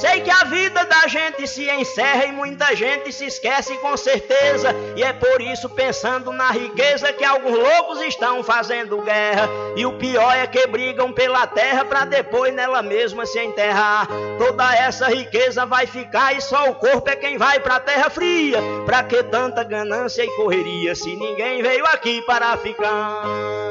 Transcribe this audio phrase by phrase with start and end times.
[0.00, 4.74] Sei que a vida da gente se encerra e muita gente se esquece com certeza.
[4.96, 9.46] E é por isso, pensando na riqueza, que alguns loucos estão fazendo guerra.
[9.76, 14.08] E o pior é que brigam pela terra para depois nela mesma se enterrar.
[14.38, 18.58] Toda essa riqueza vai ficar e só o corpo é quem vai pra terra fria.
[18.86, 23.69] Pra que tanta ganância e correria se ninguém veio aqui para ficar?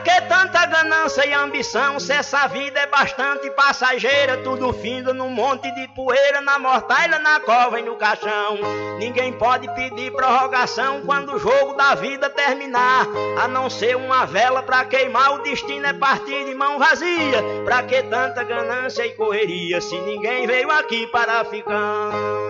[0.00, 1.98] Que tanta ganância e ambição?
[1.98, 7.40] Se essa vida é bastante passageira, tudo finda num monte de poeira, na mortalha, na
[7.40, 8.58] cova e no caixão.
[8.98, 13.06] Ninguém pode pedir prorrogação quando o jogo da vida terminar,
[13.42, 15.34] a não ser uma vela pra queimar.
[15.34, 17.42] O destino é partir de mão vazia.
[17.64, 22.49] Pra que tanta ganância e correria se ninguém veio aqui para ficar?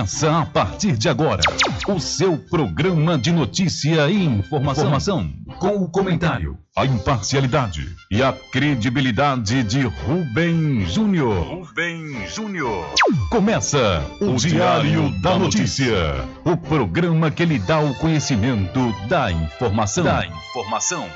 [0.00, 1.42] Começa a partir de agora
[1.86, 8.32] o seu programa de notícia e informação, informação, com o comentário, a imparcialidade e a
[8.32, 11.42] credibilidade de Rubem Júnior.
[11.42, 12.86] Rubem Júnior.
[13.28, 17.94] Começa o, o Diário, Diário da, da notícia, notícia, o programa que lhe dá o
[17.96, 20.04] conhecimento da informação.
[20.04, 21.06] Da informação.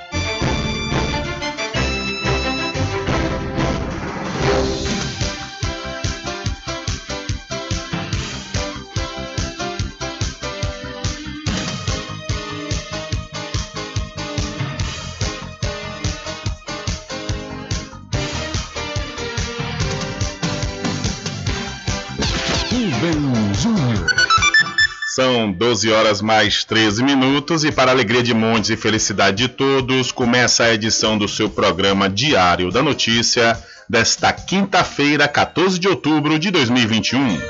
[25.65, 30.65] 12 horas mais 13 minutos e para alegria de montes e felicidade de todos, começa
[30.65, 33.59] a edição do seu programa Diário da Notícia
[33.89, 37.41] desta quinta-feira, 14 de outubro de 2021.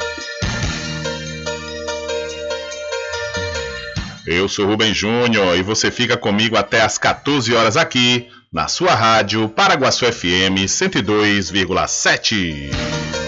[4.28, 8.94] Eu sou Rubem Júnior e você fica comigo até às 14 horas aqui na sua
[8.94, 12.70] rádio Paraguaçu FM 102,7.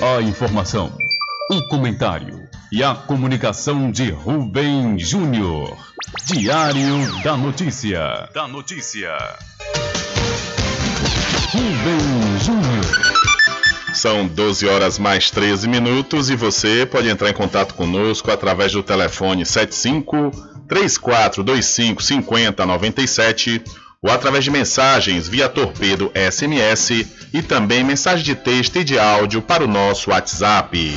[0.01, 0.97] A informação,
[1.51, 2.36] o comentário
[2.77, 5.79] e a comunicação de Rubem Júnior.
[6.27, 8.29] Diário da Notícia.
[8.35, 9.17] Da Notícia.
[11.51, 13.15] Rubem Júnior.
[13.95, 18.83] São 12 horas mais 13 minutos e você pode entrar em contato conosco através do
[18.83, 20.31] telefone 75
[20.69, 23.63] 3425 5097
[24.03, 29.41] ou através de mensagens via torpedo SMS e também mensagem de texto e de áudio
[29.41, 30.95] para o nosso WhatsApp.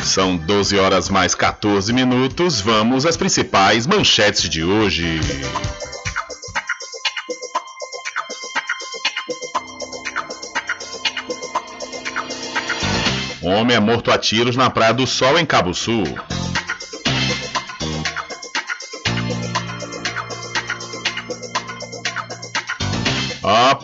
[0.05, 2.61] São 12 horas mais 14 minutos.
[2.61, 5.19] Vamos às principais manchetes de hoje.
[13.43, 16.05] Homem é morto a tiros na Praia do Sol, em Cabo Sul.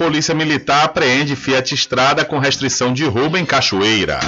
[0.00, 4.18] Polícia Militar apreende Fiat Estrada com restrição de roubo em Cachoeira.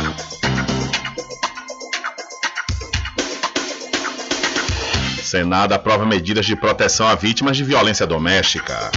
[5.23, 8.91] Senado aprova medidas de proteção a vítimas de violência doméstica.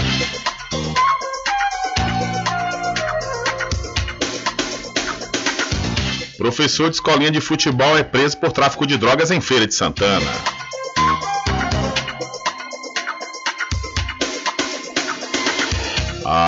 [6.37, 10.64] Professor de escolinha de futebol é preso por tráfico de drogas em Feira de Santana.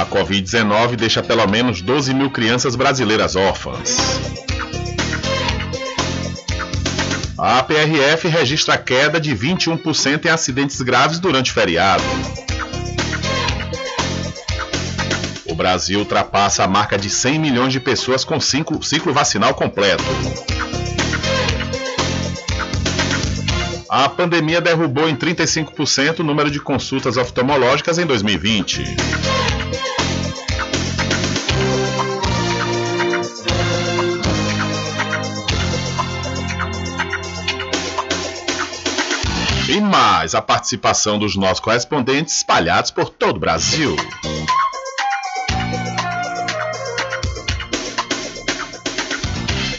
[0.08, 3.98] Covid-19 deixa pelo menos 12 mil crianças brasileiras órfãs.
[7.38, 12.04] A PRF registra queda de 21% em acidentes graves durante o feriado.
[15.46, 20.04] O Brasil ultrapassa a marca de 100 milhões de pessoas com cinco, ciclo vacinal completo.
[23.90, 28.84] A pandemia derrubou em 35% o número de consultas oftalmológicas em 2020.
[40.18, 43.96] Mais a participação dos nossos correspondentes espalhados por todo o Brasil.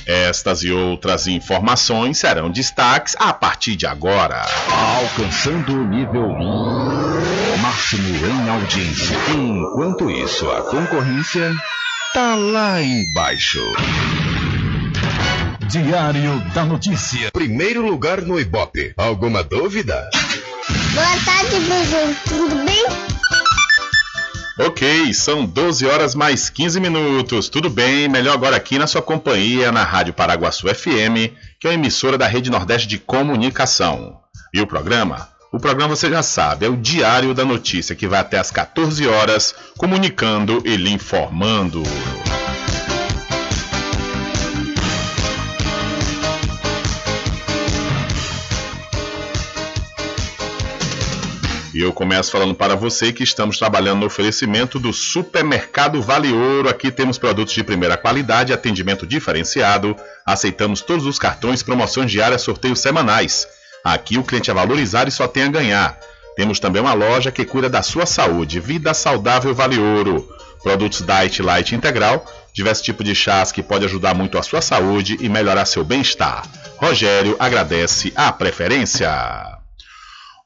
[0.07, 4.47] Estas e outras informações serão destaques a partir de agora.
[4.71, 6.29] Alcançando o nível
[7.61, 9.17] máximo em audiência.
[9.35, 11.53] Enquanto isso, a concorrência
[12.15, 13.61] tá lá embaixo.
[15.69, 17.31] Diário da Notícia.
[17.31, 18.95] Primeiro lugar no Ibope.
[18.97, 20.09] Alguma dúvida?
[20.95, 22.17] Boa tarde, Bruno.
[22.27, 22.87] Tudo bem?
[24.67, 27.51] Ok, são 12 horas mais 15 minutos.
[27.51, 28.09] Tudo bem?
[28.09, 32.27] Melhor agora aqui na sua companhia, na Rádio Paraguaçu FM, que é uma emissora da
[32.27, 34.17] Rede Nordeste de Comunicação.
[34.55, 35.29] E o programa?
[35.53, 39.07] O programa você já sabe, é o Diário da Notícia, que vai até às 14
[39.07, 41.83] horas, comunicando e lhe informando.
[51.79, 56.69] E eu começo falando para você que estamos trabalhando no oferecimento do Supermercado Vale Ouro.
[56.69, 59.95] Aqui temos produtos de primeira qualidade, atendimento diferenciado.
[60.27, 63.47] Aceitamos todos os cartões, promoções diárias, sorteios semanais.
[63.85, 65.97] Aqui o cliente é valorizado e só tem a ganhar.
[66.35, 68.59] Temos também uma loja que cuida da sua saúde.
[68.59, 70.29] Vida Saudável Vale Ouro.
[70.61, 75.17] Produtos Diet Light Integral, diversos tipos de chás que pode ajudar muito a sua saúde
[75.21, 76.43] e melhorar seu bem-estar.
[76.77, 79.58] Rogério agradece a preferência.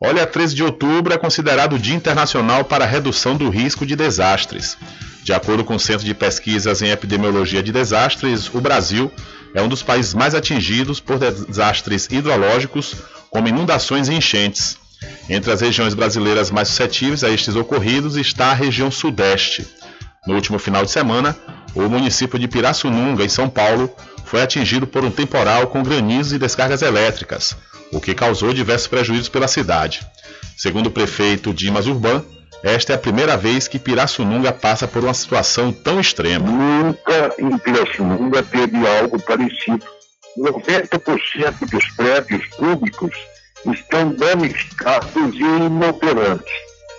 [0.05, 3.95] Olha, 13 de outubro é considerado o Dia Internacional para a Redução do Risco de
[3.95, 4.77] Desastres.
[5.23, 9.13] De acordo com o Centro de Pesquisas em Epidemiologia de Desastres, o Brasil
[9.55, 12.97] é um dos países mais atingidos por desastres hidrológicos,
[13.31, 14.77] como inundações e enchentes.
[15.29, 19.65] Entre as regiões brasileiras mais suscetíveis a estes ocorridos está a região Sudeste.
[20.27, 21.37] No último final de semana,
[21.77, 23.89] o município de Pirassununga, em São Paulo,
[24.25, 27.57] foi atingido por um temporal com granizos e descargas elétricas,
[27.93, 30.01] o que causou diversos prejuízos pela cidade.
[30.57, 32.25] Segundo o prefeito Dimas Urban,
[32.63, 36.49] esta é a primeira vez que Pirassununga passa por uma situação tão extrema.
[36.49, 39.85] Nunca em Pirassununga teve algo parecido.
[40.39, 43.11] 90% dos prédios públicos
[43.67, 46.53] estão danificados e inoperantes.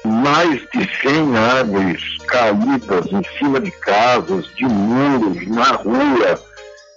[0.05, 6.43] Mais de 100 árvores caídas em cima de casas, de muros, na rua,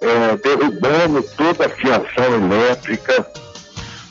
[0.01, 3.27] é, derrubando toda a fiação elétrica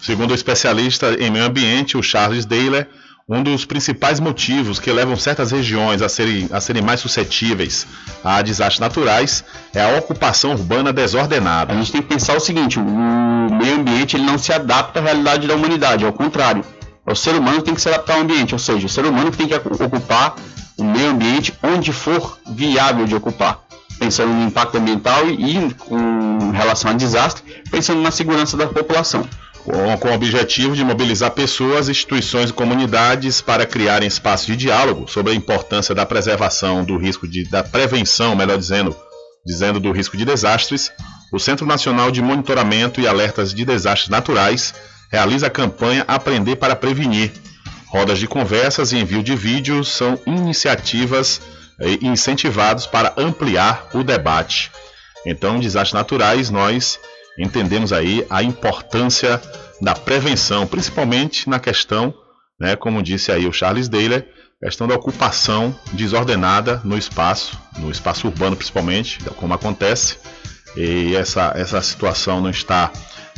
[0.06, 2.88] Segundo o especialista em meio ambiente, o Charles Daler,
[3.28, 7.88] um dos principais motivos que levam certas regiões a serem, a serem mais suscetíveis
[8.24, 9.44] a desastres naturais
[9.74, 11.74] é a ocupação urbana desordenada.
[11.74, 15.02] A gente tem que pensar o seguinte: o meio ambiente ele não se adapta à
[15.02, 16.64] realidade da humanidade, ao contrário,
[17.04, 19.06] É o ser humano que tem que se adaptar ao ambiente, ou seja, o ser
[19.06, 20.36] humano que tem que ocupar
[20.78, 23.60] o meio ambiente onde for viável de ocupar,
[23.98, 29.28] pensando no impacto ambiental e, e com relação a desastre, pensando na segurança da população
[29.66, 35.32] com, o objetivo de mobilizar pessoas, instituições e comunidades para criarem espaços de diálogo sobre
[35.32, 38.96] a importância da preservação do risco de, da prevenção, melhor dizendo,
[39.44, 40.92] dizendo do risco de desastres,
[41.34, 44.74] o Centro Nacional de Monitoramento e Alertas de Desastres Naturais
[45.12, 47.32] realiza a campanha Aprender para Prevenir.
[47.88, 51.42] Rodas de conversas e envio de vídeos são iniciativas
[51.80, 54.72] eh, incentivados para ampliar o debate.
[55.26, 57.00] Então, desastres naturais, nós
[57.38, 59.42] entendemos aí a importância
[59.82, 62.14] da prevenção, principalmente na questão,
[62.60, 64.28] né, como disse aí o Charles Daler,
[64.62, 70.18] questão da ocupação desordenada no espaço, no espaço urbano principalmente, como acontece.
[70.76, 72.92] E essa, essa situação não está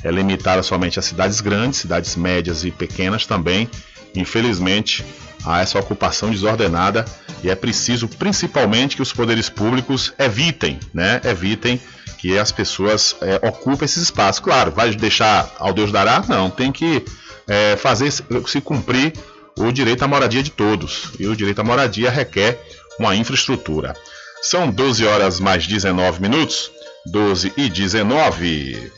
[0.03, 3.69] é, limitada somente a cidades grandes, cidades médias e pequenas também.
[4.15, 5.05] Infelizmente,
[5.45, 7.05] há essa ocupação desordenada
[7.43, 11.79] e é preciso principalmente que os poderes públicos evitem, né, evitem
[12.17, 14.39] que as pessoas é, ocupem esses espaços.
[14.39, 16.23] Claro, vai deixar ao Deus dará?
[16.27, 17.05] Não, tem que
[17.47, 19.13] é, fazer se cumprir
[19.57, 21.11] o direito à moradia de todos.
[21.19, 22.59] E o direito à moradia requer
[22.99, 23.95] uma infraestrutura.
[24.41, 26.71] São 12 horas mais 19 minutos.
[27.05, 28.91] 12 e 19.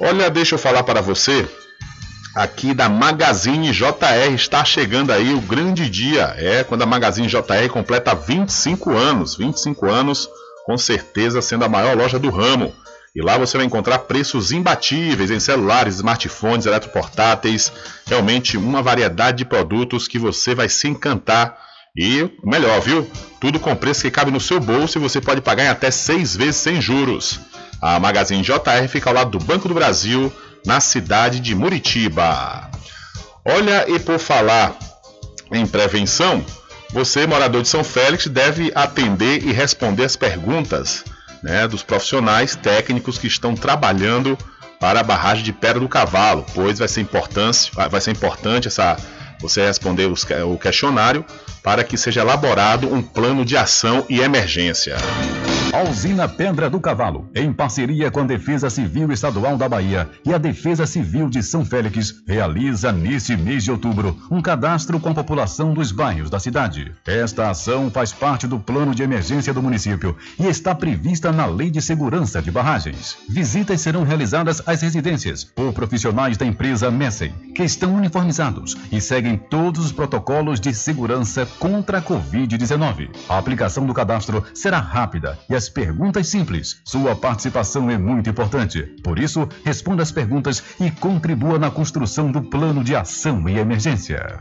[0.00, 1.46] Olha, deixa eu falar para você
[2.34, 4.34] aqui da Magazine JR.
[4.34, 6.34] Está chegando aí o grande dia.
[6.36, 9.36] É quando a Magazine JR completa 25 anos.
[9.36, 10.28] 25 anos
[10.66, 12.74] com certeza sendo a maior loja do ramo.
[13.14, 17.72] E lá você vai encontrar preços imbatíveis em celulares, smartphones, eletroportáteis,
[18.06, 21.56] realmente uma variedade de produtos que você vai se encantar.
[21.96, 23.08] E melhor, viu?
[23.40, 26.34] Tudo com preço que cabe no seu bolso e você pode pagar em até seis
[26.34, 27.38] vezes sem juros.
[27.80, 30.32] A Magazine JR fica ao lado do Banco do Brasil,
[30.64, 32.70] na cidade de Muritiba.
[33.44, 34.76] Olha, e por falar
[35.52, 36.44] em prevenção,
[36.90, 41.04] você, morador de São Félix, deve atender e responder as perguntas
[41.42, 44.38] né, dos profissionais técnicos que estão trabalhando
[44.80, 48.96] para a barragem de Pedra do Cavalo, pois vai ser importante, vai ser importante essa,
[49.40, 51.24] você responder os, o questionário
[51.62, 54.96] para que seja elaborado um plano de ação e emergência.
[55.74, 60.32] A usina Pedra do Cavalo, em parceria com a Defesa Civil Estadual da Bahia e
[60.32, 65.14] a Defesa Civil de São Félix, realiza neste mês de outubro um cadastro com a
[65.14, 66.92] população dos bairros da cidade.
[67.04, 71.72] Esta ação faz parte do plano de emergência do município e está prevista na Lei
[71.72, 73.16] de Segurança de Barragens.
[73.28, 79.36] Visitas serão realizadas às residências por profissionais da empresa Messen, que estão uniformizados e seguem
[79.36, 83.08] todos os protocolos de segurança contra a Covid-19.
[83.28, 86.76] A aplicação do cadastro será rápida e as as perguntas simples.
[86.84, 88.82] Sua participação é muito importante.
[89.02, 94.40] Por isso, responda as perguntas e contribua na construção do plano de ação e emergência.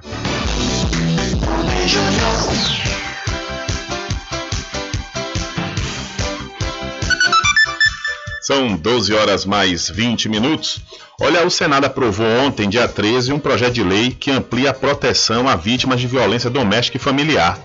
[8.42, 10.82] São 12 horas mais 20 minutos.
[11.22, 15.48] Olha, o Senado aprovou ontem, dia 13, um projeto de lei que amplia a proteção
[15.48, 17.58] a vítimas de violência doméstica e familiar.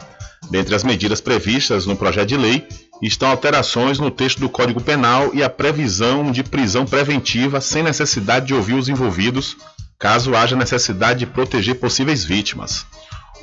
[0.48, 2.66] Dentre as medidas previstas no projeto de lei
[3.02, 8.46] estão alterações no texto do Código Penal e a previsão de prisão preventiva sem necessidade
[8.46, 9.56] de ouvir os envolvidos,
[9.98, 12.84] caso haja necessidade de proteger possíveis vítimas.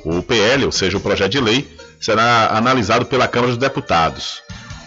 [0.04, 4.42] O PL, ou seja, o projeto de lei, será analisado pela Câmara dos Deputados.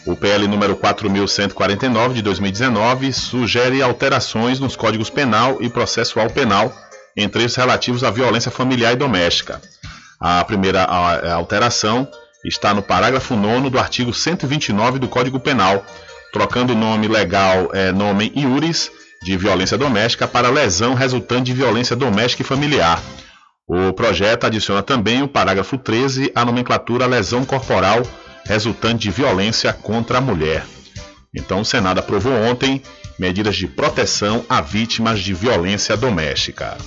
[0.05, 6.73] O PL número 4149 de 2019 sugere alterações nos códigos penal e processual penal,
[7.17, 9.61] entre os relativos à violência familiar e doméstica.
[10.19, 12.07] A primeira alteração
[12.43, 15.85] está no parágrafo 9 do artigo 129 do Código Penal,
[16.31, 18.91] trocando o nome legal é, nome iuris
[19.21, 23.01] de violência doméstica para lesão resultante de violência doméstica e familiar.
[23.67, 28.01] O projeto adiciona também o parágrafo 13 à nomenclatura lesão corporal
[28.45, 30.65] resultante de violência contra a mulher.
[31.35, 32.81] Então, o Senado aprovou ontem
[33.19, 36.77] medidas de proteção a vítimas de violência doméstica.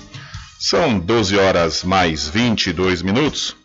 [0.59, 3.56] São 12 horas mais 22 minutos.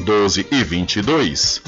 [0.00, 1.62] 12 e 22.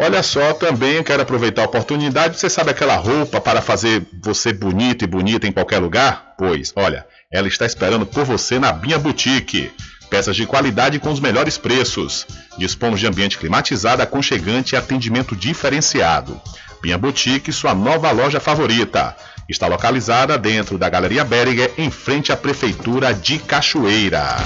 [0.00, 2.38] Olha só, também quero aproveitar a oportunidade.
[2.38, 6.34] Você sabe aquela roupa para fazer você bonito e bonita em qualquer lugar?
[6.38, 9.72] Pois, olha, ela está esperando por você na Binha Boutique.
[10.10, 12.26] Peças de qualidade com os melhores preços.
[12.56, 16.40] Dispomos de ambiente climatizado, aconchegante e atendimento diferenciado.
[16.80, 19.16] Binha Boutique, sua nova loja favorita.
[19.48, 24.36] Está localizada dentro da Galeria Berger, em frente à Prefeitura de Cachoeira.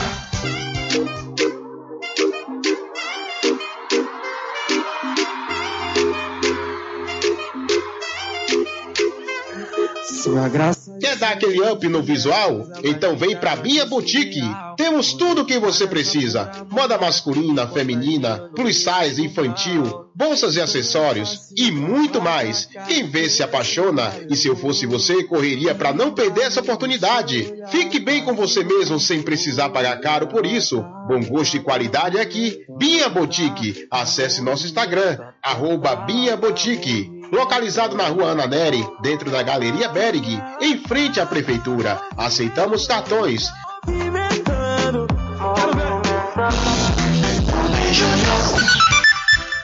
[11.00, 12.68] Quer dar aquele up no visual?
[12.82, 14.40] Então vem pra Bia Boutique.
[14.76, 21.50] Temos tudo o que você precisa: moda masculina, feminina, plus size, infantil, bolsas e acessórios
[21.56, 22.68] e muito mais.
[22.86, 27.52] Quem vê se apaixona e se eu fosse você, correria para não perder essa oportunidade.
[27.68, 30.82] Fique bem com você mesmo sem precisar pagar caro por isso.
[31.08, 32.64] Bom gosto e qualidade aqui.
[32.78, 33.86] Bia Boutique.
[33.90, 40.38] Acesse nosso Instagram, arroba Bia Boutique localizado na rua Ana Neri, dentro da Galeria Berg,
[40.60, 41.98] em frente à Prefeitura.
[42.14, 43.48] Aceitamos cartões.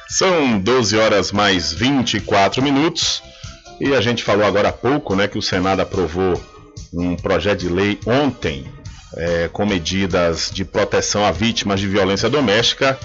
[0.09, 3.23] São 12 horas mais 24 minutos
[3.79, 6.43] e a gente falou agora há pouco né, que o Senado aprovou
[6.93, 8.67] um projeto de lei ontem
[9.15, 12.99] é, com medidas de proteção a vítimas de violência doméstica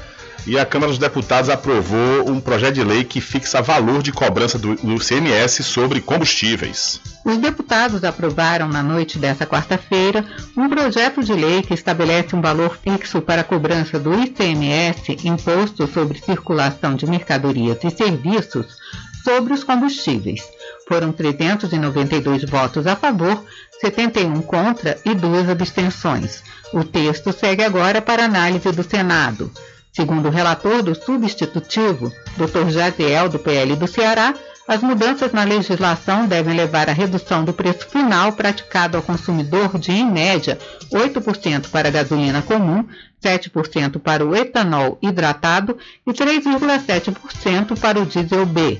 [0.45, 4.59] e a Câmara dos Deputados aprovou um projeto de lei que fixa valor de cobrança
[4.59, 6.99] do, do CMS sobre combustíveis.
[7.25, 10.25] Os deputados aprovaram na noite desta quarta-feira
[10.57, 15.87] um projeto de lei que estabelece um valor fixo para a cobrança do ICMS, Imposto
[15.87, 18.77] sobre Circulação de Mercadorias e Serviços,
[19.23, 20.41] sobre os combustíveis.
[20.87, 23.41] Foram 392 votos a favor,
[23.79, 26.43] 71 contra e duas abstenções.
[26.73, 29.49] O texto segue agora para análise do Senado.
[29.93, 32.69] Segundo o relator do substitutivo, Dr.
[32.69, 34.33] Jaziel, do PL do Ceará,
[34.67, 39.91] as mudanças na legislação devem levar à redução do preço final praticado ao consumidor de,
[39.91, 40.57] em média,
[40.91, 42.87] 8% para a gasolina comum,
[43.23, 45.77] 7% para o etanol hidratado
[46.07, 48.79] e 3,7% para o diesel B.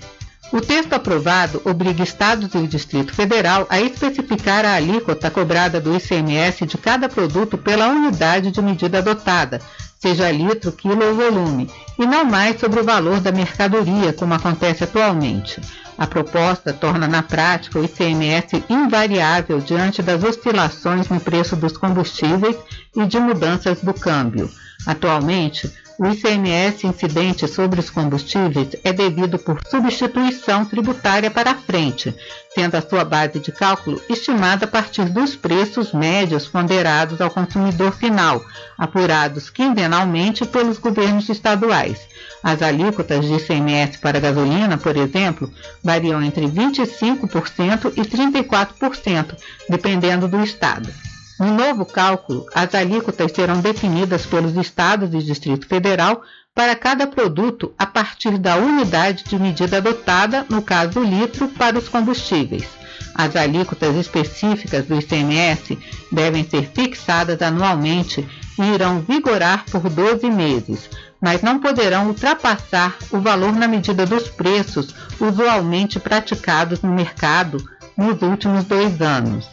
[0.52, 5.96] O texto aprovado obriga estados e o Distrito Federal a especificar a alíquota cobrada do
[5.96, 9.60] ICMS de cada produto pela unidade de medida adotada,
[10.00, 14.84] seja litro, quilo ou volume, e não mais sobre o valor da mercadoria, como acontece
[14.84, 15.62] atualmente.
[15.98, 22.58] A proposta torna na prática o ICMS invariável diante das oscilações no preço dos combustíveis
[22.96, 24.50] e de mudanças do câmbio.
[24.86, 25.72] Atualmente,
[26.04, 32.14] o ICMS incidente sobre os combustíveis é devido por substituição tributária para frente,
[32.54, 37.94] sendo a sua base de cálculo estimada a partir dos preços médios ponderados ao consumidor
[37.94, 38.44] final,
[38.78, 42.02] apurados quinzenalmente pelos governos estaduais.
[42.44, 45.50] As alíquotas de ICMS para gasolina, por exemplo,
[45.82, 49.38] variam entre 25% e 34%,
[49.70, 51.13] dependendo do estado.
[51.44, 56.22] No novo cálculo, as alíquotas serão definidas pelos estados e Distrito Federal
[56.56, 61.78] para cada produto a partir da unidade de medida adotada, no caso do litro, para
[61.78, 62.66] os combustíveis.
[63.14, 65.78] As alíquotas específicas do ICMS
[66.10, 68.26] devem ser fixadas anualmente
[68.58, 74.30] e irão vigorar por 12 meses, mas não poderão ultrapassar o valor na medida dos
[74.30, 77.58] preços usualmente praticados no mercado
[77.98, 79.46] nos últimos dois anos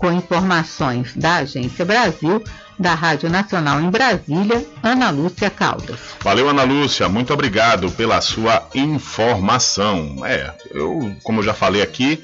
[0.00, 2.42] com informações da Agência Brasil,
[2.78, 6.00] da Rádio Nacional em Brasília, Ana Lúcia Caldas.
[6.22, 10.26] Valeu, Ana Lúcia, muito obrigado pela sua informação.
[10.26, 12.18] É, eu, como eu já falei aqui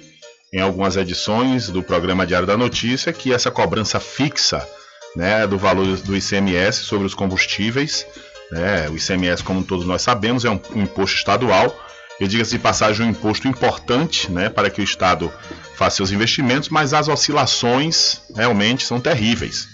[0.53, 4.67] em algumas edições do programa Diário da Notícia, que essa cobrança fixa
[5.15, 8.07] né, do valor do ICMS sobre os combustíveis,
[8.51, 11.86] né, o ICMS, como todos nós sabemos, é um, um imposto estadual
[12.21, 15.33] e diga-se de passagem, um imposto importante né, para que o Estado
[15.75, 19.69] faça seus investimentos, mas as oscilações realmente são terríveis.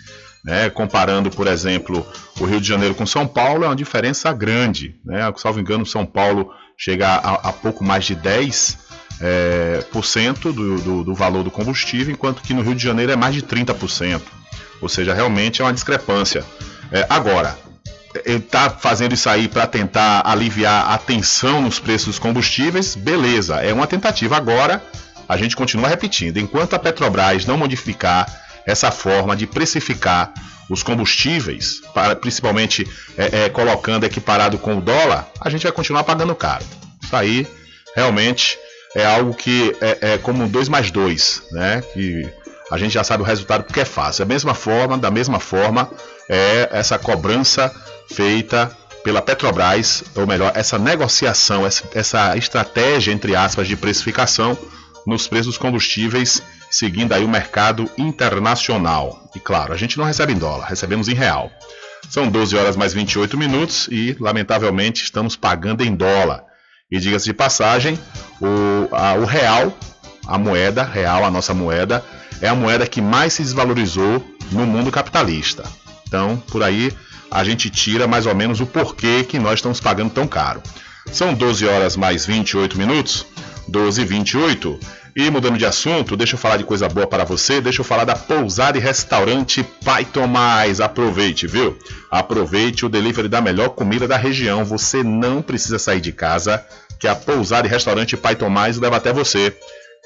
[0.44, 0.68] Né?
[0.70, 2.04] Comparando, por exemplo,
[2.40, 4.96] o Rio de Janeiro com São Paulo, é uma diferença grande.
[5.04, 5.20] Né?
[5.36, 8.76] Salvo engano, São Paulo chega a, a pouco mais de 10%
[9.20, 13.12] é, por cento do, do, do valor do combustível, enquanto que no Rio de Janeiro
[13.12, 14.20] é mais de 30%.
[14.80, 16.44] Ou seja, realmente é uma discrepância.
[16.90, 17.56] É, agora,
[18.24, 23.72] está fazendo isso aí para tentar aliviar a tensão nos preços dos combustíveis, beleza, é
[23.72, 24.36] uma tentativa.
[24.36, 24.82] Agora,
[25.28, 28.26] a gente continua repetindo: enquanto a Petrobras não modificar
[28.66, 30.32] essa forma de precificar
[30.70, 36.04] os combustíveis, para, principalmente é, é, colocando equiparado com o dólar, a gente vai continuar
[36.04, 36.64] pagando caro.
[37.02, 37.46] Isso aí
[37.94, 38.58] realmente
[38.94, 41.82] é algo que é, é como 2 mais 2, né?
[41.92, 42.30] Que
[42.70, 44.24] a gente já sabe o resultado porque é fácil.
[44.24, 45.90] Da mesma forma, da mesma forma,
[46.28, 47.72] é essa cobrança
[48.12, 54.56] feita pela Petrobras, ou melhor, essa negociação, essa, estratégia, entre aspas, de precificação
[55.06, 59.28] nos preços dos combustíveis, seguindo aí o mercado internacional.
[59.34, 61.50] E claro, a gente não recebe em dólar, recebemos em real.
[62.08, 66.44] São 12 horas mais 28 minutos e, lamentavelmente, estamos pagando em dólar.
[66.90, 67.98] E diga-se de passagem,
[68.40, 69.76] o, a, o real,
[70.26, 72.04] a moeda real, a nossa moeda,
[72.40, 75.64] é a moeda que mais se desvalorizou no mundo capitalista.
[76.12, 76.92] Então, por aí,
[77.30, 80.62] a gente tira mais ou menos o porquê que nós estamos pagando tão caro.
[81.10, 83.24] São 12 horas mais 28 minutos,
[83.66, 84.78] 12 e 28.
[85.16, 88.04] E mudando de assunto, deixa eu falar de coisa boa para você, deixa eu falar
[88.04, 90.82] da pousada e restaurante Pai Tomás.
[90.82, 91.78] Aproveite, viu?
[92.10, 94.66] Aproveite o delivery da melhor comida da região.
[94.66, 96.62] Você não precisa sair de casa,
[97.00, 99.56] que a pousada e restaurante Pai Tomás leva até você.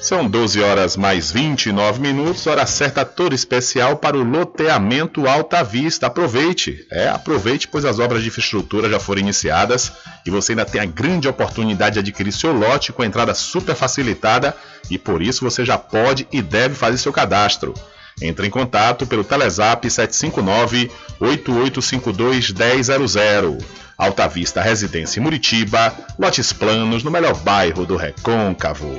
[0.00, 6.06] São 12 horas mais 29 minutos, hora certa toda especial para o loteamento Alta Vista.
[6.06, 9.92] Aproveite, é, aproveite, pois as obras de infraestrutura já foram iniciadas
[10.24, 14.56] e você ainda tem a grande oportunidade de adquirir seu lote com entrada super facilitada
[14.90, 17.74] e por isso você já pode e deve fazer seu cadastro.
[18.22, 23.58] Entre em contato pelo Telezap 759 8852 1000.
[23.98, 28.98] Alta Vista Residência Muritiba, lotes planos no melhor bairro do Recôncavo.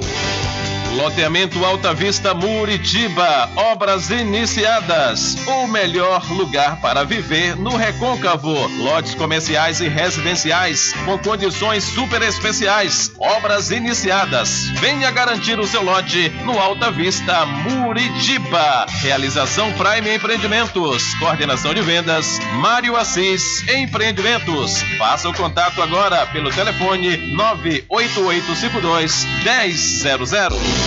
[0.95, 5.37] Loteamento Alta Vista Muritiba, obras iniciadas.
[5.47, 8.67] O melhor lugar para viver no Recôncavo.
[8.77, 13.13] Lotes comerciais e residenciais com condições super especiais.
[13.17, 14.67] Obras iniciadas.
[14.79, 18.85] Venha garantir o seu lote no Alta Vista Muritiba.
[19.01, 21.13] Realização Prime Empreendimentos.
[21.15, 24.81] Coordenação de vendas Mário Assis Empreendimentos.
[24.97, 30.80] Faça o contato agora pelo telefone 98852 1000.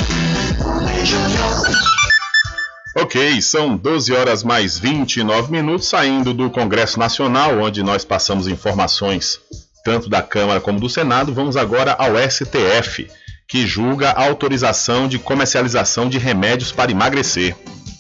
[2.96, 9.40] Ok, são 12 horas mais 29 minutos saindo do Congresso Nacional, onde nós passamos informações
[9.84, 11.34] tanto da Câmara como do Senado.
[11.34, 13.06] Vamos agora ao STF,
[13.46, 17.54] que julga a autorização de comercialização de remédios para emagrecer.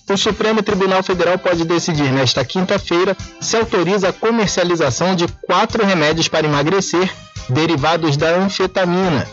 [0.08, 6.28] O Supremo Tribunal Federal pode decidir nesta quinta-feira se autoriza a comercialização de quatro remédios
[6.28, 7.10] para emagrecer
[7.48, 9.26] derivados da anfetamina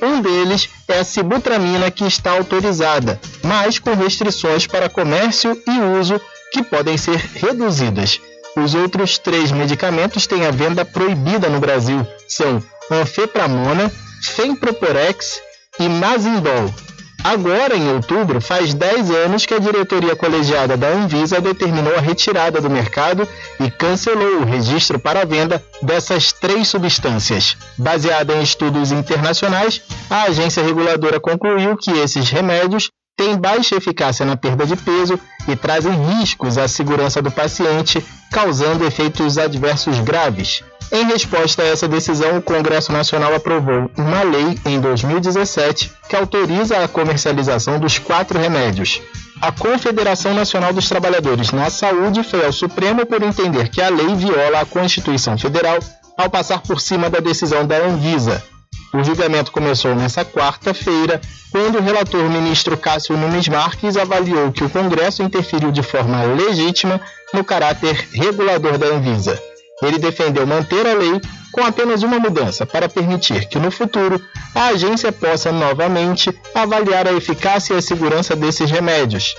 [0.00, 6.20] um deles é a sibutramina, que está autorizada, mas com restrições para comércio e uso
[6.52, 8.20] que podem ser reduzidas.
[8.56, 12.06] Os outros três medicamentos têm a venda proibida no Brasil.
[12.26, 13.90] São anfepramona,
[14.22, 15.40] femproporex
[15.78, 16.72] e mazindol.
[17.22, 22.60] Agora, em outubro, faz 10 anos que a diretoria colegiada da Anvisa determinou a retirada
[22.60, 23.28] do mercado
[23.60, 27.56] e cancelou o registro para venda dessas três substâncias.
[27.76, 34.36] Baseada em estudos internacionais, a agência reguladora concluiu que esses remédios têm baixa eficácia na
[34.36, 40.62] perda de peso e trazem riscos à segurança do paciente, causando efeitos adversos graves.
[40.92, 46.82] Em resposta a essa decisão, o Congresso Nacional aprovou uma lei em 2017 que autoriza
[46.82, 49.02] a comercialização dos quatro remédios.
[49.42, 54.14] A Confederação Nacional dos Trabalhadores na Saúde foi ao Supremo por entender que a lei
[54.14, 55.78] viola a Constituição Federal
[56.16, 58.42] ao passar por cima da decisão da Anvisa.
[58.92, 61.20] O julgamento começou nesta quarta-feira,
[61.50, 67.00] quando o relator ministro Cássio Nunes Marques avaliou que o Congresso interferiu de forma legítima
[67.34, 69.40] no caráter regulador da Anvisa.
[69.82, 71.20] Ele defendeu manter a lei
[71.52, 74.20] com apenas uma mudança para permitir que no futuro
[74.54, 79.34] a agência possa novamente avaliar a eficácia e a segurança desses remédios.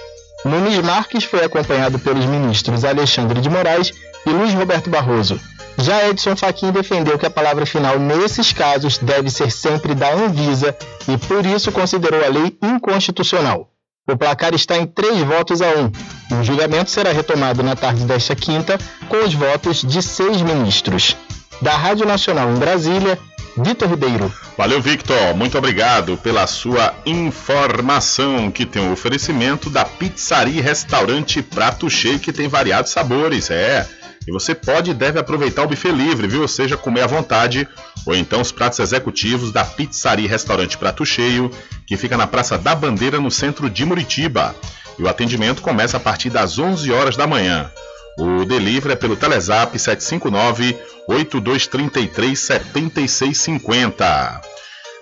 [0.46, 3.92] Nunes Marques foi acompanhado pelos ministros Alexandre de Moraes
[4.26, 5.40] e Luiz Roberto Barroso.
[5.82, 10.76] Já Edson Fachin defendeu que a palavra final nesses casos deve ser sempre da Anvisa
[11.08, 13.70] e por isso considerou a lei inconstitucional.
[14.12, 16.40] O placar está em três votos a um.
[16.40, 21.16] O julgamento será retomado na tarde desta quinta, com os votos de seis ministros.
[21.62, 23.18] Da Rádio Nacional em Brasília,
[23.56, 24.34] Vitor Ribeiro.
[24.58, 25.36] Valeu, Victor.
[25.36, 32.20] Muito obrigado pela sua informação, que tem o um oferecimento da Pizzaria Restaurante Prato Cheio,
[32.20, 33.50] que tem variados sabores.
[33.52, 33.88] É.
[34.28, 36.42] E você pode e deve aproveitar o buffet livre, viu?
[36.42, 37.68] Ou seja, comer à vontade,
[38.06, 41.50] ou então os pratos executivos da Pizzaria Restaurante Prato Cheio,
[41.88, 44.56] que fica na Praça da Bandeira, no centro de Muritiba.
[44.98, 47.72] E o atendimento começa a partir das 11 horas da manhã.
[48.18, 50.78] O delivery é pelo Telezap 759
[51.08, 54.42] 8233 7650.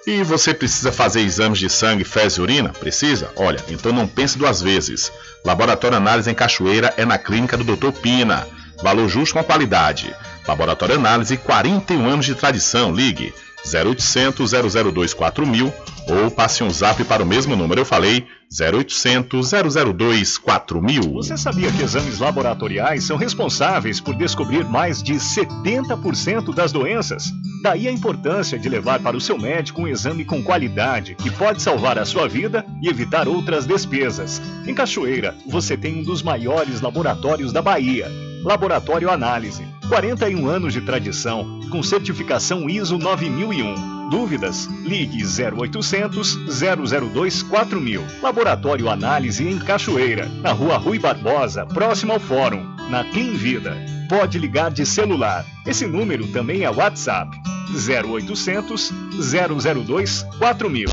[0.05, 2.69] E você precisa fazer exames de sangue, fezes e urina?
[2.69, 3.29] Precisa?
[3.35, 5.11] Olha, então não pense duas vezes.
[5.43, 7.91] Laboratório Análise em Cachoeira é na clínica do Dr.
[7.91, 8.47] Pina.
[8.81, 10.13] Valor justo com qualidade.
[10.47, 12.93] Laboratório Análise, 41 anos de tradição.
[12.93, 13.33] Ligue
[13.65, 15.73] 0800 002 4000
[16.09, 17.81] ou passe um zap para o mesmo número.
[17.81, 21.01] Eu falei 0800 002 4000.
[21.13, 27.25] Você sabia que exames laboratoriais são responsáveis por descobrir mais de 70% das doenças?
[27.61, 31.61] Daí a importância de levar para o seu médico um exame com qualidade que pode
[31.61, 34.41] salvar a sua vida e evitar outras despesas.
[34.65, 38.09] Em Cachoeira, você tem um dos maiores laboratórios da Bahia.
[38.43, 39.65] Laboratório Análise.
[39.87, 44.09] 41 anos de tradição, com certificação ISO 9001.
[44.09, 44.67] Dúvidas?
[44.83, 46.37] Ligue 0800
[47.13, 48.03] 002 4000.
[48.21, 53.75] Laboratório Análise em Cachoeira, na Rua Rui Barbosa, próximo ao Fórum, na Clean Vida.
[54.07, 55.45] Pode ligar de celular.
[55.65, 57.37] Esse número também é WhatsApp.
[57.69, 60.87] 0800 002 4000.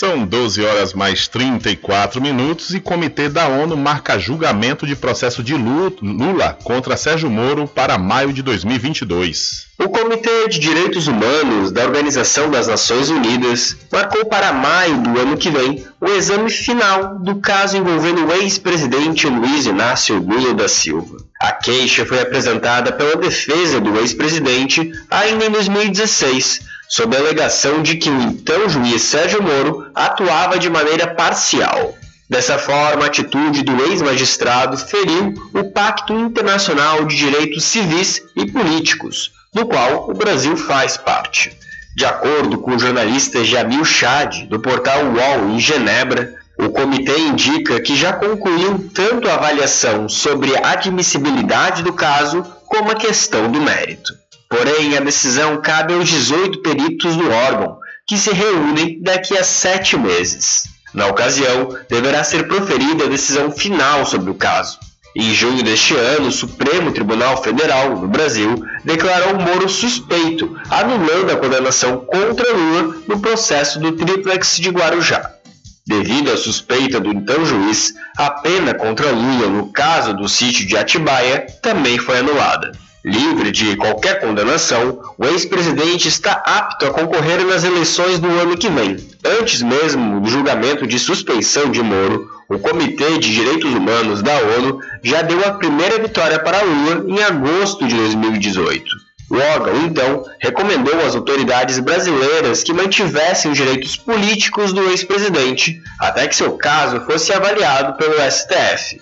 [0.00, 5.54] São 12 horas mais 34 minutos e Comitê da ONU marca julgamento de processo de
[5.54, 9.66] Lula contra Sérgio Moro para maio de 2022.
[9.78, 15.36] O Comitê de Direitos Humanos da Organização das Nações Unidas marcou para maio do ano
[15.36, 21.18] que vem o exame final do caso envolvendo o ex-presidente Luiz Inácio Lula da Silva.
[21.38, 27.96] A queixa foi apresentada pela defesa do ex-presidente ainda em 2016 sob a alegação de
[27.96, 31.94] que o então juiz Sérgio Moro atuava de maneira parcial.
[32.28, 39.32] Dessa forma, a atitude do ex-magistrado feriu o Pacto Internacional de Direitos Civis e Políticos,
[39.52, 41.56] do qual o Brasil faz parte.
[41.96, 47.80] De acordo com o jornalista Jamil Chad, do portal UOL em Genebra, o comitê indica
[47.80, 53.60] que já concluiu tanto a avaliação sobre a admissibilidade do caso como a questão do
[53.60, 54.12] mérito.
[54.50, 59.96] Porém, a decisão cabe aos 18 peritos do órgão, que se reúnem daqui a sete
[59.96, 60.64] meses.
[60.92, 64.76] Na ocasião, deverá ser proferida a decisão final sobre o caso.
[65.14, 71.36] Em junho deste ano, o Supremo Tribunal Federal, no Brasil, declarou Moro suspeito, anulando a
[71.36, 75.30] condenação contra Lula no processo do Triplex de Guarujá.
[75.86, 80.76] Devido à suspeita do então juiz, a pena contra Lula no caso do sítio de
[80.76, 82.72] Atibaia também foi anulada.
[83.02, 88.68] Livre de qualquer condenação, o ex-presidente está apto a concorrer nas eleições do ano que
[88.68, 88.98] vem.
[89.24, 94.80] Antes mesmo do julgamento de suspeição de Moro, o Comitê de Direitos Humanos da ONU
[95.02, 98.84] já deu a primeira vitória para Lula em agosto de 2018.
[99.30, 106.26] O órgão, então, recomendou às autoridades brasileiras que mantivessem os direitos políticos do ex-presidente até
[106.26, 109.00] que seu caso fosse avaliado pelo STF.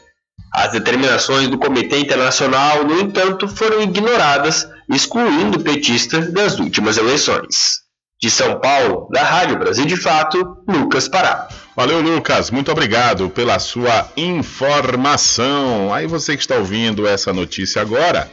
[0.52, 7.87] As determinações do Comitê Internacional, no entanto, foram ignoradas, excluindo o petista das últimas eleições.
[8.20, 11.48] De São Paulo, da Rádio Brasil de Fato, Lucas Pará.
[11.76, 12.50] Valeu, Lucas.
[12.50, 15.94] Muito obrigado pela sua informação.
[15.94, 18.28] Aí você que está ouvindo essa notícia agora,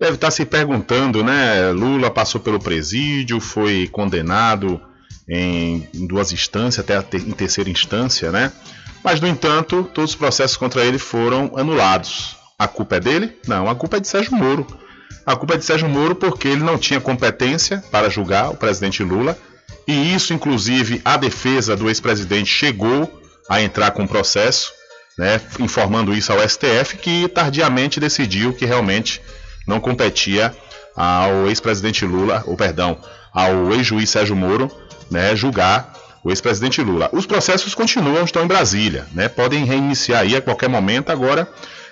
[0.00, 1.70] deve estar se perguntando, né?
[1.72, 4.80] Lula passou pelo presídio, foi condenado
[5.28, 8.50] em, duas instâncias, até em terceira instância, né?
[9.02, 12.36] Mas, no entanto, todos os processos contra ele foram anulados.
[12.58, 13.36] A culpa é dele?
[13.46, 14.66] Não, a culpa é de Sérgio Moro.
[15.24, 19.02] A culpa é de Sérgio Moro porque ele não tinha competência para julgar o presidente
[19.04, 19.38] Lula.
[19.86, 24.72] E isso, inclusive, a defesa do ex-presidente chegou a entrar com processo,
[25.16, 29.22] né, informando isso ao STF, que tardiamente decidiu que realmente
[29.66, 30.54] não competia
[30.96, 32.98] ao ex-presidente Lula, ou perdão,
[33.32, 34.70] ao ex-juiz Sérgio Moro,
[35.10, 37.08] né, julgar o ex-presidente Lula.
[37.12, 39.28] Os processos continuam, estão em Brasília, né?
[39.28, 41.10] Podem reiniciar aí a qualquer momento.
[41.10, 41.48] Agora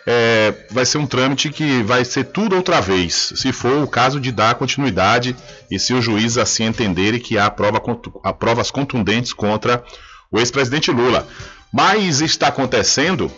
[0.06, 4.20] é, vai ser um trâmite que vai ser tudo outra vez, se for o caso
[4.20, 5.34] de dar continuidade
[5.70, 7.82] e se o juiz assim entenderem que há, prova,
[8.22, 9.82] há provas contundentes contra
[10.30, 11.26] o ex-presidente Lula.
[11.72, 13.30] Mas está acontecendo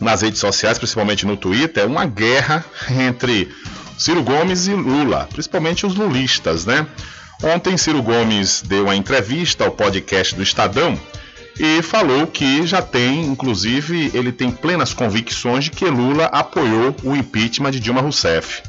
[0.00, 3.52] nas redes sociais, principalmente no Twitter, uma guerra entre
[3.98, 6.86] Ciro Gomes e Lula, principalmente os lulistas, né?
[7.42, 10.98] Ontem, Ciro Gomes deu uma entrevista ao podcast do Estadão
[11.58, 17.14] e falou que já tem, inclusive, ele tem plenas convicções de que Lula apoiou o
[17.14, 18.62] impeachment de Dilma Rousseff.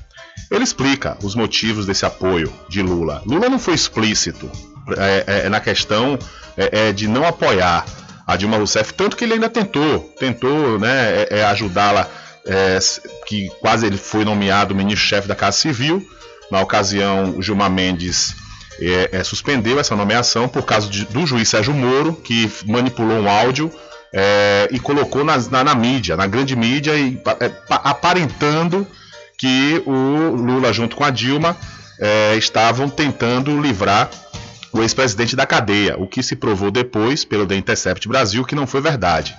[0.51, 3.21] Ele explica os motivos desse apoio de Lula.
[3.25, 4.49] Lula não foi explícito
[4.97, 6.17] é, é, é na questão
[6.57, 7.85] é, é, de não apoiar
[8.25, 12.07] a Dilma Rousseff, tanto que ele ainda tentou, tentou né, é, ajudá-la,
[13.25, 16.05] que quase ele foi nomeado ministro-chefe da Casa Civil.
[16.49, 18.33] Na ocasião, Gilmar Mendes
[18.79, 23.29] é, é, suspendeu essa nomeação por causa de, do juiz Sérgio Moro, que manipulou um
[23.29, 23.71] áudio
[24.13, 28.87] é, e colocou na, na, na, mídia, na grande mídia, e, é, aparentando
[29.37, 31.55] que o Lula, junto com a Dilma,
[31.99, 34.09] é, estavam tentando livrar
[34.71, 38.67] o ex-presidente da cadeia, o que se provou depois pelo The Intercept Brasil que não
[38.67, 39.35] foi verdade.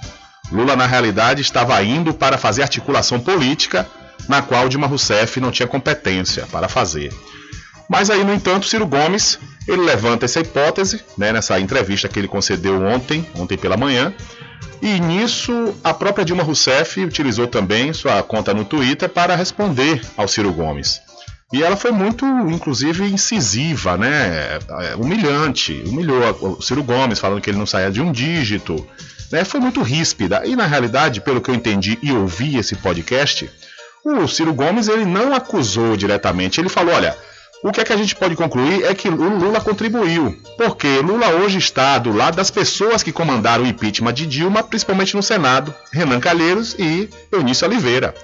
[0.50, 3.86] Lula, na realidade, estava indo para fazer articulação política,
[4.28, 7.12] na qual Dilma Rousseff não tinha competência para fazer.
[7.88, 12.28] Mas aí, no entanto, Ciro Gomes ele levanta essa hipótese, né, nessa entrevista que ele
[12.28, 14.14] concedeu ontem, ontem pela manhã,
[14.80, 20.28] e nisso a própria Dilma Rousseff utilizou também sua conta no Twitter para responder ao
[20.28, 21.00] Ciro Gomes.
[21.52, 24.58] E ela foi muito, inclusive, incisiva, né?
[24.80, 25.82] É, humilhante.
[25.86, 28.86] Humilhou o Ciro Gomes, falando que ele não saía de um dígito.
[29.32, 29.44] Né?
[29.44, 30.42] Foi muito ríspida.
[30.44, 33.50] E na realidade, pelo que eu entendi e ouvi esse podcast,
[34.04, 36.60] o Ciro Gomes ele não acusou diretamente.
[36.60, 37.16] Ele falou: olha,
[37.62, 41.28] o que é que a gente pode concluir é que o Lula contribuiu, porque Lula
[41.28, 45.74] hoje está do lado das pessoas que comandaram o impeachment de Dilma, principalmente no Senado,
[45.92, 48.14] Renan Calheiros e Eunício Oliveira.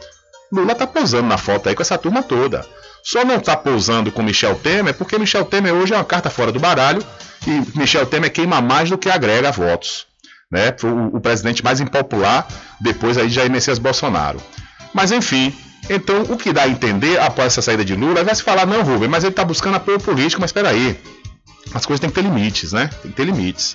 [0.53, 2.65] Lula está posando na foto aí com essa turma toda.
[3.03, 6.53] Só não está posando com Michel Temer porque Michel Temer hoje é uma carta fora
[6.53, 7.05] do baralho
[7.47, 10.07] e Michel Temer queima mais do que agrega votos.
[10.51, 10.75] Né?
[10.85, 12.47] O, o presidente mais impopular
[12.81, 14.41] depois aí de Jair Messias Bolsonaro.
[14.95, 15.53] Mas enfim,
[15.89, 18.83] então, o que dá a entender após essa saída de Lula, vai se falar, não,
[18.83, 20.99] Rubem, mas ele está buscando apoio político, mas espera aí.
[21.73, 22.89] As coisas têm que ter limites, né?
[23.03, 23.75] Tem que ter limites.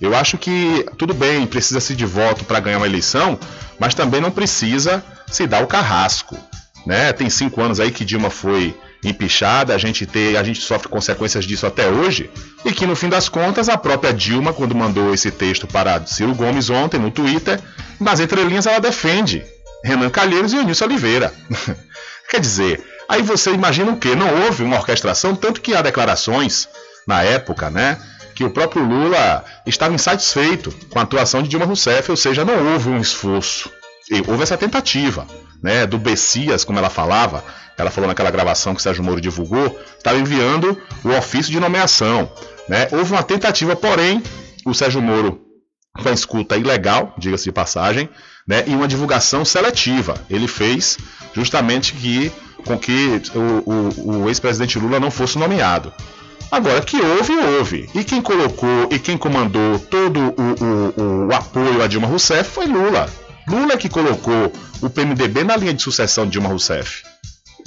[0.00, 3.38] Eu acho que tudo bem, precisa-se de voto para ganhar uma eleição,
[3.78, 6.36] mas também não precisa se dar o carrasco.
[6.84, 7.12] Né?
[7.12, 11.44] Tem cinco anos aí que Dilma foi empichada, a gente, ter, a gente sofre consequências
[11.44, 12.30] disso até hoje,
[12.64, 16.34] e que no fim das contas a própria Dilma, quando mandou esse texto para Ciro
[16.34, 17.60] Gomes ontem no Twitter,
[18.00, 19.44] nas entrelinhas ela defende
[19.84, 21.32] Renan Calheiros e Eunício Oliveira.
[22.30, 24.14] Quer dizer, aí você imagina o quê?
[24.14, 26.66] Não houve uma orquestração, tanto que há declarações
[27.06, 28.00] na época, né?
[28.34, 32.72] Que o próprio Lula estava insatisfeito com a atuação de Dilma Rousseff, ou seja, não
[32.72, 33.70] houve um esforço.
[34.26, 35.26] Houve essa tentativa,
[35.62, 35.86] né?
[35.86, 37.44] Do Bessias, como ela falava,
[37.76, 42.32] ela falou naquela gravação que o Sérgio Moro divulgou, estava enviando o ofício de nomeação.
[42.68, 42.88] Né?
[42.90, 44.22] Houve uma tentativa, porém,
[44.64, 45.40] o Sérgio Moro,
[46.00, 48.08] com a escuta ilegal, diga-se de passagem,
[48.46, 50.14] né, e uma divulgação seletiva.
[50.28, 50.98] Ele fez
[51.34, 52.32] justamente que,
[52.64, 55.92] com que o, o, o ex-presidente Lula não fosse nomeado.
[56.50, 57.90] Agora, que houve, houve.
[57.94, 63.08] E quem colocou e quem comandou todo o, o, apoio a Dilma Rousseff foi Lula.
[63.48, 67.02] Lula que colocou o PMDB na linha de sucessão de Dilma Rousseff.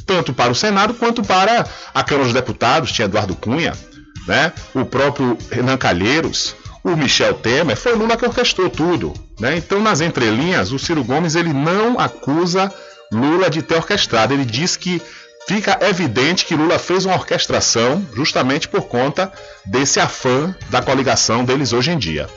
[0.05, 3.73] Tanto para o Senado quanto para a Câmara dos Deputados, tinha Eduardo Cunha,
[4.25, 4.53] né?
[4.73, 6.55] o próprio Renan Calheiros,
[6.93, 9.13] o Michel Temer, foi Lula que orquestrou tudo.
[9.39, 9.57] Né?
[9.57, 12.73] Então, nas entrelinhas, o Ciro Gomes ele não acusa
[13.11, 14.33] Lula de ter orquestrado.
[14.33, 15.01] Ele diz que
[15.47, 19.31] fica evidente que Lula fez uma orquestração justamente por conta
[19.65, 22.27] desse afã da coligação deles hoje em dia.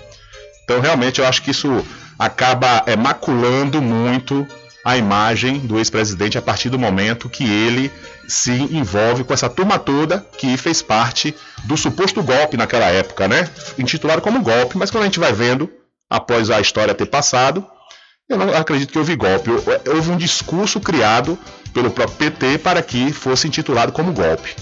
[0.64, 1.84] Então, realmente, eu acho que isso
[2.18, 4.46] acaba é, maculando muito
[4.84, 7.92] a imagem do ex-presidente a partir do momento que ele
[8.26, 13.48] se envolve com essa turma toda que fez parte do suposto golpe naquela época, né?
[13.78, 15.70] Intitulado como golpe, mas quando a gente vai vendo,
[16.08, 17.66] após a história ter passado,
[18.28, 19.50] eu não acredito que houve golpe.
[19.50, 21.38] Houve um discurso criado
[21.74, 24.54] pelo próprio PT para que fosse intitulado como golpe.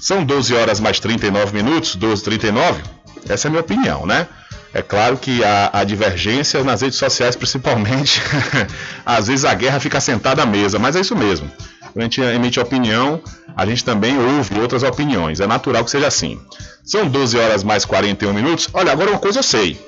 [0.00, 2.82] São 12 horas mais 39 minutos, 12 39
[3.28, 4.26] Essa é a minha opinião, né?
[4.74, 8.22] É claro que há, divergências nas redes sociais, principalmente.
[9.04, 11.50] Às vezes a guerra fica sentada à mesa, mas é isso mesmo.
[11.92, 13.20] Quando a gente emite opinião,
[13.54, 15.40] a gente também ouve outras opiniões.
[15.40, 16.40] É natural que seja assim.
[16.84, 18.68] São 12 horas mais 41 minutos.
[18.72, 19.78] Olha, agora uma coisa eu sei.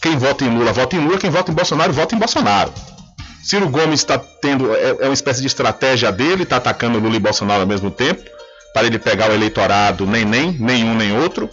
[0.00, 1.18] Quem vota em Lula, vota em Lula.
[1.18, 2.72] Quem vota em Bolsonaro, vota em Bolsonaro.
[3.42, 4.72] Ciro Gomes está tendo.
[4.72, 8.22] É, é, uma espécie de estratégia dele, está atacando Lula e Bolsonaro ao mesmo tempo,
[8.72, 11.50] para ele pegar o eleitorado nem nem, nenhum nem outro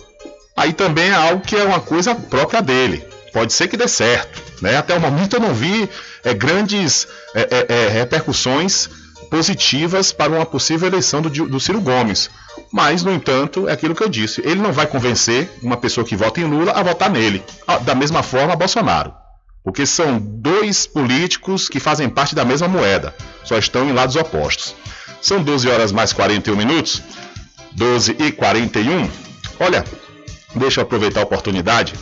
[0.60, 3.04] aí também é algo que é uma coisa própria dele.
[3.32, 4.42] Pode ser que dê certo.
[4.62, 4.76] Né?
[4.78, 5.90] Até o momento eu não vi
[6.24, 8.90] é, grandes é, é, é, repercussões
[9.30, 12.30] positivas para uma possível eleição do, do Ciro Gomes.
[12.72, 16.16] Mas, no entanto, é aquilo que eu disse: ele não vai convencer uma pessoa que
[16.16, 17.44] vota em Lula a votar nele.
[17.84, 19.14] Da mesma forma, Bolsonaro.
[19.64, 24.76] Porque são dois políticos que fazem parte da mesma moeda, só estão em lados opostos.
[25.22, 27.02] São 12 horas mais 41 minutos.
[27.74, 29.10] 12 e 41.
[29.60, 29.84] Olha,
[30.56, 31.94] Deixa eu aproveitar a oportunidade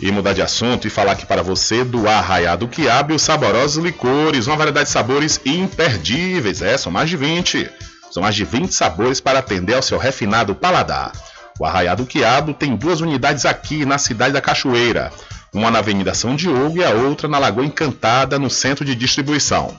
[0.00, 3.82] e mudar de assunto e falar aqui para você do Arraiado Quiabo e os saborosos
[3.82, 6.60] licores, uma variedade de sabores imperdíveis.
[6.60, 7.70] É, são mais de 20.
[8.10, 11.12] São mais de 20 sabores para atender ao seu refinado paladar.
[11.58, 15.12] O Arraiado Quiabo tem duas unidades aqui na cidade da Cachoeira,
[15.52, 19.76] uma na Avenida São Diogo e a outra na Lagoa Encantada, no centro de distribuição.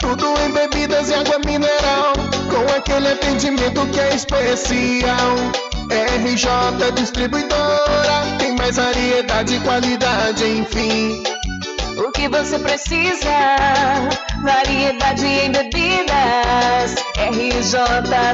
[0.00, 2.12] Tudo em bebidas e água mineral,
[2.50, 5.34] com aquele atendimento que é especial.
[5.88, 11.22] RJ Distribuidora, tem mais variedade e qualidade, enfim.
[11.96, 13.56] O que você precisa?
[14.42, 16.94] Variedade em bebidas.
[17.16, 17.78] RJ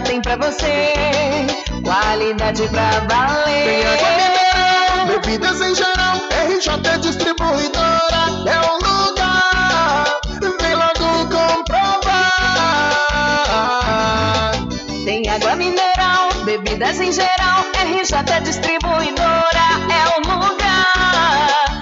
[0.05, 0.93] tem pra você.
[1.85, 3.65] Qualidade pra valer.
[3.65, 6.17] Tem água mineral, bebidas em geral.
[6.49, 10.07] RJ Distribuidora é o lugar.
[10.61, 12.33] Vem logo comprovar.
[15.05, 17.63] Tem água mineral, bebidas em geral.
[17.81, 21.82] RJ Distribuidora é o lugar.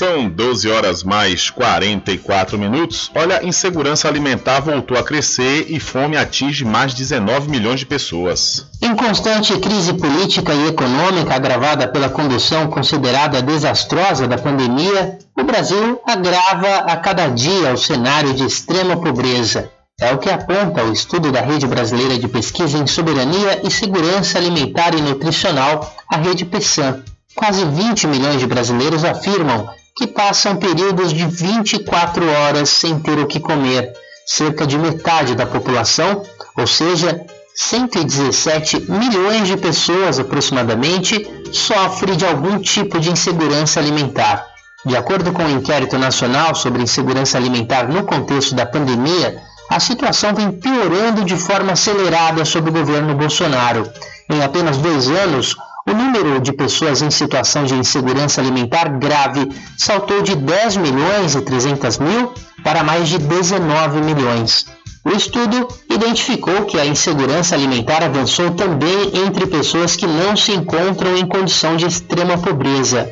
[0.00, 3.10] São 12 horas mais 44 minutos.
[3.14, 8.66] Olha, insegurança alimentar voltou a crescer e fome atinge mais de 19 milhões de pessoas.
[8.80, 16.00] Em constante crise política e econômica agravada pela condução considerada desastrosa da pandemia, o Brasil
[16.06, 19.70] agrava a cada dia o cenário de extrema pobreza.
[20.00, 24.38] É o que aponta o estudo da Rede Brasileira de Pesquisa em Soberania e Segurança
[24.38, 27.04] Alimentar e Nutricional, a Rede PESAM.
[27.34, 29.68] Quase 20 milhões de brasileiros afirmam
[30.00, 33.92] que passam períodos de 24 horas sem ter o que comer.
[34.24, 36.22] Cerca de metade da população,
[36.56, 37.20] ou seja,
[37.54, 44.46] 117 milhões de pessoas aproximadamente, sofre de algum tipo de insegurança alimentar.
[44.86, 49.36] De acordo com o Inquérito Nacional sobre Insegurança Alimentar no contexto da pandemia,
[49.68, 53.86] a situação vem piorando de forma acelerada sob o governo Bolsonaro.
[54.30, 55.54] Em apenas dois anos,
[55.86, 61.40] o número de pessoas em situação de insegurança alimentar grave saltou de 10 milhões e
[61.40, 64.66] 300 mil para mais de 19 milhões.
[65.04, 71.16] O estudo identificou que a insegurança alimentar avançou também entre pessoas que não se encontram
[71.16, 73.10] em condição de extrema pobreza.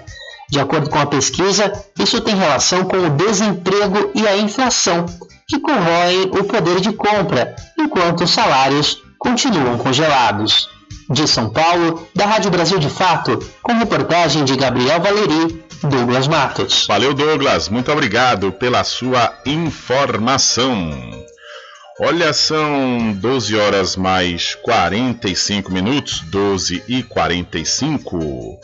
[0.50, 5.06] De acordo com a pesquisa, isso tem relação com o desemprego e a inflação,
[5.46, 10.68] que corroem o poder de compra, enquanto os salários continuam congelados.
[11.09, 16.86] De São Paulo, da Rádio Brasil de Fato, com reportagem de Gabriel Valeri, Douglas Matos.
[16.86, 17.68] Valeu, Douglas.
[17.68, 20.90] Muito obrigado pela sua informação.
[22.00, 28.59] Olha, são 12 horas mais 45 minutos, 12 e 45.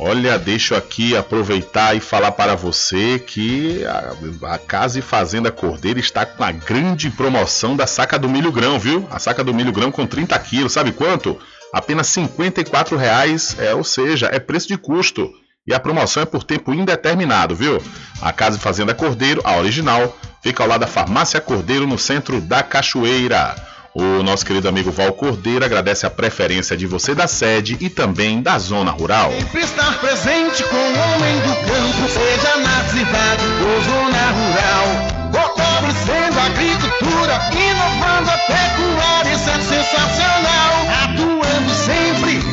[0.00, 5.50] Olha, deixa eu aqui aproveitar e falar para você que a, a Casa e Fazenda
[5.50, 9.08] Cordeiro está com a grande promoção da saca do milho grão, viu?
[9.10, 11.38] A saca do milho grão com 30 quilos, sabe quanto?
[11.72, 15.30] Apenas R$ 54,00, é, ou seja, é preço de custo.
[15.66, 17.82] E a promoção é por tempo indeterminado, viu?
[18.22, 22.62] A Casa Fazenda Cordeiro, a original, fica ao lado da Farmácia Cordeiro, no centro da
[22.62, 23.54] Cachoeira.
[23.94, 28.40] O nosso querido amigo Val Cordeiro agradece a preferência de você da sede e também
[28.40, 29.30] da zona rural.
[29.32, 35.17] Sempre estar presente com o homem do campo, seja na cidade ou zona rural.
[35.38, 40.74] Fortalecendo a agricultura, inovando a pecuária, isso é sensacional.
[41.04, 42.47] Atuando sempre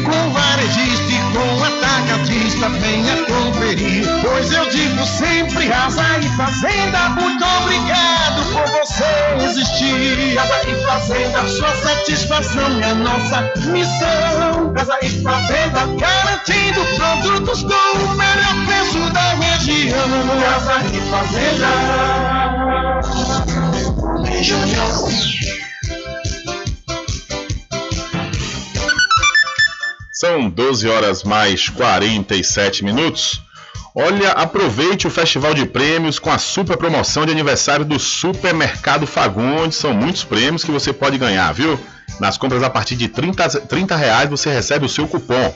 [2.35, 4.05] atacadista, venha conferir.
[4.21, 9.05] Pois eu digo sempre, Casa e Fazenda, muito obrigado por você
[9.43, 10.35] existir.
[10.35, 14.73] Casa e Fazenda, sua satisfação é nossa missão.
[14.75, 19.97] Casa e Fazenda, garantindo produtos com o melhor preço da região.
[20.41, 21.65] Casa e Fazenda.
[30.17, 33.41] São 12 horas mais 47 minutos.
[33.93, 39.77] Olha, aproveite o Festival de Prêmios com a super promoção de aniversário do Supermercado Fagundes.
[39.77, 41.77] São muitos prêmios que você pode ganhar, viu?
[42.17, 45.53] Nas compras a partir de 30, 30 reais você recebe o seu cupom.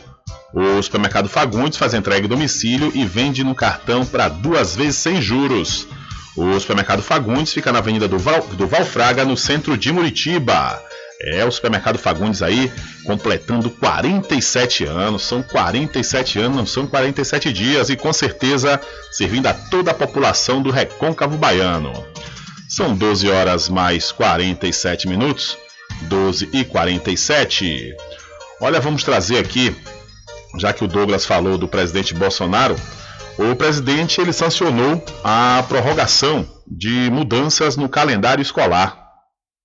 [0.54, 5.22] O Supermercado Fagundes faz entrega em domicílio e vende no cartão para duas vezes sem
[5.22, 5.88] juros.
[6.36, 10.82] O supermercado Fagundes fica na Avenida do, Val, do Valfraga, no centro de Muritiba.
[11.22, 12.72] É o supermercado Fagundes aí,
[13.04, 15.24] completando 47 anos.
[15.24, 18.80] São 47 anos, não são 47 dias, e com certeza
[19.12, 21.92] servindo a toda a população do Recôncavo Baiano.
[22.70, 25.58] São 12 horas mais 47 minutos.
[26.04, 27.96] 12 e 47.
[28.62, 29.76] Olha, vamos trazer aqui,
[30.58, 32.76] já que o Douglas falou do presidente Bolsonaro,
[33.38, 38.99] o presidente ele sancionou a prorrogação de mudanças no calendário escolar.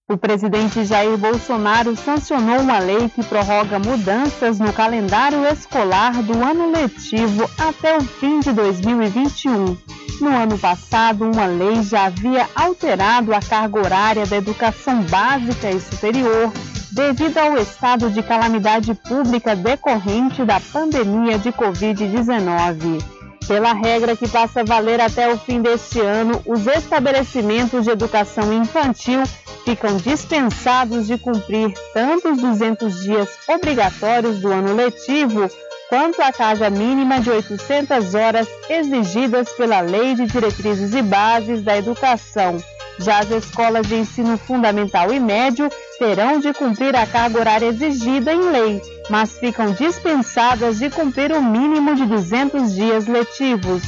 [0.07, 6.71] O presidente Jair Bolsonaro sancionou uma lei que prorroga mudanças no calendário escolar do ano
[6.71, 9.75] letivo até o fim de 2021.
[10.21, 15.81] No ano passado, uma lei já havia alterado a carga horária da educação básica e
[15.81, 16.53] superior
[16.93, 23.14] devido ao estado de calamidade pública decorrente da pandemia de Covid-19.
[23.47, 28.53] Pela regra que passa a valer até o fim deste ano, os estabelecimentos de educação
[28.53, 29.23] infantil
[29.65, 35.49] ficam dispensados de cumprir tanto os 200 dias obrigatórios do ano letivo,
[35.91, 41.77] quanto a carga mínima de 800 horas exigidas pela Lei de Diretrizes e Bases da
[41.77, 42.57] Educação.
[42.99, 45.69] Já as escolas de ensino fundamental e médio
[45.99, 48.81] terão de cumprir a carga horária exigida em lei,
[49.11, 53.83] mas ficam dispensadas de cumprir o mínimo de 200 dias letivos.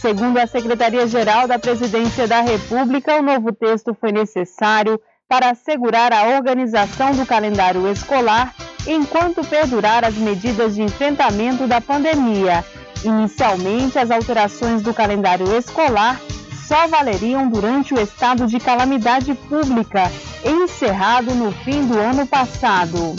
[0.00, 6.36] Segundo a Secretaria-Geral da Presidência da República, o novo texto foi necessário para assegurar a
[6.36, 8.54] organização do calendário escolar
[8.86, 12.62] enquanto perdurar as medidas de enfrentamento da pandemia.
[13.02, 16.20] Inicialmente, as alterações do calendário escolar
[16.66, 20.10] só valeriam durante o estado de calamidade pública,
[20.44, 23.14] encerrado no fim do ano passado.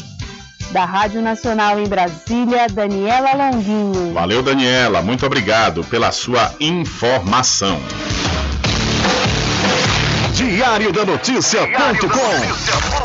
[0.71, 4.13] Da Rádio Nacional em Brasília, Daniela Longuinho.
[4.13, 5.01] Valeu, Daniela.
[5.01, 7.79] Muito obrigado pela sua informação.
[10.33, 13.04] Diário da Notícia.com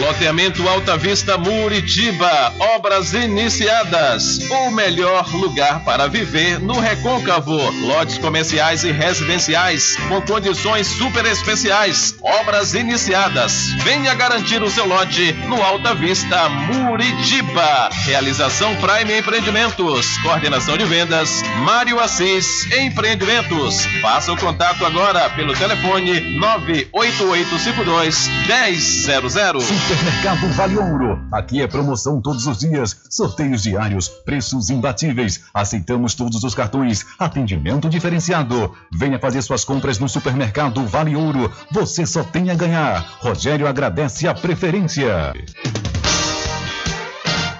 [0.00, 4.38] Loteamento Alta Vista Muritiba, obras iniciadas.
[4.50, 7.58] O melhor lugar para viver no Recôncavo.
[7.86, 12.16] Lotes comerciais e residenciais com condições super especiais.
[12.22, 13.70] Obras iniciadas.
[13.84, 17.90] Venha garantir o seu lote no Alta Vista Muritiba.
[18.04, 20.16] Realização Prime Empreendimentos.
[20.22, 23.84] Coordenação de vendas Mário Assis Empreendimentos.
[24.00, 29.81] Faça o contato agora pelo telefone 98852 1000.
[29.82, 31.20] Supermercado Vale Ouro.
[31.32, 35.42] Aqui é promoção todos os dias, sorteios diários, preços imbatíveis.
[35.52, 38.72] Aceitamos todos os cartões, atendimento diferenciado.
[38.92, 41.52] Venha fazer suas compras no Supermercado Vale Ouro.
[41.72, 43.04] Você só tem a ganhar.
[43.18, 45.32] Rogério agradece a preferência.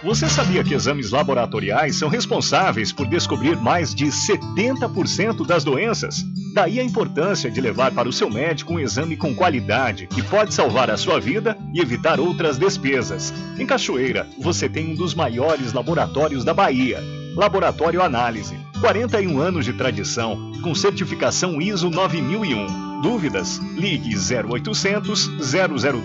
[0.04, 6.24] Você sabia que exames laboratoriais são responsáveis por descobrir mais de 70% das doenças?
[6.52, 10.52] Daí a importância de levar para o seu médico um exame com qualidade que pode
[10.52, 13.32] salvar a sua vida e evitar outras despesas.
[13.56, 17.00] Em Cachoeira, você tem um dos maiores laboratórios da Bahia.
[17.36, 18.56] Laboratório Análise.
[18.80, 22.91] 41 anos de tradição, com certificação ISO 9001.
[23.02, 23.58] Dúvidas?
[23.74, 25.28] Ligue 0800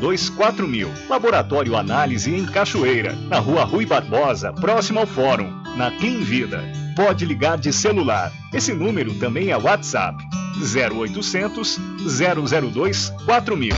[0.01, 0.89] 002 4000.
[1.07, 6.63] Laboratório Análise em Cachoeira, na Rua Rui Barbosa, próximo ao Fórum, na Clean Vida.
[6.95, 8.31] Pode ligar de celular.
[8.53, 10.23] Esse número também é WhatsApp.
[10.59, 11.79] 0800
[12.17, 13.75] 002 4000.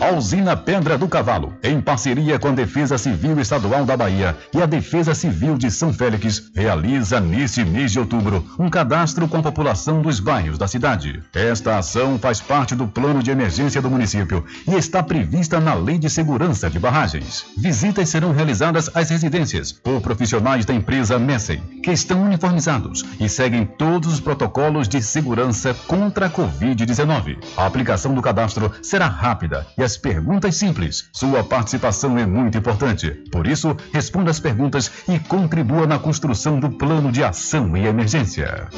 [0.00, 4.62] A usina Pedra do Cavalo, em parceria com a Defesa Civil Estadual da Bahia e
[4.62, 9.42] a Defesa Civil de São Félix, realiza neste mês de outubro um cadastro com a
[9.42, 11.22] população dos bairros da cidade.
[11.34, 15.98] Esta ação faz parte do plano de emergência do município e está prevista na Lei
[15.98, 17.44] de Segurança de Barragens.
[17.58, 23.66] Visitas serão realizadas às residências por profissionais da empresa Messen, que estão uniformizados e seguem
[23.66, 27.38] todos os protocolos de segurança contra a Covid-19.
[27.56, 31.08] A aplicação do cadastro será rápida e as perguntas simples.
[31.12, 33.10] Sua participação é muito importante.
[33.32, 38.68] Por isso, responda as perguntas e contribua na construção do plano de ação e emergência.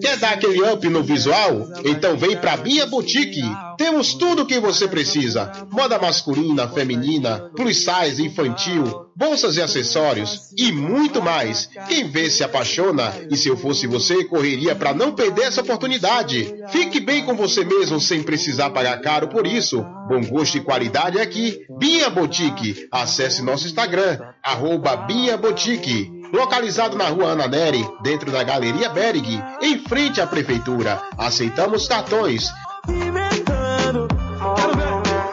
[0.00, 1.68] Quer dar aquele up no visual?
[1.84, 3.42] Então vem pra Bia Boutique.
[3.76, 10.52] Temos tudo o que você precisa: moda masculina, feminina, plus size, infantil, bolsas e acessórios
[10.56, 11.68] e muito mais.
[11.88, 16.54] Quem vê se apaixona e se eu fosse você, correria para não perder essa oportunidade.
[16.68, 19.84] Fique bem com você mesmo sem precisar pagar caro por isso.
[20.08, 21.60] Bom gosto e qualidade aqui.
[21.78, 22.86] Bia Boutique.
[22.92, 26.15] Acesse nosso Instagram, arroba Bia Boutique.
[26.32, 31.00] Localizado na rua Ana Neri, dentro da Galeria Berg, em frente à Prefeitura.
[31.16, 32.52] Aceitamos cartões.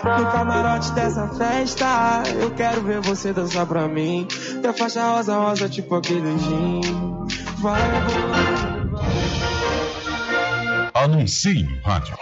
[0.03, 4.27] No camarote dessa festa, eu quero ver você dançar pra mim.
[4.61, 6.81] Teu faixa rosa, rosa, tipo aquele gin.
[7.57, 7.81] Vai,
[10.93, 12.15] Anuncie no rádio.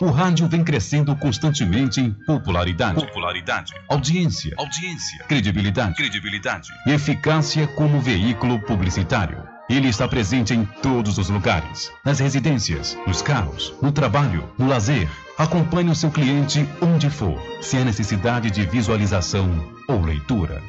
[0.00, 8.00] O rádio vem crescendo constantemente em popularidade, popularidade, audiência, audiência, credibilidade, credibilidade e eficácia como
[8.00, 9.42] veículo publicitário.
[9.68, 15.08] Ele está presente em todos os lugares, nas residências, nos carros, no trabalho, no lazer.
[15.36, 19.50] Acompanhe o seu cliente onde for, sem a necessidade de visualização
[19.88, 20.62] ou leitura.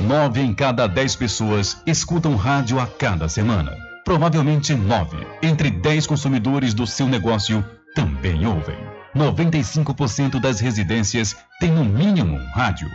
[0.00, 3.76] Nove em cada dez pessoas escutam rádio a cada semana.
[4.04, 7.64] Provavelmente nove entre dez consumidores do seu negócio
[7.94, 8.78] também ouvem.
[9.14, 12.88] 95% das residências têm no mínimo um rádio.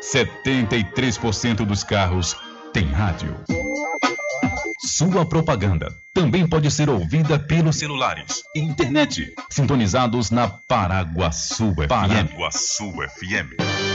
[0.00, 2.36] 73% dos carros
[2.72, 3.34] têm rádio.
[4.86, 11.88] Sua propaganda também pode ser ouvida pelos celulares e internet, sintonizados na Paraguaçu FM.
[11.88, 13.93] Paraguaçu FM.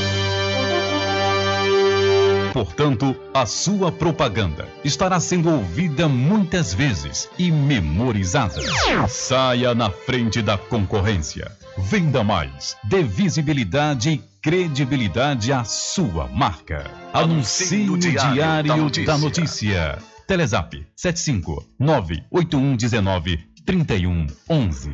[2.53, 8.61] Portanto, a sua propaganda estará sendo ouvida muitas vezes e memorizada.
[9.07, 11.51] Saia na frente da concorrência.
[11.77, 12.75] Venda mais.
[12.83, 16.89] Dê visibilidade e credibilidade à sua marca.
[17.13, 19.05] Anuncie no Diário da Notícia.
[19.05, 19.97] Da notícia.
[20.27, 24.91] Telezap 75 98119 3111.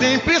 [0.00, 0.40] Sempre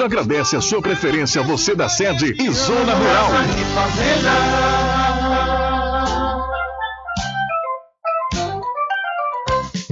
[0.00, 3.30] agradece a sua preferência, você da sede e Zona Rural.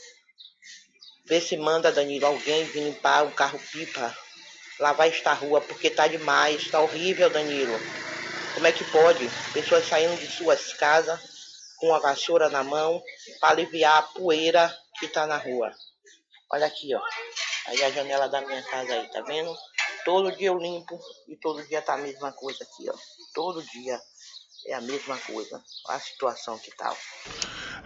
[1.26, 4.16] Vê se manda, Danilo, alguém vir limpar o carro-pipa,
[4.80, 7.78] lavar esta rua, porque tá demais, tá horrível, Danilo.
[8.54, 9.30] Como é que pode?
[9.52, 11.20] Pessoas saindo de suas casas
[11.76, 13.00] com a vassoura na mão
[13.40, 15.72] para aliviar a poeira que tá na rua.
[16.52, 17.00] Olha aqui, ó.
[17.68, 19.54] Aí a janela da minha casa aí, tá vendo?
[20.04, 20.98] Todo dia eu limpo
[21.28, 22.94] e todo dia tá a mesma coisa aqui, ó.
[23.34, 23.98] Todo dia
[24.66, 25.60] é a mesma coisa.
[25.86, 26.92] Olha a situação que tá.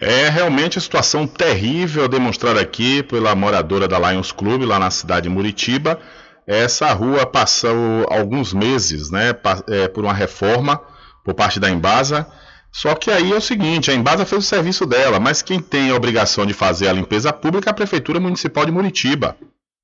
[0.00, 5.24] É realmente a situação terrível demonstrada aqui pela moradora da Lions Club lá na cidade
[5.24, 6.00] de Muritiba.
[6.46, 9.34] essa rua passou alguns meses, né,
[9.68, 10.78] é, por uma reforma
[11.24, 12.26] por parte da Embasa.
[12.74, 15.90] Só que aí é o seguinte, a Embasa fez o serviço dela, mas quem tem
[15.90, 19.36] a obrigação de fazer a limpeza pública é a Prefeitura Municipal de Muritiba,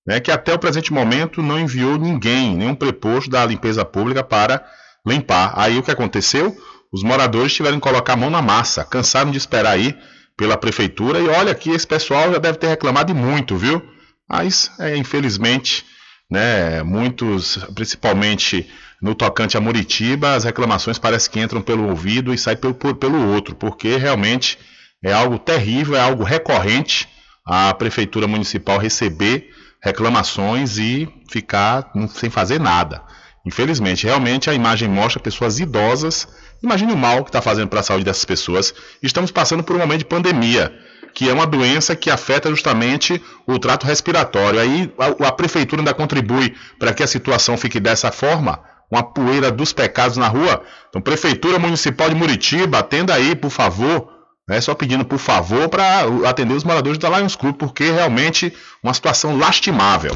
[0.05, 4.67] né, que até o presente momento não enviou ninguém, nenhum preposto da limpeza pública para
[5.07, 5.53] limpar.
[5.55, 6.57] Aí o que aconteceu?
[6.93, 9.97] Os moradores tiveram que colocar a mão na massa, cansaram de esperar aí
[10.37, 13.81] pela prefeitura e olha que esse pessoal já deve ter reclamado muito, viu?
[14.29, 15.85] Mas, é, infelizmente,
[16.29, 18.69] né, muitos, principalmente
[19.01, 23.33] no tocante a Muritiba, as reclamações parece que entram pelo ouvido e saem pelo, pelo
[23.33, 24.59] outro, porque realmente
[25.03, 27.09] é algo terrível, é algo recorrente
[27.45, 29.51] a prefeitura municipal receber
[29.83, 33.03] reclamações e ficar sem fazer nada.
[33.45, 36.29] Infelizmente, realmente a imagem mostra pessoas idosas.
[36.63, 38.75] Imagine o mal que está fazendo para a saúde dessas pessoas.
[39.03, 40.73] Estamos passando por um momento de pandemia,
[41.15, 44.61] que é uma doença que afeta justamente o trato respiratório.
[44.61, 48.61] Aí a, a prefeitura ainda contribui para que a situação fique dessa forma,
[48.91, 50.63] uma poeira dos pecados na rua.
[50.89, 54.09] Então, prefeitura municipal de Muritiba, atenda aí, por favor.
[54.49, 58.93] É só pedindo por favor para atender os moradores da Lions Club, porque realmente uma
[58.93, 60.13] situação lastimável.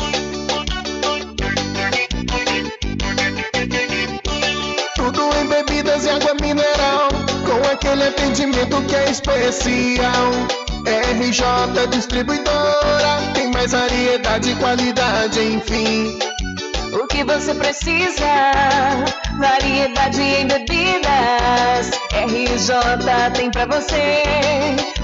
[4.96, 7.08] Tudo em bebidas e água mineral,
[7.46, 10.32] com aquele atendimento que é especial.
[10.84, 16.18] RJ Distribuidora, tem mais variedade e qualidade, enfim.
[16.94, 18.24] O que você precisa?
[19.38, 21.90] Variedade em bebidas.
[22.12, 22.72] RJ
[23.34, 24.22] tem pra você.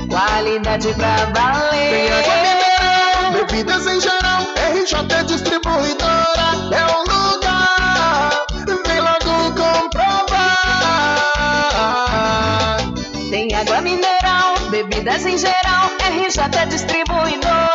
[0.09, 2.11] Qualidade pra Tem água valer.
[2.13, 4.43] mineral, bebidas em geral.
[4.73, 8.47] RJ Distribuidora é o lugar.
[8.87, 10.39] Vem logo comprovar.
[13.31, 15.91] Tem água mineral, bebidas em geral.
[16.09, 17.70] RJ Distribuidora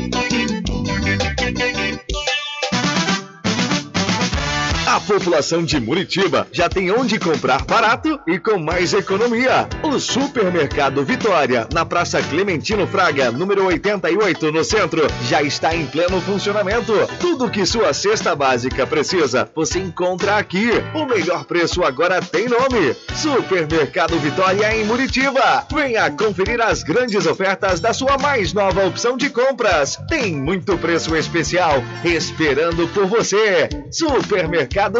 [5.11, 9.69] População de Muritiba já tem onde comprar barato e com mais economia.
[9.83, 16.21] O Supermercado Vitória, na Praça Clementino Fraga, número 88, no centro, já está em pleno
[16.21, 16.93] funcionamento.
[17.19, 20.71] Tudo que sua cesta básica precisa, você encontra aqui.
[20.95, 25.67] O melhor preço agora tem nome: Supermercado Vitória em Muritiba.
[25.75, 29.99] Venha conferir as grandes ofertas da sua mais nova opção de compras.
[30.09, 33.69] Tem muito preço especial esperando por você.
[33.91, 35.00] Supermercado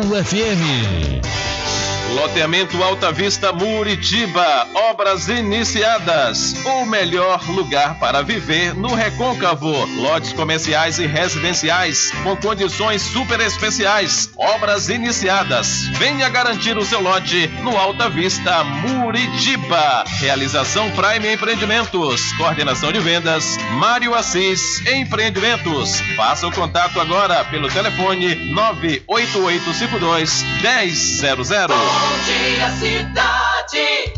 [0.00, 1.91] FM.
[2.14, 6.54] Loteamento Alta Vista Muritiba, obras iniciadas.
[6.64, 9.86] O melhor lugar para viver no Recôncavo.
[9.96, 14.30] Lotes comerciais e residenciais com condições super especiais.
[14.36, 15.88] Obras iniciadas.
[15.96, 20.04] Venha garantir o seu lote no Alta Vista Muritiba.
[20.20, 22.30] Realização Prime Empreendimentos.
[22.34, 25.98] Coordenação de vendas Mário Assis Empreendimentos.
[26.14, 32.01] Faça o contato agora pelo telefone 98852 1000.
[32.02, 34.12] Bom dia, cidade.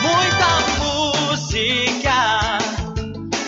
[0.00, 0.48] Muita
[0.78, 2.58] música,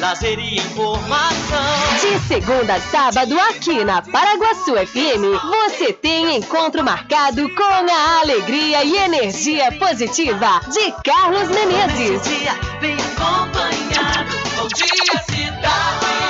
[0.01, 1.61] lazer e informação.
[2.01, 8.83] De segunda a sábado, aqui na Paraguaçu FM, você tem encontro marcado com a alegria
[8.83, 12.23] e energia positiva de Carlos Menezes.
[12.81, 14.37] Bem acompanhado.
[14.57, 16.28] Bom dia, cidade.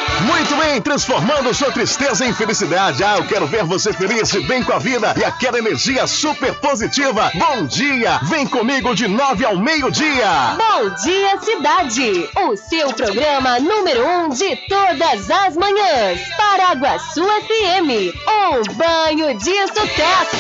[0.79, 3.03] Vem transformando sua tristeza em felicidade.
[3.03, 7.31] Ah, eu quero ver você feliz, bem com a vida e aquela energia super positiva.
[7.35, 8.18] Bom dia!
[8.24, 10.57] Vem comigo de nove ao meio-dia.
[10.57, 12.29] Bom dia, cidade!
[12.37, 16.20] O seu programa número um de todas as manhãs.
[16.37, 18.14] Paraguaçu FM.
[18.29, 20.39] Um banho de sucesso.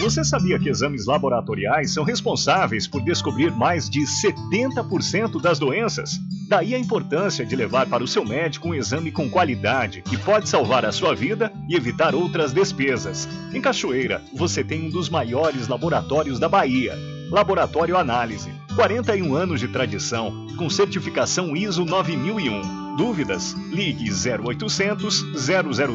[0.00, 6.20] Você sabia que exames laboratoriais são responsáveis por descobrir mais de 70% das doenças?
[6.48, 10.48] Daí a importância de levar para o seu médico um exame com qualidade que pode
[10.48, 13.26] salvar a sua vida e evitar outras despesas.
[13.52, 16.94] Em Cachoeira, você tem um dos maiores laboratórios da Bahia.
[17.30, 18.50] Laboratório Análise.
[18.76, 22.85] 41 anos de tradição, com certificação ISO 9001.
[22.96, 23.54] Dúvidas?
[23.70, 25.24] Ligue 0800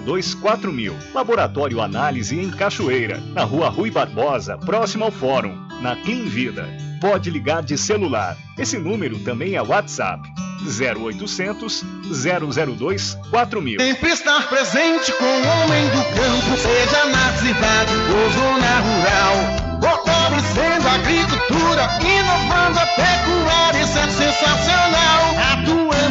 [0.05, 0.95] 002 4000.
[1.13, 6.69] Laboratório Análise em Cachoeira, na Rua Rui Barbosa, próximo ao Fórum, na Clean Vida.
[7.01, 8.37] Pode ligar de celular.
[8.57, 10.29] Esse número também é WhatsApp.
[10.61, 11.83] 0800
[12.77, 13.79] 002 4000.
[13.79, 19.71] Sempre estar presente com o homem do campo, seja na cidade ou zona rural.
[19.81, 25.31] Fortalecendo a agricultura, inovando a pecuária, isso é sensacional.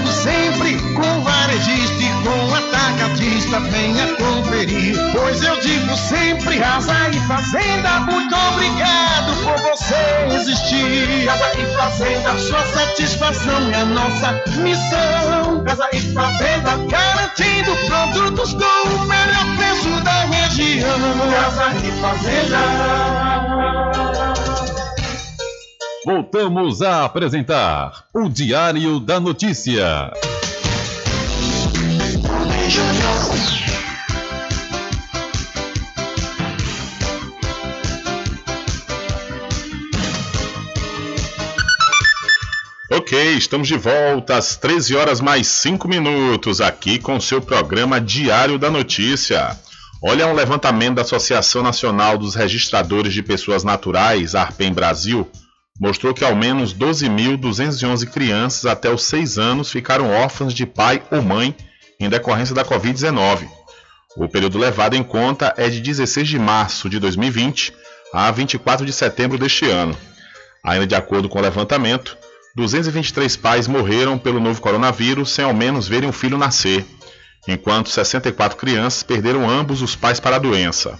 [0.00, 4.96] Atuando sempre com varejista e com atacadista, venha conferir.
[5.12, 9.94] Pois eu digo sempre, Casa e Fazenda, muito obrigado por você
[10.34, 11.26] existir.
[11.26, 15.62] Casa e Fazenda, sua satisfação é a nossa missão.
[15.64, 20.98] Casa e Fazenda, garantindo produtos com o melhor preço da região.
[21.30, 22.60] Casa e Fazenda.
[26.04, 30.10] Voltamos a apresentar o Diário da Notícia.
[42.90, 48.58] Ok, estamos de volta às 13 horas mais 5 minutos, aqui com seu programa Diário
[48.58, 49.54] da Notícia.
[50.02, 55.30] Olha um levantamento da Associação Nacional dos Registradores de Pessoas Naturais, ARPEM Brasil,
[55.80, 61.22] mostrou que ao menos 12.211 crianças até os 6 anos ficaram órfãs de pai ou
[61.22, 61.56] mãe
[61.98, 63.48] em decorrência da Covid-19.
[64.14, 67.72] O período levado em conta é de 16 de março de 2020
[68.12, 69.96] a 24 de setembro deste ano.
[70.62, 72.18] Ainda de acordo com o levantamento,
[72.54, 76.84] 223 pais morreram pelo novo coronavírus sem ao menos verem o filho nascer,
[77.48, 80.98] enquanto 64 crianças perderam ambos os pais para a doença.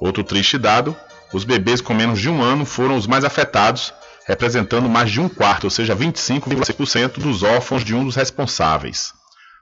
[0.00, 0.96] Outro triste dado:
[1.32, 3.92] os bebês com menos de um ano foram os mais afetados,
[4.26, 9.14] representando mais de um quarto, ou seja, 25,5% dos órfãos de um dos responsáveis.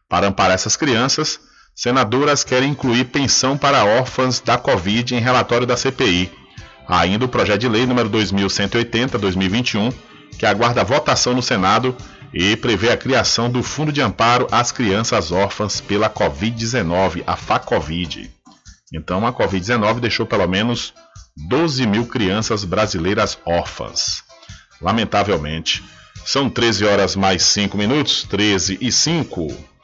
[0.08, 1.38] Para amparar essas crianças,
[1.74, 6.32] senadoras querem incluir pensão para órfãs da Covid em relatório da CPI.
[6.88, 9.92] Há ainda o projeto de lei número 2180/2021,
[10.38, 11.94] que aguarda votação no Senado
[12.32, 18.30] e prevê a criação do Fundo de Amparo às Crianças Órfãs pela Covid-19, a FACOVID.
[18.92, 20.92] Então, a Covid-19 deixou pelo menos
[21.36, 24.22] 12 mil crianças brasileiras órfãs.
[24.80, 25.82] Lamentavelmente.
[26.24, 29.74] São 13 horas mais 5 minutos, 13 e 5.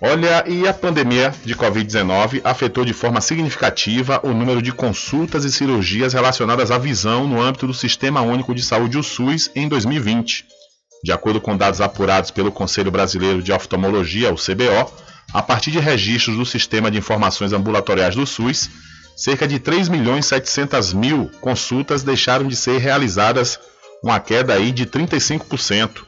[0.00, 5.50] Olha, e a pandemia de Covid-19 afetou de forma significativa o número de consultas e
[5.50, 10.46] cirurgias relacionadas à visão no âmbito do Sistema Único de Saúde, o SUS, em 2020.
[11.02, 14.92] De acordo com dados apurados pelo Conselho Brasileiro de Oftalmologia, o CBO,
[15.32, 18.70] a partir de registros do Sistema de Informações Ambulatoriais do SUS,
[19.16, 23.58] cerca de 3 milhões 700 mil consultas deixaram de ser realizadas,
[24.02, 26.02] uma queda aí de 35%.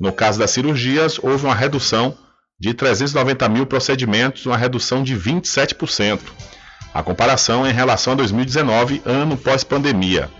[0.00, 2.16] No caso das cirurgias, houve uma redução
[2.58, 6.20] de 390 mil procedimentos, uma redução de 27%.
[6.92, 10.30] A comparação é em relação a 2019, ano pós-pandemia.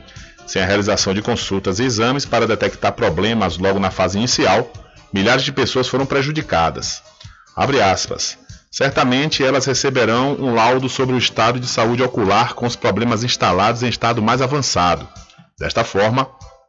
[0.46, 4.70] Sem a realização de consultas e exames para detectar problemas logo na fase inicial,
[5.12, 7.02] milhares de pessoas foram prejudicadas.
[7.56, 8.36] Abre aspas.
[8.70, 13.82] Certamente elas receberão um laudo sobre o estado de saúde ocular com os problemas instalados
[13.82, 15.08] em estado mais avançado.
[15.58, 16.28] Desta forma,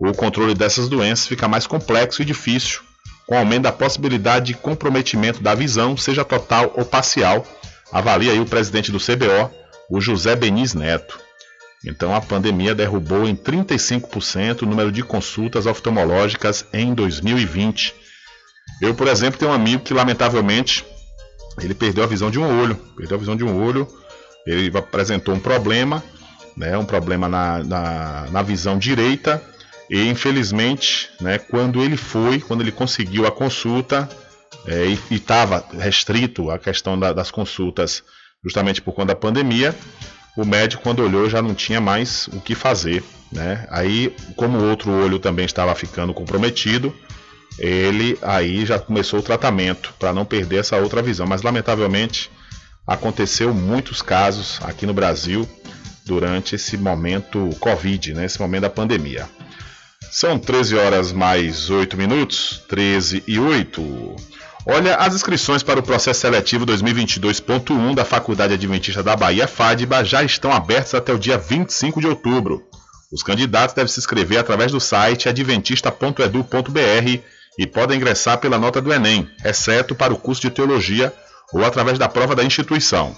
[0.09, 2.81] o controle dessas doenças fica mais complexo e difícil,
[3.27, 7.45] com aumento da possibilidade de comprometimento da visão, seja total ou parcial,
[7.91, 9.51] avalia aí o presidente do CBO,
[9.89, 11.19] o José Beniz Neto.
[11.85, 17.93] Então a pandemia derrubou em 35% o número de consultas oftalmológicas em 2020.
[18.81, 20.83] Eu, por exemplo, tenho um amigo que lamentavelmente
[21.61, 23.87] ele perdeu a visão de um olho, perdeu a visão de um olho,
[24.47, 26.03] ele apresentou um problema,
[26.57, 29.41] né, um problema na, na, na visão direita,
[29.91, 34.07] e infelizmente, né, quando ele foi, quando ele conseguiu a consulta,
[34.65, 38.01] é, e estava restrito a questão da, das consultas
[38.41, 39.75] justamente por conta da pandemia,
[40.37, 43.67] o médico quando olhou já não tinha mais o que fazer, né?
[43.69, 46.95] Aí, como o outro olho também estava ficando comprometido,
[47.59, 51.27] ele aí já começou o tratamento para não perder essa outra visão.
[51.27, 52.31] Mas lamentavelmente
[52.87, 55.47] aconteceu muitos casos aqui no Brasil
[56.05, 59.27] durante esse momento Covid, né, esse momento da pandemia.
[60.11, 64.17] São 13 horas mais 8 minutos, 13 e 8.
[64.67, 70.21] Olha, as inscrições para o processo seletivo 2022.1 da Faculdade Adventista da Bahia, FADBA, já
[70.21, 72.61] estão abertas até o dia 25 de outubro.
[73.09, 77.19] Os candidatos devem se inscrever através do site adventista.edu.br
[77.57, 81.13] e podem ingressar pela nota do Enem, exceto para o curso de teologia
[81.53, 83.15] ou através da prova da instituição.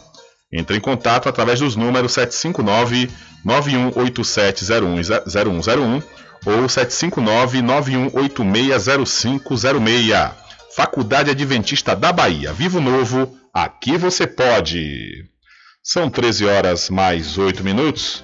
[0.53, 3.09] Entre em contato através dos números 759
[3.43, 6.03] 91870101
[6.45, 10.31] ou 759 91860506.
[10.75, 12.51] Faculdade Adventista da Bahia.
[12.51, 15.29] Vivo Novo, aqui você pode.
[15.83, 18.23] São 13 horas mais 8 minutos.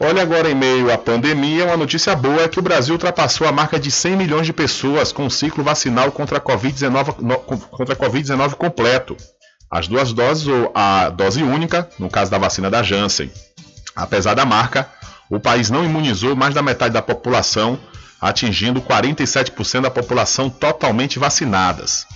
[0.00, 3.52] Olha agora em meio à pandemia, uma notícia boa é que o Brasil ultrapassou a
[3.52, 7.38] marca de 100 milhões de pessoas com ciclo vacinal contra a Covid-19
[7.70, 9.16] contra COVID completo.
[9.70, 13.30] As duas doses ou a dose única, no caso da vacina da Janssen.
[13.94, 14.88] Apesar da marca,
[15.30, 17.78] o país não imunizou mais da metade da população
[18.20, 22.06] atingindo 47% da população totalmente vacinadas.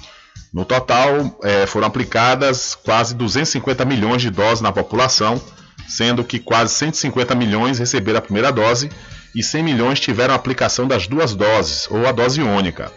[0.52, 5.40] No total, é, foram aplicadas quase 250 milhões de doses na população,
[5.86, 8.90] sendo que quase 150 milhões receberam a primeira dose
[9.34, 12.90] e 100 milhões tiveram a aplicação das duas doses, ou a dose única.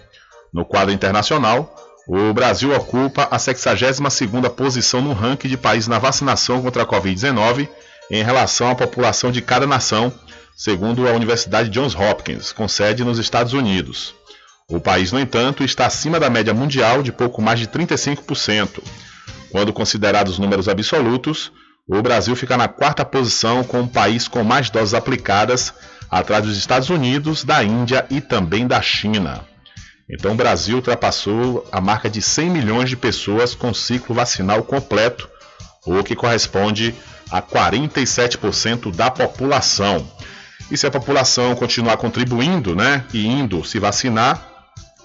[0.53, 1.75] No quadro internacional,
[2.07, 7.67] o Brasil ocupa a 62ª posição no ranking de países na vacinação contra a Covid-19
[8.11, 10.13] em relação à população de cada nação,
[10.55, 14.13] segundo a Universidade Johns Hopkins, com sede nos Estados Unidos.
[14.67, 18.83] O país, no entanto, está acima da média mundial de pouco mais de 35%.
[19.49, 21.53] Quando considerados os números absolutos,
[21.87, 25.73] o Brasil fica na quarta posição como o país com mais doses aplicadas,
[26.09, 29.45] atrás dos Estados Unidos, da Índia e também da China.
[30.09, 35.29] Então, o Brasil ultrapassou a marca de 100 milhões de pessoas com ciclo vacinal completo,
[35.85, 36.93] o que corresponde
[37.31, 40.05] a 47% da população.
[40.69, 44.47] E se a população continuar contribuindo, né, e indo se vacinar,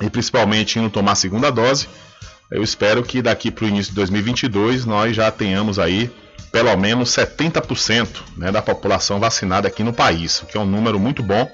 [0.01, 1.89] e principalmente indo tomar a segunda dose,
[2.51, 6.11] eu espero que daqui para o início de 2022 nós já tenhamos aí
[6.53, 10.99] pelo menos 70% né, da população vacinada aqui no país, o que é um número
[10.99, 11.51] muito bom,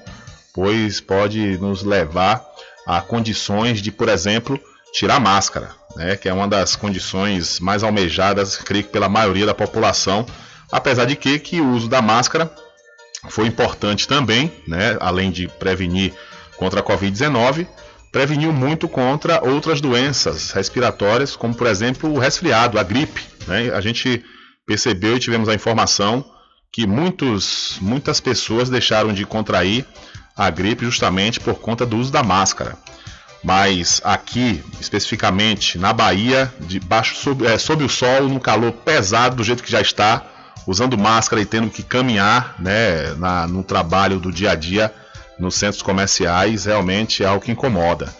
[0.53, 2.41] pois pode nos levar
[2.87, 4.59] a condições de, por exemplo,
[4.93, 9.53] tirar máscara, né, que é uma das condições mais almejadas, creio que pela maioria da
[9.53, 10.25] população,
[10.73, 12.51] apesar de que, que o uso da máscara
[13.29, 16.13] foi importante também, né, além de prevenir
[16.57, 17.67] contra a Covid-19,
[18.11, 23.21] preveniu muito contra outras doenças respiratórias, como por exemplo o resfriado, a gripe.
[23.47, 23.71] Né?
[23.71, 24.25] A gente
[24.65, 26.25] percebeu e tivemos a informação
[26.71, 29.85] que muitos, muitas pessoas deixaram de contrair
[30.35, 32.75] a gripe justamente por conta do uso da máscara.
[33.43, 39.43] Mas aqui, especificamente na Bahia, debaixo sob, é, sob o sol, no calor pesado do
[39.43, 40.32] jeito que já está,
[40.65, 44.93] usando máscara e tendo que caminhar né, na, no trabalho do dia a dia
[45.39, 48.13] nos centros comerciais, realmente é algo que incomoda.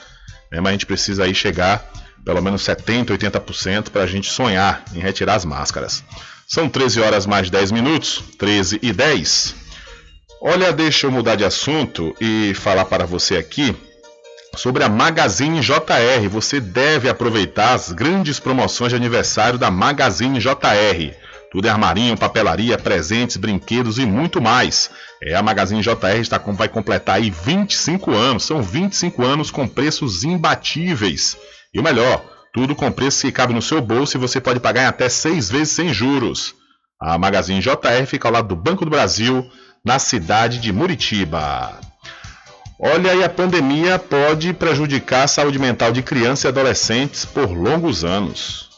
[0.52, 0.60] Né?
[0.60, 1.90] Mas a gente precisa aí chegar
[2.24, 6.04] pelo menos 70%, 80% para a gente sonhar em retirar as máscaras.
[6.48, 9.56] São 13 horas mais 10 minutos, 13 e 10.
[10.42, 13.76] Olha, deixa eu mudar de assunto e falar para você aqui
[14.56, 16.30] sobre a Magazine JR.
[16.30, 21.23] Você deve aproveitar as grandes promoções de aniversário da Magazine JR.
[21.54, 24.90] Tudo é armarinho, papelaria, presentes, brinquedos e muito mais.
[25.22, 28.44] É, a Magazine JR está, vai completar aí 25 anos.
[28.44, 31.38] São 25 anos com preços imbatíveis.
[31.72, 34.82] E o melhor, tudo com preço que cabe no seu bolso e você pode pagar
[34.82, 36.56] em até seis vezes sem juros.
[37.00, 39.48] A Magazine JR fica ao lado do Banco do Brasil,
[39.86, 41.80] na cidade de Muritiba.
[42.80, 48.04] Olha, aí a pandemia pode prejudicar a saúde mental de crianças e adolescentes por longos
[48.04, 48.73] anos.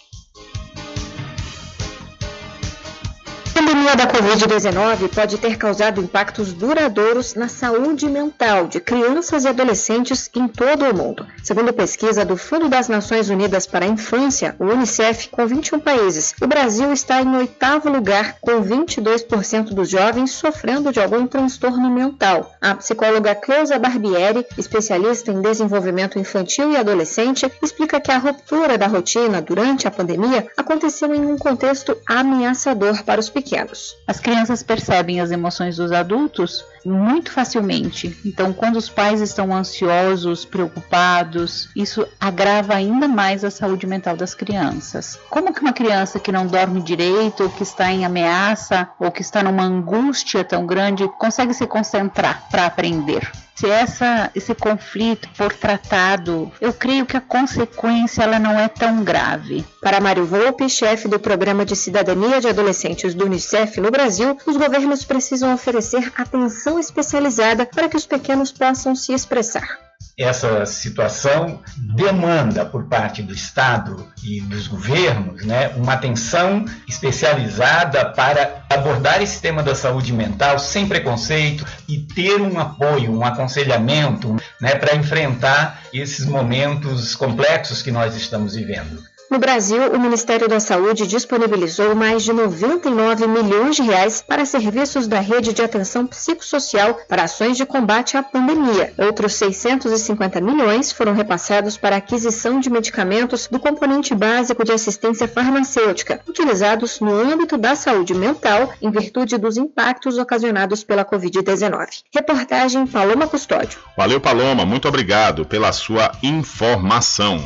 [3.85, 10.27] Pandemia da Covid-19 pode ter causado impactos duradouros na saúde mental de crianças e adolescentes
[10.35, 11.27] em todo o mundo.
[11.43, 16.33] Segundo pesquisa do Fundo das Nações Unidas para a Infância, o UNICEF, com 21 países,
[16.41, 22.55] o Brasil está em oitavo lugar, com 22% dos jovens sofrendo de algum transtorno mental.
[22.59, 28.87] A psicóloga Cleusa Barbieri, especialista em desenvolvimento infantil e adolescente, explica que a ruptura da
[28.87, 33.74] rotina durante a pandemia aconteceu em um contexto ameaçador para os pequenos.
[34.07, 38.15] As crianças percebem as emoções dos adultos muito facilmente.
[38.23, 44.35] Então, quando os pais estão ansiosos, preocupados, isso agrava ainda mais a saúde mental das
[44.35, 45.19] crianças.
[45.29, 49.21] Como que uma criança que não dorme direito, ou que está em ameaça, ou que
[49.21, 53.31] está numa angústia tão grande, consegue se concentrar para aprender?
[53.55, 59.03] Se essa, esse conflito for tratado, eu creio que a consequência ela não é tão
[59.03, 59.65] grave.
[59.81, 64.57] Para Mário Volpe, chefe do Programa de Cidadania de Adolescentes do Unicef no Brasil, os
[64.57, 69.85] governos precisam oferecer atenção especializada para que os pequenos possam se expressar
[70.17, 78.63] essa situação demanda por parte do Estado e dos governos né, uma atenção especializada para
[78.69, 84.75] abordar esse tema da saúde mental sem preconceito e ter um apoio, um aconselhamento né,
[84.75, 89.14] para enfrentar esses momentos complexos que nós estamos vivendo.
[89.29, 95.07] No Brasil, o Ministério da Saúde disponibilizou mais de 99 milhões de reais para serviços
[95.07, 98.93] da rede de atenção psicossocial para ações de combate à pandemia.
[98.97, 106.21] Outros 650 milhões foram repassados para aquisição de medicamentos do componente básico de assistência farmacêutica,
[106.27, 112.03] utilizados no âmbito da saúde mental em virtude dos impactos ocasionados pela Covid-19.
[112.13, 113.79] Reportagem Paloma Custódio.
[113.97, 114.65] Valeu, Paloma.
[114.65, 117.39] Muito obrigado pela sua informação.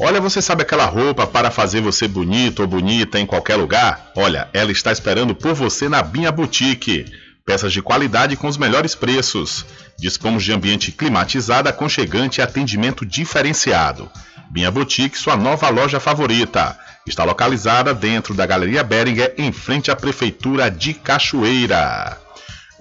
[0.00, 4.10] Olha, você sabe aquela roupa para fazer você bonito ou bonita em qualquer lugar?
[4.16, 7.04] Olha, ela está esperando por você na Binha Boutique.
[7.44, 9.66] Peças de qualidade com os melhores preços.
[9.98, 14.10] Dispomos de ambiente climatizado, aconchegante e atendimento diferenciado.
[14.50, 16.78] Binha Boutique, sua nova loja favorita.
[17.06, 22.18] Está localizada dentro da Galeria Beringer, em frente à Prefeitura de Cachoeira.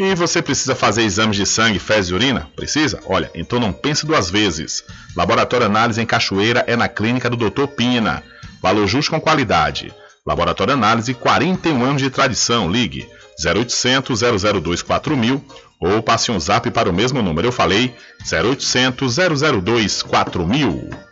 [0.04, 2.49] E você precisa fazer exames de sangue, fezes e urina?
[2.56, 2.99] Precisa?
[3.06, 4.84] Olha, então não pense duas vezes.
[5.16, 7.68] Laboratório Análise em Cachoeira é na clínica do Dr.
[7.68, 8.24] Pina.
[8.64, 9.93] Valor justo com qualidade.
[10.26, 12.68] Laboratório Análise, 41 anos de tradição.
[12.68, 13.08] Ligue
[13.45, 14.22] 0800
[14.60, 15.45] 002 4000
[15.80, 17.49] ou passe um zap para o mesmo número.
[17.49, 17.95] Eu falei
[18.28, 19.18] 0800
[19.62, 21.11] 002 4000.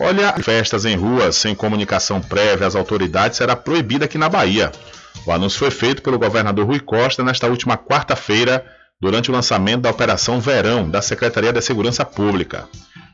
[0.00, 4.72] Olha, festas em ruas sem comunicação prévia às autoridades será proibida aqui na Bahia.
[5.24, 8.64] O anúncio foi feito pelo governador Rui Costa nesta última quarta-feira,
[9.00, 12.68] durante o lançamento da Operação Verão da Secretaria da Segurança Pública.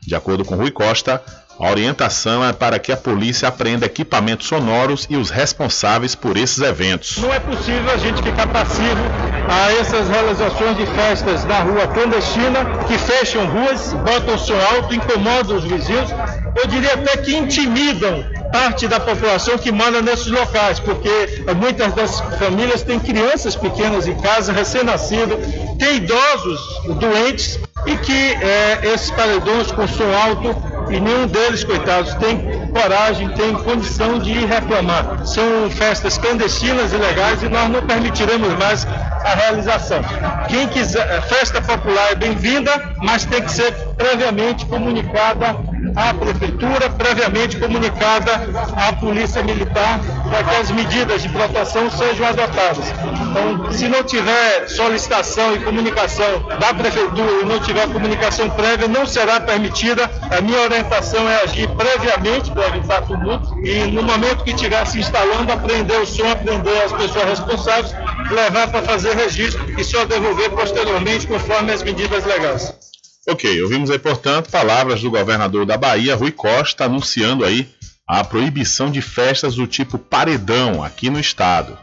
[0.05, 1.23] De acordo com Rui Costa,
[1.59, 6.59] a orientação é para que a polícia apreenda equipamentos sonoros e os responsáveis por esses
[6.59, 7.17] eventos.
[7.17, 8.99] Não é possível a gente ficar passivo
[9.47, 15.57] a essas realizações de festas na rua clandestina, que fecham ruas, botam som alto, incomodam
[15.57, 16.09] os vizinhos,
[16.55, 22.19] eu diria até que intimidam parte da população que mora nesses locais, porque muitas das
[22.39, 25.37] famílias têm crianças pequenas em casa, recém-nascidos,
[25.77, 26.59] tem idosos
[26.99, 30.55] doentes e que é, esses paredões com som alto
[30.89, 32.37] e nenhum deles, coitados, tem
[32.71, 35.25] coragem, tem condição de ir reclamar.
[35.25, 38.85] São festas clandestinas e legais e nós não permitiremos mais
[39.23, 40.01] a realização.
[40.47, 45.57] Quem quiser, festa popular é bem-vinda, mas tem que ser previamente comunicada
[45.95, 48.31] à prefeitura, previamente comunicada
[48.75, 52.85] à polícia militar, para que as medidas de proteção sejam adotadas.
[53.29, 59.05] Então, se não tiver solicitação e comunicação da prefeitura e não tiver comunicação prévia, não
[59.05, 60.09] será permitida.
[60.29, 64.99] A minha orientação é agir previamente para evitar tumulto e no momento que estiver se
[64.99, 67.93] instalando, aprender o som, aprender as pessoas responsáveis,
[68.29, 72.90] levar para fazer registro e só devolver posteriormente conforme as medidas legais.
[73.27, 77.69] Ok, ouvimos aí, portanto, palavras do governador da Bahia, Rui Costa, anunciando aí
[78.07, 81.77] a proibição de festas do tipo paredão aqui no estado.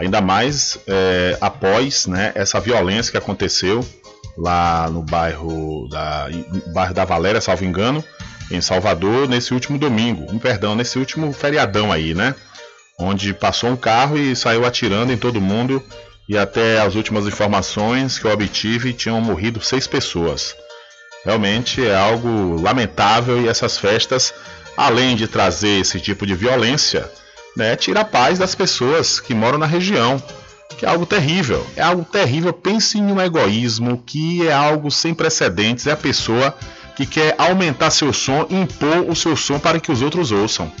[0.00, 3.86] Ainda mais é, após né, essa violência que aconteceu
[4.38, 6.28] lá no bairro da,
[6.72, 8.02] bairro da Valéria, salvo engano,
[8.50, 10.26] em Salvador, nesse último domingo.
[10.32, 12.34] Um perdão, nesse último feriadão aí, né?
[12.98, 15.82] Onde passou um carro e saiu atirando em todo mundo.
[16.28, 20.54] E até as últimas informações que eu obtive, tinham morrido seis pessoas.
[21.28, 24.32] Realmente é algo lamentável e essas festas,
[24.74, 27.06] além de trazer esse tipo de violência,
[27.54, 30.22] né, tira a paz das pessoas que moram na região,
[30.78, 31.66] que é algo terrível.
[31.76, 32.50] É algo terrível.
[32.54, 35.86] Pense em um egoísmo que é algo sem precedentes.
[35.86, 36.56] É a pessoa
[36.96, 40.72] que quer aumentar seu som e impor o seu som para que os outros ouçam.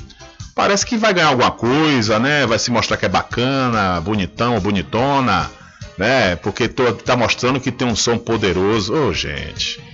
[0.54, 2.46] Parece que vai ganhar alguma coisa, né?
[2.46, 5.50] Vai se mostrar que é bacana, bonitão ou bonitona,
[5.98, 6.36] né?
[6.36, 8.94] Porque tá mostrando que tem um som poderoso.
[8.94, 9.86] Ô, oh, gente.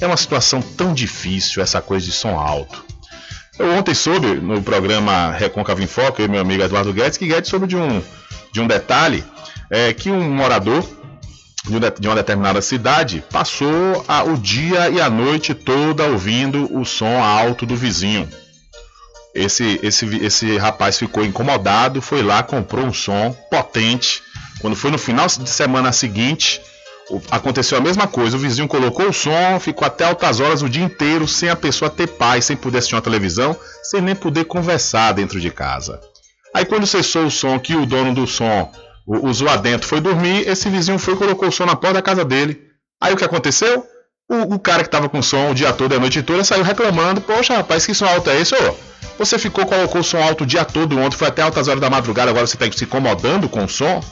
[0.00, 2.84] É uma situação tão difícil essa coisa de som alto.
[3.58, 7.26] Eu ontem soube no programa Recôncavo em Foco, eu e meu amigo Eduardo Guedes, que
[7.26, 8.02] Guedes soube de um,
[8.52, 9.24] de um detalhe
[9.70, 10.84] é, que um morador
[11.98, 17.20] de uma determinada cidade passou a, o dia e a noite toda ouvindo o som
[17.20, 18.28] alto do vizinho.
[19.34, 24.22] Esse, esse, esse rapaz ficou incomodado, foi lá, comprou um som potente.
[24.60, 26.60] Quando foi no final de semana seguinte,
[27.30, 28.36] aconteceu a mesma coisa.
[28.36, 31.90] O vizinho colocou o som, ficou até altas horas o dia inteiro sem a pessoa
[31.90, 36.00] ter paz, sem poder assistir uma televisão, sem nem poder conversar dentro de casa.
[36.54, 38.70] Aí quando cessou o som, que o dono do som
[39.06, 42.24] usou adentro foi dormir, esse vizinho foi e colocou o som na porta da casa
[42.24, 42.60] dele.
[43.00, 43.86] Aí o que aconteceu?
[44.28, 47.20] O, o cara que estava com som o dia todo, a noite toda, saiu reclamando:
[47.20, 48.54] Poxa, rapaz, que som alto é esse?
[48.54, 48.74] Ô,
[49.18, 51.88] você ficou, colocou o som alto o dia todo ontem, foi até altas horas da
[51.88, 54.02] madrugada, agora você está se incomodando com o som?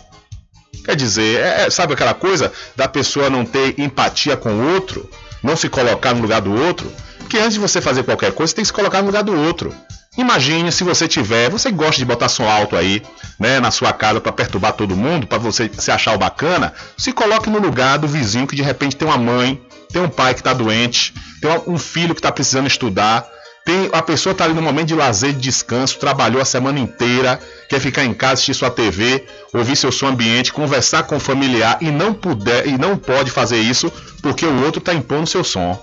[0.85, 5.09] Quer dizer, é, é, sabe aquela coisa da pessoa não ter empatia com o outro,
[5.43, 6.91] não se colocar no lugar do outro?
[7.19, 9.35] Porque antes de você fazer qualquer coisa, você tem que se colocar no lugar do
[9.35, 9.75] outro.
[10.17, 13.03] Imagine se você tiver, você gosta de botar som alto aí,
[13.39, 17.13] né, na sua casa para perturbar todo mundo, para você se achar o bacana, se
[17.13, 19.61] coloque no lugar do vizinho que de repente tem uma mãe,
[19.93, 23.27] tem um pai que está doente, tem um filho que está precisando estudar,
[23.65, 27.41] tem a pessoa está ali no momento de lazer, de descanso, trabalhou a semana inteira,
[27.69, 31.79] quer ficar em casa, assistir sua TV, ouvir seu som ambiente, conversar com o familiar
[31.81, 35.81] e não puder e não pode fazer isso porque o outro está impondo seu som.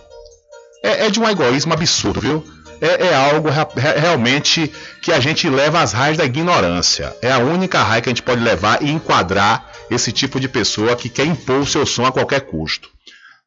[0.83, 2.43] É, é de um egoísmo absurdo, viu?
[2.81, 7.15] é, é algo realmente que a gente leva às raias da ignorância.
[7.21, 10.95] É a única raia que a gente pode levar e enquadrar esse tipo de pessoa
[10.95, 12.89] que quer impor o seu som a qualquer custo.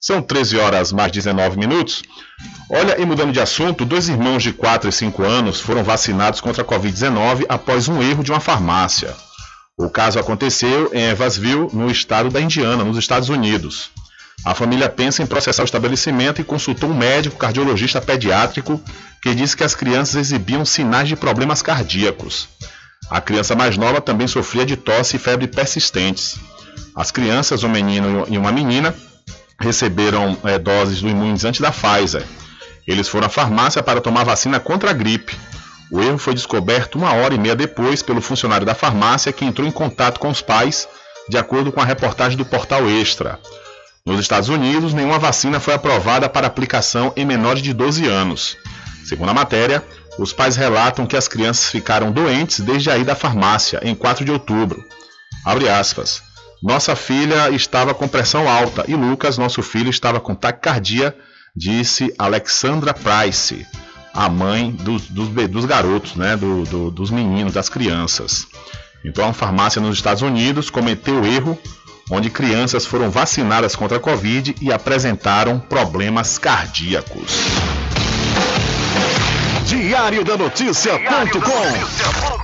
[0.06, 2.02] São 13 horas mais 19 minutos.
[2.68, 6.62] Olha, e mudando de assunto, dois irmãos de 4 e 5 anos foram vacinados contra
[6.62, 9.16] a Covid-19 após um erro de uma farmácia.
[9.78, 13.89] O caso aconteceu em Evansville, no estado da Indiana, nos Estados Unidos.
[14.44, 18.78] A família pensa em processar o estabelecimento e consultou um médico cardiologista pediátrico
[19.22, 22.47] que disse que as crianças exibiam sinais de problemas cardíacos.
[23.09, 26.36] A criança mais nova também sofria de tosse e febre persistentes.
[26.94, 28.94] As crianças, um menino e uma menina,
[29.59, 32.24] receberam é, doses do imunizante da Pfizer.
[32.86, 35.36] Eles foram à farmácia para tomar vacina contra a gripe.
[35.90, 39.66] O erro foi descoberto uma hora e meia depois pelo funcionário da farmácia que entrou
[39.66, 40.89] em contato com os pais,
[41.28, 43.39] de acordo com a reportagem do portal Extra.
[44.05, 48.56] Nos Estados Unidos, nenhuma vacina foi aprovada para aplicação em menores de 12 anos.
[49.05, 49.82] Segundo a matéria,
[50.18, 54.24] os pais relatam que as crianças ficaram doentes desde a ida à farmácia, em 4
[54.24, 54.85] de outubro.
[55.44, 56.22] Abre aspas.
[56.64, 61.14] Nossa filha estava com pressão alta e Lucas, nosso filho, estava com taquicardia,
[61.54, 63.66] disse Alexandra Price,
[64.14, 68.46] a mãe dos, dos, dos garotos, né, do, do, dos meninos, das crianças.
[69.04, 71.58] Então, a farmácia nos Estados Unidos cometeu erro
[72.10, 77.40] onde crianças foram vacinadas contra a Covid e apresentaram problemas cardíacos.
[79.66, 82.43] Diário da Notícia.com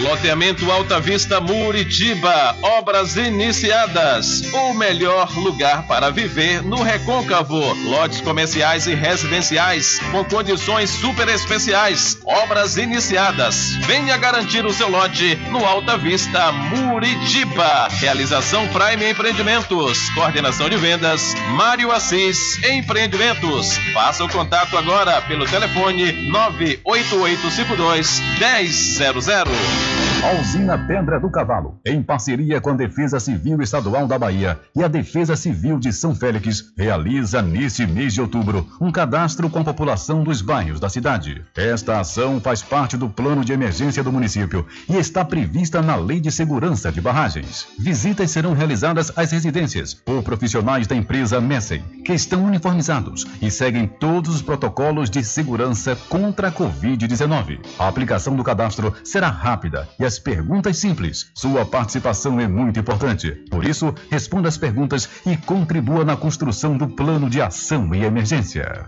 [0.00, 4.42] Loteamento Alta Vista Muritiba, obras iniciadas.
[4.52, 7.60] O melhor lugar para viver no Recôncavo.
[7.84, 12.18] Lotes comerciais e residenciais com condições super especiais.
[12.24, 13.74] Obras iniciadas.
[13.86, 17.88] Venha garantir o seu lote no Alta Vista Muritiba.
[17.88, 20.10] Realização Prime Empreendimentos.
[20.10, 23.78] Coordenação de vendas Mário Assis Empreendimentos.
[23.92, 29.83] Faça o contato agora pelo telefone 98852 1000.
[29.84, 30.13] Bye.
[30.24, 34.82] A usina Pedra do Cavalo, em parceria com a Defesa Civil Estadual da Bahia e
[34.82, 39.64] a Defesa Civil de São Félix, realiza neste mês de outubro um cadastro com a
[39.64, 41.42] população dos bairros da cidade.
[41.54, 46.20] Esta ação faz parte do plano de emergência do município e está prevista na Lei
[46.20, 47.66] de Segurança de Barragens.
[47.78, 53.86] Visitas serão realizadas às residências por profissionais da empresa Messen, que estão uniformizados e seguem
[53.86, 57.58] todos os protocolos de segurança contra a Covid-19.
[57.78, 61.30] A aplicação do cadastro será rápida e as perguntas simples.
[61.34, 63.30] Sua participação é muito importante.
[63.50, 68.86] Por isso, responda as perguntas e contribua na construção do plano de ação e emergência.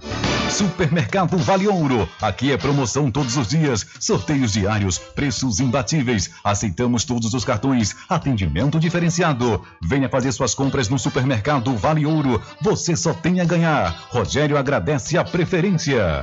[0.51, 2.09] Supermercado Vale Ouro.
[2.21, 6.31] Aqui é promoção todos os dias, sorteios diários, preços imbatíveis.
[6.43, 9.63] Aceitamos todos os cartões, atendimento diferenciado.
[9.83, 12.41] Venha fazer suas compras no Supermercado Vale Ouro.
[12.61, 14.07] Você só tem a ganhar.
[14.11, 16.23] Rogério agradece a preferência.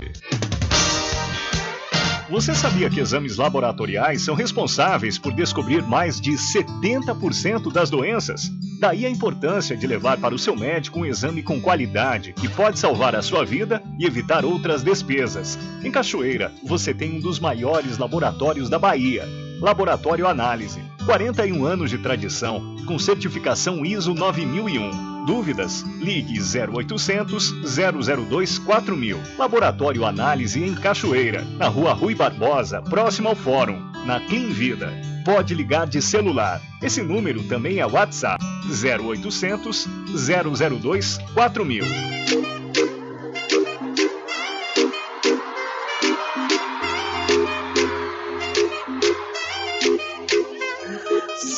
[2.33, 8.49] Você sabia que exames laboratoriais são responsáveis por descobrir mais de 70% das doenças?
[8.79, 12.79] Daí a importância de levar para o seu médico um exame com qualidade que pode
[12.79, 15.59] salvar a sua vida e evitar outras despesas.
[15.83, 19.27] Em Cachoeira, você tem um dos maiores laboratórios da Bahia.
[19.61, 20.81] Laboratório Análise.
[21.05, 25.12] 41 anos de tradição, com certificação ISO 9001.
[25.25, 25.83] Dúvidas?
[25.99, 27.53] Ligue 0800
[28.27, 29.19] 002 4000.
[29.37, 34.91] Laboratório Análise em Cachoeira, na Rua Rui Barbosa, próximo ao Fórum, na Clean Vida.
[35.25, 36.61] Pode ligar de celular.
[36.81, 39.87] Esse número também é WhatsApp 0800
[40.81, 42.62] 002 4000.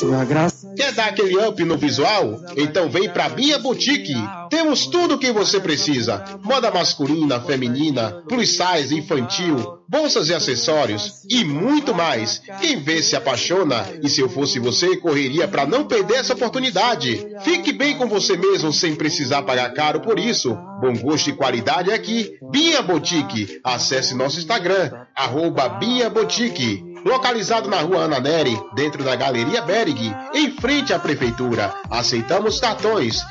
[0.06, 0.72] Sua graça.
[0.76, 2.40] Quer dar aquele up no visual?
[2.56, 4.14] Então vem pra Bia Boutique.
[4.48, 11.24] Temos tudo o que você precisa: moda masculina, feminina, plus size, infantil, bolsas e acessórios
[11.28, 12.40] e muito mais.
[12.60, 17.26] Quem vê se apaixona e se eu fosse você, correria para não perder essa oportunidade.
[17.42, 20.56] Fique bem com você mesmo sem precisar pagar caro por isso.
[20.80, 22.38] Bom gosto e qualidade é aqui.
[22.50, 23.60] Bia Boutique.
[23.64, 26.84] Acesse nosso Instagram, arroba Bia Boutique.
[27.06, 31.72] Localizado na rua Ana Neri, dentro da Galeria Berg, em frente à Prefeitura.
[31.88, 33.24] Aceitamos cartões.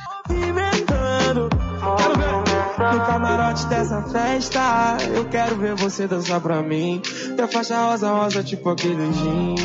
[2.78, 7.02] No camarote dessa festa, eu quero ver você dançar pra mim.
[7.36, 9.56] Teu faixa rosa, rosa, tipo aquele gin.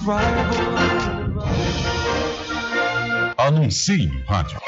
[0.00, 0.24] Vai,
[3.36, 4.58] Anuncie no rádio.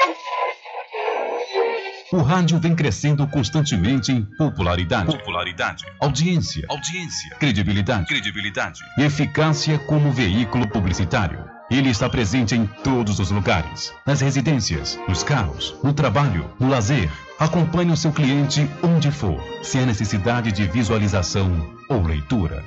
[2.09, 8.79] O rádio vem crescendo constantemente em popularidade, popularidade, audiência, audiência, credibilidade, credibilidade.
[8.97, 11.43] Eficácia como veículo publicitário.
[11.69, 17.11] Ele está presente em todos os lugares, nas residências, nos carros, no trabalho, no lazer.
[17.37, 22.63] Acompanhe o seu cliente onde for, se há necessidade de visualização ou leitura.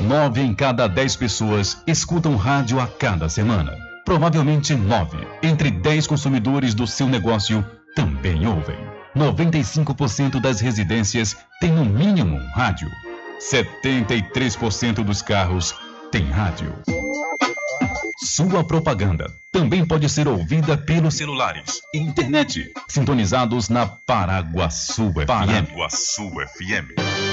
[0.00, 3.72] Nove em cada dez pessoas escutam rádio a cada semana.
[4.04, 5.18] Provavelmente nove.
[5.40, 7.64] Entre dez consumidores do seu negócio
[7.94, 8.78] também ouvem.
[9.16, 12.88] 95% das residências têm no mínimo um rádio.
[13.40, 15.74] 73% dos carros
[16.12, 16.74] têm rádio.
[18.22, 25.26] Sua propaganda também pode ser ouvida pelos celulares e internet, sintonizados na Paraguaçu FM.
[25.26, 27.29] Paraguaçu FM.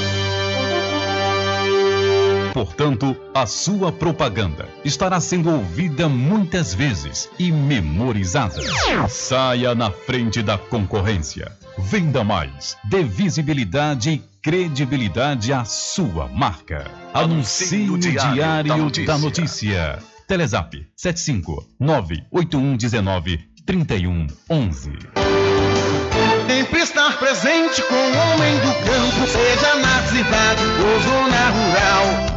[2.58, 8.60] Portanto, a sua propaganda estará sendo ouvida muitas vezes e memorizada.
[9.08, 11.52] Saia na frente da concorrência.
[11.78, 12.76] Venda mais.
[12.84, 16.90] Dê visibilidade e credibilidade à sua marca.
[17.14, 20.00] Anuncie no Diário da Notícia.
[20.28, 24.94] Telezap 75 98119 3111.
[26.48, 32.37] Sempre estar presente com o homem do campo, seja na cidade ou zona rural.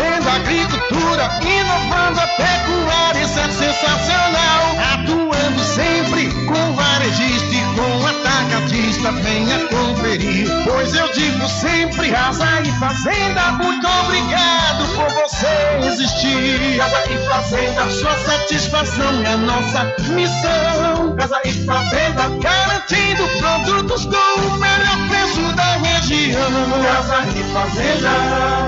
[0.00, 4.76] A agricultura, inovando a pecuária, isso é sensacional.
[4.94, 10.48] Atuando sempre com varejista e com atacadista, venha conferir.
[10.64, 16.76] Pois eu digo sempre, Casa e Fazenda, muito obrigado por você existir.
[16.76, 21.16] Casa e Fazenda, sua satisfação é nossa missão.
[21.16, 26.40] Casa e Fazenda, garantindo produtos com o melhor preço da região.
[26.84, 28.67] Casa e Fazenda.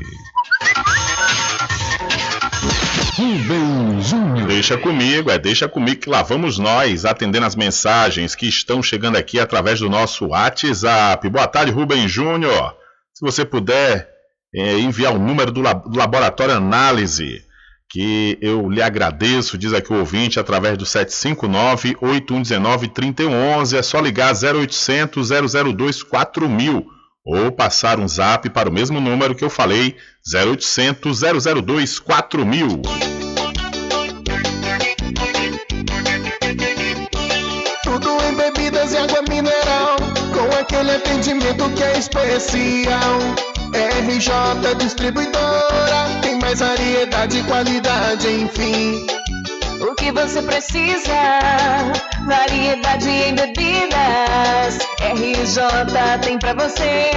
[3.17, 4.47] Rubem Júnior.
[4.47, 9.17] Deixa comigo, é deixa comigo que lá vamos nós atendendo as mensagens que estão chegando
[9.17, 11.27] aqui através do nosso WhatsApp.
[11.31, 12.77] Boa tarde, Rubem Júnior.
[13.15, 14.07] Se você puder
[14.55, 17.43] é, enviar o número do, do Laboratório Análise
[17.89, 23.79] que eu lhe agradeço, diz aqui o ouvinte, através do 759-8119-3111.
[23.79, 26.85] É só ligar 0800 002 4000
[27.25, 29.97] ou passar um zap para o mesmo número que eu falei,
[30.33, 32.83] 0800 002 4000.
[37.83, 39.97] Tudo em bebidas e água mineral,
[40.35, 43.54] com aquele atendimento que é especial.
[43.75, 49.05] RJ Distribuidora, tem mais variedade e qualidade, enfim.
[49.81, 51.13] O que você precisa?
[52.25, 54.79] Variedade em bebidas.
[55.01, 57.11] RJ tem pra você.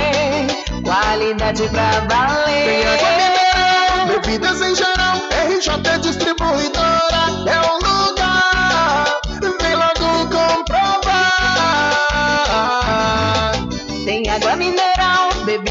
[0.83, 2.65] Qualidade pra valer.
[2.65, 5.17] Tem água mineral, bebidas em geral.
[5.47, 7.86] RJ Distribuidora é o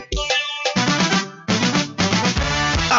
[0.00, 0.39] Thank you.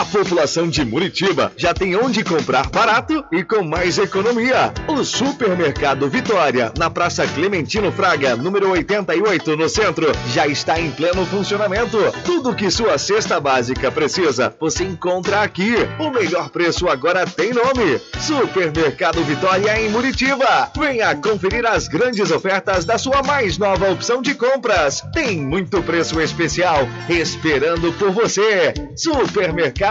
[0.02, 4.74] A população de Muritiba já tem onde comprar barato e com mais economia.
[4.88, 11.24] O Supermercado Vitória, na Praça Clementino Fraga, número 88, no centro, já está em pleno
[11.28, 12.00] funcionamento.
[12.26, 15.76] Tudo que sua cesta básica precisa, você encontra aqui.
[16.00, 20.72] O melhor preço agora tem nome: Supermercado Vitória em Muritiba.
[20.76, 25.04] Venha conferir as grandes ofertas da sua mais nova opção de compras.
[25.14, 28.74] Tem muito preço especial esperando por você.
[28.96, 29.91] Supermercado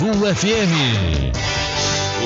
[0.00, 1.34] FM.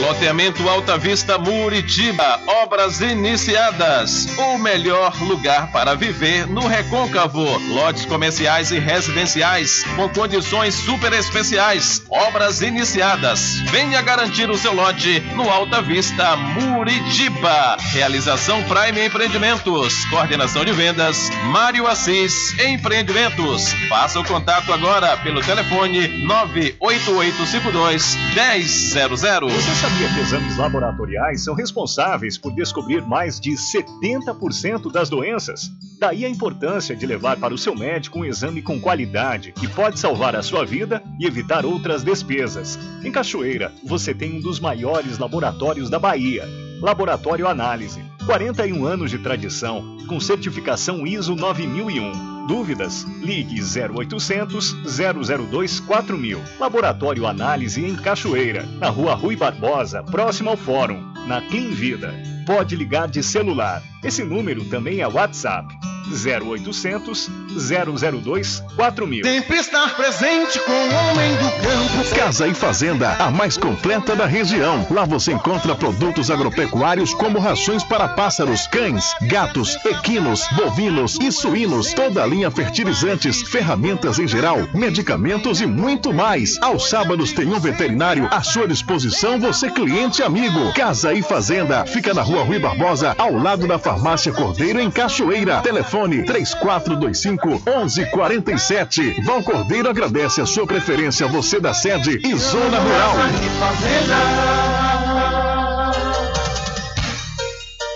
[0.02, 4.26] Loteamento Alta Vista Muritiba, obras iniciadas.
[4.36, 7.46] O melhor lugar para viver no Recôncavo.
[7.68, 12.02] Lotes comerciais e residenciais com condições super especiais.
[12.10, 13.60] Obras iniciadas.
[13.70, 17.76] Venha garantir o seu lote no Alta Vista Muritiba.
[17.92, 20.04] Realização Prime Empreendimentos.
[20.06, 23.72] Coordenação de vendas Mário Assis Empreendimentos.
[23.88, 29.91] Faça o contato agora pelo telefone 98852 1000.
[29.92, 35.70] Sabia que exames laboratoriais são responsáveis por descobrir mais de 70% das doenças?
[36.00, 40.00] Daí a importância de levar para o seu médico um exame com qualidade que pode
[40.00, 42.78] salvar a sua vida e evitar outras despesas.
[43.04, 46.48] Em Cachoeira, você tem um dos maiores laboratórios da Bahia.
[46.80, 48.02] Laboratório Análise.
[48.24, 52.31] 41 anos de tradição, com certificação ISO 9001.
[52.46, 53.04] Dúvidas?
[53.20, 56.40] Ligue 0800 002 4000.
[56.58, 62.14] Laboratório Análise em Cachoeira, na Rua Rui Barbosa, próximo ao Fórum, na Clean Vida.
[62.46, 63.82] Pode ligar de celular.
[64.02, 65.72] Esse número também é WhatsApp.
[66.10, 69.24] 0800 002 4000.
[69.24, 72.14] Sempre estar presente com o homem do campo.
[72.16, 74.86] Casa e Fazenda, a mais completa da região.
[74.90, 81.92] Lá você encontra produtos agropecuários como rações para pássaros, cães, gatos, equinos, bovinos e suínos,
[81.92, 86.60] toda a linha fertilizantes, ferramentas em geral, medicamentos e muito mais.
[86.62, 90.72] Aos sábados tem um veterinário à sua disposição, você cliente amigo.
[90.74, 95.60] Casa e Fazenda, fica na Rua Rui Barbosa, ao lado da Farmácia Cordeiro em Cachoeira.
[95.60, 99.22] Telefone 3425 1147.
[99.22, 103.14] Val Cordeiro agradece a sua preferência, você da sede e Zona Rural.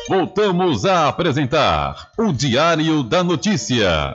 [0.09, 4.15] Voltamos a apresentar o Diário da Notícia.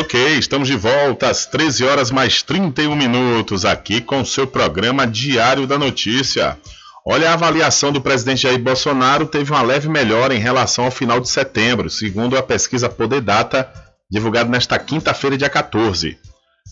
[0.00, 5.06] Ok, estamos de volta às 13 horas mais 31 minutos aqui com o seu programa
[5.06, 6.58] Diário da Notícia.
[7.06, 11.20] Olha, a avaliação do presidente Jair Bolsonaro teve uma leve melhora em relação ao final
[11.20, 13.70] de setembro, segundo a pesquisa Poder Data,
[14.10, 16.16] divulgada nesta quinta-feira, dia 14.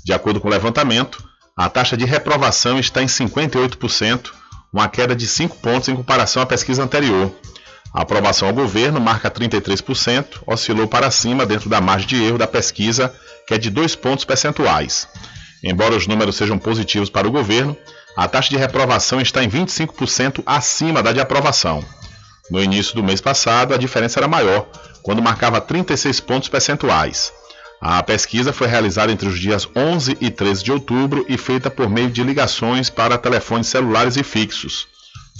[0.07, 1.23] De acordo com o levantamento,
[1.55, 4.31] a taxa de reprovação está em 58%,
[4.73, 7.31] uma queda de 5 pontos em comparação à pesquisa anterior.
[7.93, 12.47] A aprovação ao governo marca 33%, oscilou para cima dentro da margem de erro da
[12.47, 13.13] pesquisa,
[13.47, 15.09] que é de 2 pontos percentuais.
[15.65, 17.77] Embora os números sejam positivos para o governo,
[18.17, 21.83] a taxa de reprovação está em 25% acima da de aprovação.
[22.51, 24.69] No início do mês passado, a diferença era maior,
[25.03, 27.33] quando marcava 36 pontos percentuais.
[27.81, 31.89] A pesquisa foi realizada entre os dias 11 e 13 de outubro e feita por
[31.89, 34.87] meio de ligações para telefones celulares e fixos.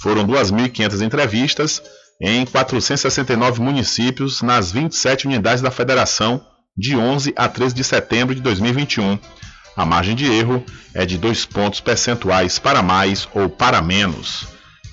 [0.01, 1.81] Foram 2.500 entrevistas
[2.21, 6.45] em 469 municípios nas 27 unidades da federação
[6.77, 9.17] de 11 a 13 de setembro de 2021.
[9.75, 10.63] A margem de erro
[10.93, 14.47] é de dois pontos percentuais para mais ou para menos.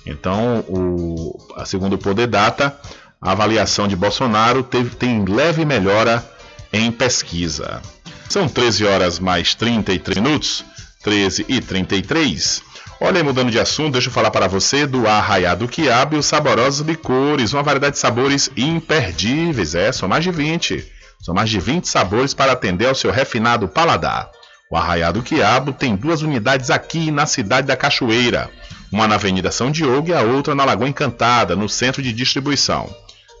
[0.05, 2.79] Então, o, segundo o Poder Data,
[3.21, 6.25] a avaliação de Bolsonaro teve, tem leve melhora
[6.71, 7.81] em pesquisa.
[8.29, 10.63] São 13 horas mais 33 minutos,
[11.03, 12.61] 13 e 33.
[12.99, 16.85] Olha, mudando de assunto, deixa eu falar para você do Arraiado Quiabo e os saborosos
[16.85, 20.83] licores, uma variedade de sabores imperdíveis, é, são mais de 20.
[21.21, 24.31] São mais de 20 sabores para atender ao seu refinado paladar.
[24.71, 28.49] O Arraiado Quiabo tem duas unidades aqui na cidade da Cachoeira,
[28.91, 32.89] uma na Avenida São Diogo e a outra na Lagoa Encantada, no centro de distribuição.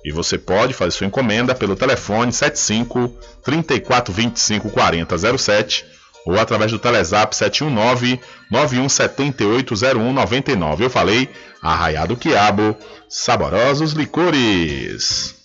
[0.05, 3.11] E você pode fazer sua encomenda pelo telefone 75
[3.43, 5.96] 3425 4007
[6.27, 8.19] ou através do Telezap 719
[8.51, 10.81] 91780199.
[10.81, 11.29] Eu falei
[11.61, 12.75] Arraiado Quiabo,
[13.07, 15.35] saborosos licores.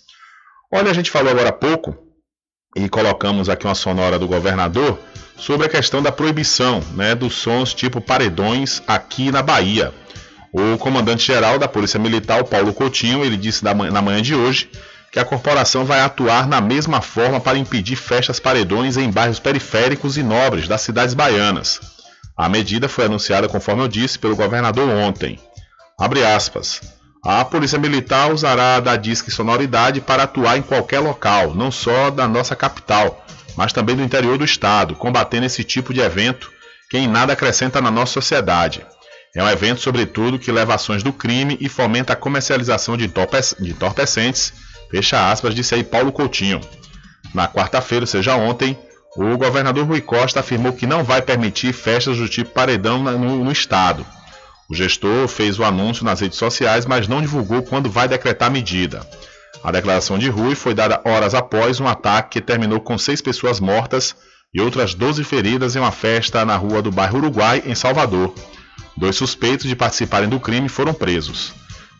[0.71, 1.95] Olha, a gente falou agora há pouco
[2.75, 4.99] e colocamos aqui uma sonora do governador
[5.37, 9.93] sobre a questão da proibição né, dos sons tipo paredões aqui na Bahia.
[10.51, 14.69] O comandante-geral da Polícia Militar, Paulo Coutinho, ele disse na manhã de hoje
[15.13, 20.17] que a corporação vai atuar na mesma forma para impedir festas paredões em bairros periféricos
[20.17, 21.79] e nobres das cidades baianas.
[22.35, 25.39] A medida foi anunciada, conforme eu disse, pelo governador ontem.
[25.99, 26.81] Abre aspas.
[27.23, 32.27] A Polícia Militar usará da disque sonoridade para atuar em qualquer local, não só da
[32.27, 33.23] nossa capital,
[33.55, 36.51] mas também do interior do estado, combatendo esse tipo de evento
[36.89, 38.83] que em nada acrescenta na nossa sociedade.
[39.35, 44.72] É um evento, sobretudo, que leva ações do crime e fomenta a comercialização de entorpecentes
[44.93, 46.61] Fecha aspas, disse aí Paulo Coutinho.
[47.33, 48.77] Na quarta-feira, ou seja, ontem,
[49.17, 53.51] o governador Rui Costa afirmou que não vai permitir festas do tipo paredão no, no
[53.51, 54.05] estado.
[54.69, 58.51] O gestor fez o anúncio nas redes sociais, mas não divulgou quando vai decretar a
[58.51, 59.01] medida.
[59.63, 63.59] A declaração de Rui foi dada horas após um ataque que terminou com seis pessoas
[63.59, 64.15] mortas
[64.53, 68.31] e outras 12 feridas em uma festa na rua do bairro Uruguai, em Salvador.
[68.95, 71.51] Dois suspeitos de participarem do crime foram presos.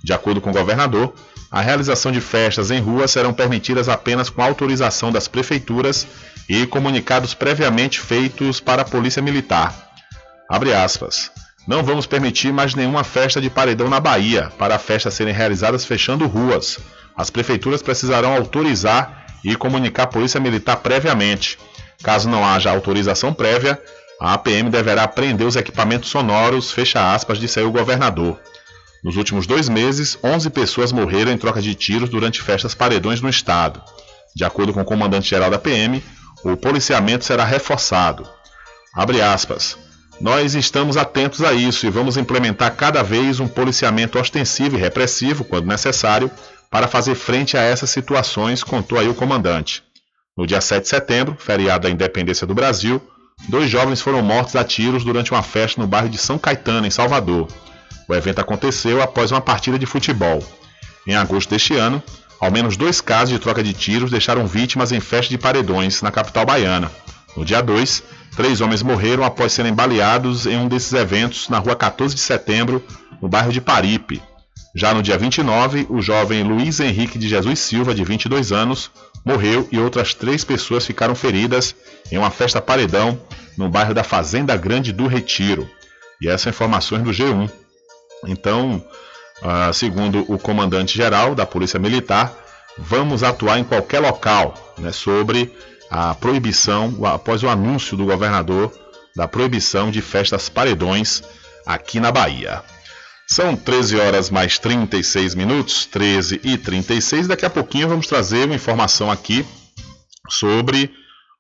[0.04, 1.12] De acordo com o governador,
[1.54, 6.08] a realização de festas em rua serão permitidas apenas com autorização das prefeituras
[6.50, 9.72] e comunicados previamente feitos para a Polícia Militar.
[10.50, 11.30] Abre aspas.
[11.68, 16.26] Não vamos permitir mais nenhuma festa de paredão na Bahia, para festas serem realizadas fechando
[16.26, 16.80] ruas.
[17.16, 21.60] As prefeituras precisarão autorizar e comunicar a Polícia Militar previamente.
[22.02, 23.80] Caso não haja autorização prévia,
[24.20, 28.40] a APM deverá prender os equipamentos sonoros, fecha aspas, disse aí o governador.
[29.04, 33.30] Nos últimos dois meses, 11 pessoas morreram em troca de tiros durante festas paredões no
[33.30, 33.82] estado.
[34.34, 36.02] De acordo com o comandante-geral da PM,
[36.44, 38.26] o policiamento será reforçado.
[38.94, 39.78] Abre aspas.
[40.22, 45.44] Nós estamos atentos a isso e vamos implementar cada vez um policiamento ostensivo e repressivo,
[45.44, 46.32] quando necessário,
[46.72, 49.84] para fazer frente a essas situações, contou aí o comandante.
[50.38, 53.02] No dia 7 de setembro, feriado da independência do Brasil,
[53.50, 56.92] dois jovens foram mortos a tiros durante uma festa no bairro de São Caetano, em
[56.92, 57.48] Salvador.
[58.08, 60.44] O evento aconteceu após uma partida de futebol.
[61.08, 62.02] Em agosto deste ano,
[62.40, 66.12] ao menos dois casos de troca de tiros deixaram vítimas em festa de paredões na
[66.12, 66.92] capital baiana.
[67.36, 68.04] No dia 2,
[68.36, 72.84] três homens morreram após serem baleados em um desses eventos na rua 14 de setembro,
[73.22, 74.22] no bairro de Paripe.
[74.76, 78.92] Já no dia 29, o jovem Luiz Henrique de Jesus Silva, de 22 anos,
[79.24, 81.76] morreu e outras três pessoas ficaram feridas
[82.12, 83.20] em uma festa paredão
[83.58, 85.70] no bairro da Fazenda Grande do Retiro.
[86.20, 87.50] E essas informações do G1.
[88.26, 88.84] Então,
[89.42, 92.34] uh, segundo o comandante-geral da Polícia Militar,
[92.78, 95.54] vamos atuar em qualquer local né, sobre
[95.90, 98.72] a proibição, após o anúncio do governador
[99.16, 101.22] da proibição de festas paredões
[101.66, 102.64] aqui na Bahia.
[103.28, 107.28] São 13 horas mais 36 minutos, 13 e 36.
[107.28, 109.46] Daqui a pouquinho vamos trazer uma informação aqui
[110.30, 110.92] sobre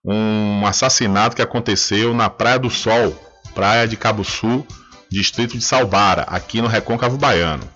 [0.05, 3.13] um assassinato que aconteceu na Praia do Sol,
[3.53, 4.65] praia de Cabo Sul,
[5.13, 7.69] distrito de Salbara, aqui no Recôncavo Baiano.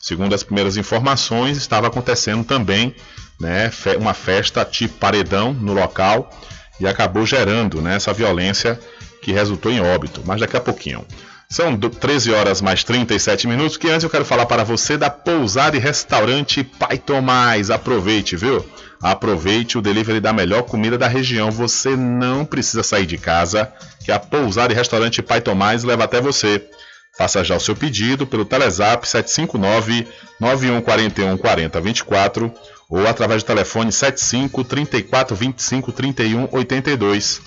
[0.00, 2.94] Segundo as primeiras informações, estava acontecendo também
[3.40, 6.30] né, uma festa tipo paredão no local
[6.78, 8.78] e acabou gerando né, essa violência
[9.20, 10.22] que resultou em óbito.
[10.24, 11.04] Mas daqui a pouquinho.
[11.48, 13.76] São 13 horas mais 37 minutos.
[13.76, 17.70] Que antes eu quero falar para você da pousada e restaurante Pai Tomás.
[17.70, 18.64] Aproveite, viu?
[19.02, 21.50] Aproveite o delivery da melhor comida da região.
[21.50, 23.72] Você não precisa sair de casa,
[24.04, 26.66] que a pousada e restaurante Pai Tomás leva até você.
[27.16, 30.08] Faça já o seu pedido pelo Telezap 759
[30.40, 32.52] 9141 4024
[32.90, 37.40] ou através do telefone 75 34 25 31 82.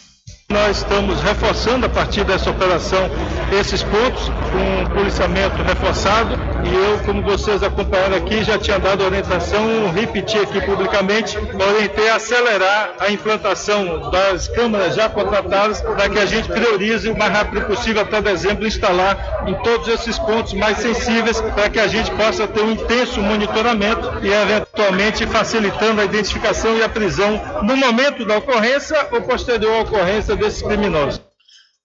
[0.49, 3.10] Nós estamos reforçando a partir dessa operação
[3.52, 6.40] esses pontos com um policiamento reforçado.
[6.64, 12.15] E eu, como vocês acompanharam aqui, já tinha dado orientação, repetir aqui publicamente, orientei a
[12.15, 17.65] acelerar a implantação das câmaras já contratadas para que a gente priorize o mais rápido
[17.65, 22.48] possível até dezembro instalar em todos esses pontos mais sensíveis para que a gente possa
[22.48, 28.38] ter um intenso monitoramento e eventualmente facilitando a identificação e a prisão no momento da
[28.38, 31.22] ocorrência ou posterior à ocorrência desses criminosos.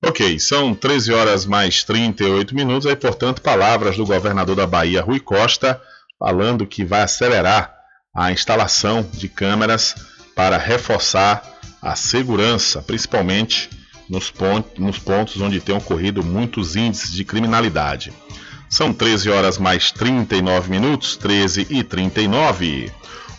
[0.05, 5.21] Ok, são 13 horas mais 38 minutos, aí, portanto, palavras do governador da Bahia, Rui
[5.21, 5.81] Costa,
[6.19, 7.73] falando que vai acelerar
[8.15, 9.95] a instalação de câmeras
[10.35, 11.43] para reforçar
[11.81, 13.71] a segurança, principalmente
[14.09, 18.13] nos, pontos, nos pontos onde tem ocorrido muitos índices de criminalidade.
[18.69, 22.91] São 13 horas mais 39 minutos, 13 e 39.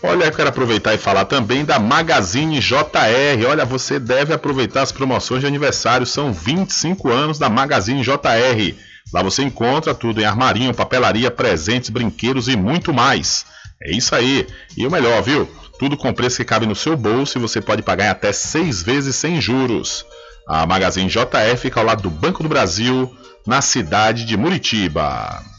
[0.06, 3.48] Olha, eu quero aproveitar e falar também da Magazine JR.
[3.48, 6.06] Olha, você deve aproveitar as promoções de aniversário.
[6.06, 8.76] São 25 anos da Magazine JR.
[9.14, 13.46] Lá você encontra tudo em armarinho, papelaria, presentes, brinquedos e muito mais.
[13.82, 14.46] É isso aí.
[14.76, 15.50] E o melhor, viu?
[15.80, 18.84] Tudo com preço que cabe no seu bolso e você pode pagar em até seis
[18.84, 20.06] vezes sem juros.
[20.46, 23.10] A Magazine JR fica ao lado do Banco do Brasil,
[23.48, 25.53] na cidade de Muritiba.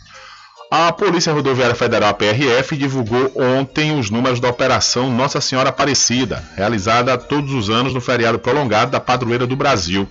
[0.76, 7.16] A Polícia Rodoviária Federal PRF divulgou ontem os números da Operação Nossa Senhora Aparecida, realizada
[7.16, 10.08] todos os anos no feriado prolongado da Padroeira do Brasil.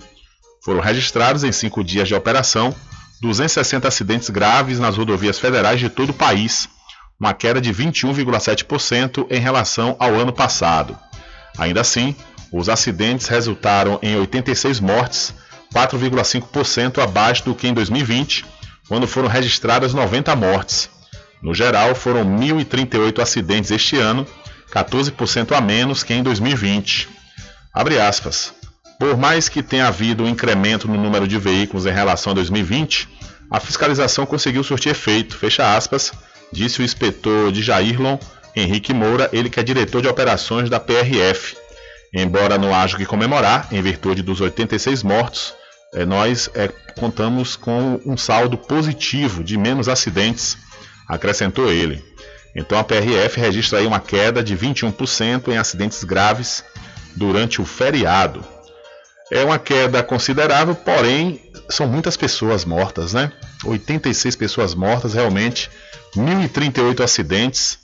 [0.64, 2.74] Foram registrados em cinco dias de operação
[3.20, 6.66] 260 acidentes graves nas rodovias federais de todo o país,
[7.20, 10.98] uma queda de 21,7% em relação ao ano passado.
[11.58, 12.16] Ainda assim,
[12.50, 15.34] os acidentes resultaram em 86 mortes,
[15.74, 18.54] 4,5% abaixo do que em 2020
[18.88, 20.90] quando foram registradas 90 mortes.
[21.42, 24.26] No geral, foram 1.038 acidentes este ano,
[24.72, 27.08] 14% a menos que em 2020.
[27.72, 28.54] Abre aspas.
[28.98, 33.08] Por mais que tenha havido um incremento no número de veículos em relação a 2020,
[33.50, 36.12] a fiscalização conseguiu surtir efeito, fecha aspas,
[36.52, 38.16] disse o inspetor de Jairlon,
[38.56, 41.56] Henrique Moura, ele que é diretor de operações da PRF.
[42.12, 45.52] Embora não haja que comemorar, em virtude dos 86 mortos,
[45.94, 46.68] é, nós é,
[46.98, 50.58] contamos com um saldo positivo de menos acidentes,
[51.08, 52.02] acrescentou ele.
[52.54, 56.64] Então a PRF registra aí uma queda de 21% em acidentes graves
[57.16, 58.44] durante o feriado.
[59.32, 63.32] É uma queda considerável, porém são muitas pessoas mortas, né?
[63.64, 65.70] 86 pessoas mortas, realmente
[66.14, 67.78] 1038 acidentes.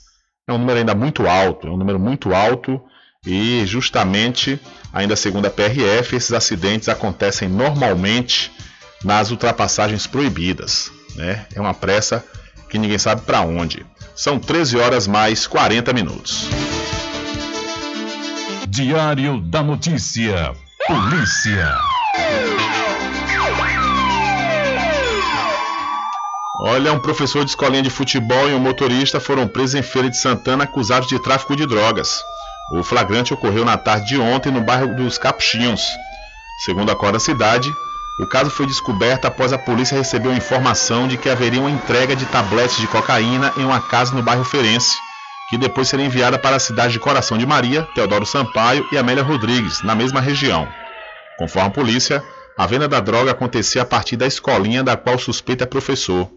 [0.47, 2.81] É um número ainda muito alto, é um número muito alto
[3.25, 4.59] e justamente,
[4.93, 8.51] ainda segundo a PRF, esses acidentes acontecem normalmente
[9.03, 10.91] nas ultrapassagens proibidas.
[11.15, 11.45] Né?
[11.53, 12.23] É uma pressa
[12.69, 13.85] que ninguém sabe para onde.
[14.15, 16.47] São 13 horas mais 40 minutos.
[18.67, 20.53] Diário da Notícia.
[20.87, 21.77] Polícia.
[26.63, 30.17] Olha, um professor de escolinha de futebol e um motorista foram presos em Feira de
[30.17, 32.23] Santana acusados de tráfico de drogas.
[32.73, 35.81] O flagrante ocorreu na tarde de ontem no bairro dos Capuchinhos.
[36.63, 37.69] Segundo a Corda Cidade,
[38.19, 42.15] o caso foi descoberto após a polícia receber uma informação de que haveria uma entrega
[42.15, 44.95] de tabletes de cocaína em uma casa no bairro Ferense,
[45.49, 49.23] que depois seria enviada para a cidade de Coração de Maria, Teodoro Sampaio e Amélia
[49.23, 50.65] Rodrigues, na mesma região.
[51.37, 52.23] Conforme a polícia,
[52.57, 56.29] a venda da droga acontecia a partir da escolinha da qual o suspeito é professor.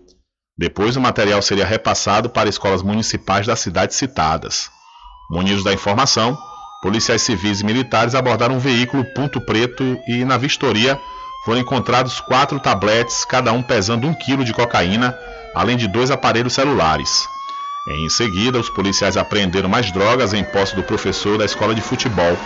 [0.59, 4.74] Depois, o material seria repassado para escolas municipais das cidades citadas.
[5.31, 6.37] Munidos da informação,
[6.83, 11.01] policiais civis e militares abordaram um veículo ponto preto e, na vistoria,
[11.45, 15.17] foram encontrados quatro tabletes, cada um pesando um quilo de cocaína,
[15.55, 17.27] além de dois aparelhos celulares.
[17.87, 22.37] Em seguida, os policiais apreenderam mais drogas em posse do professor da escola de futebol.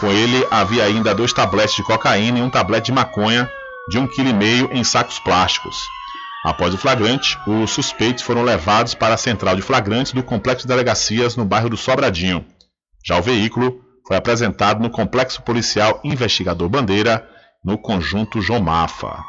[0.00, 3.48] Com ele havia ainda dois tabletes de cocaína e um tablete de maconha
[3.88, 5.76] de um quilo e meio em sacos plásticos.
[6.44, 10.68] Após o flagrante, os suspeitos foram levados para a central de flagrantes do complexo de
[10.68, 12.44] delegacias no bairro do Sobradinho.
[13.06, 17.28] Já o veículo foi apresentado no complexo policial Investigador Bandeira,
[17.64, 19.22] no conjunto João Mafa.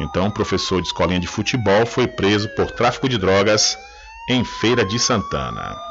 [0.00, 3.76] Então, o professor de escolinha de futebol foi preso por tráfico de drogas
[4.30, 5.87] em Feira de Santana.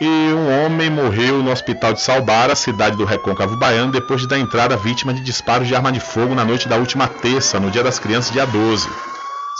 [0.00, 4.38] E um homem morreu no hospital de Salbara, cidade do Recôncavo Baiano, depois de dar
[4.38, 7.82] entrada vítima de disparos de arma de fogo na noite da última terça, no Dia
[7.82, 8.88] das Crianças, dia 12.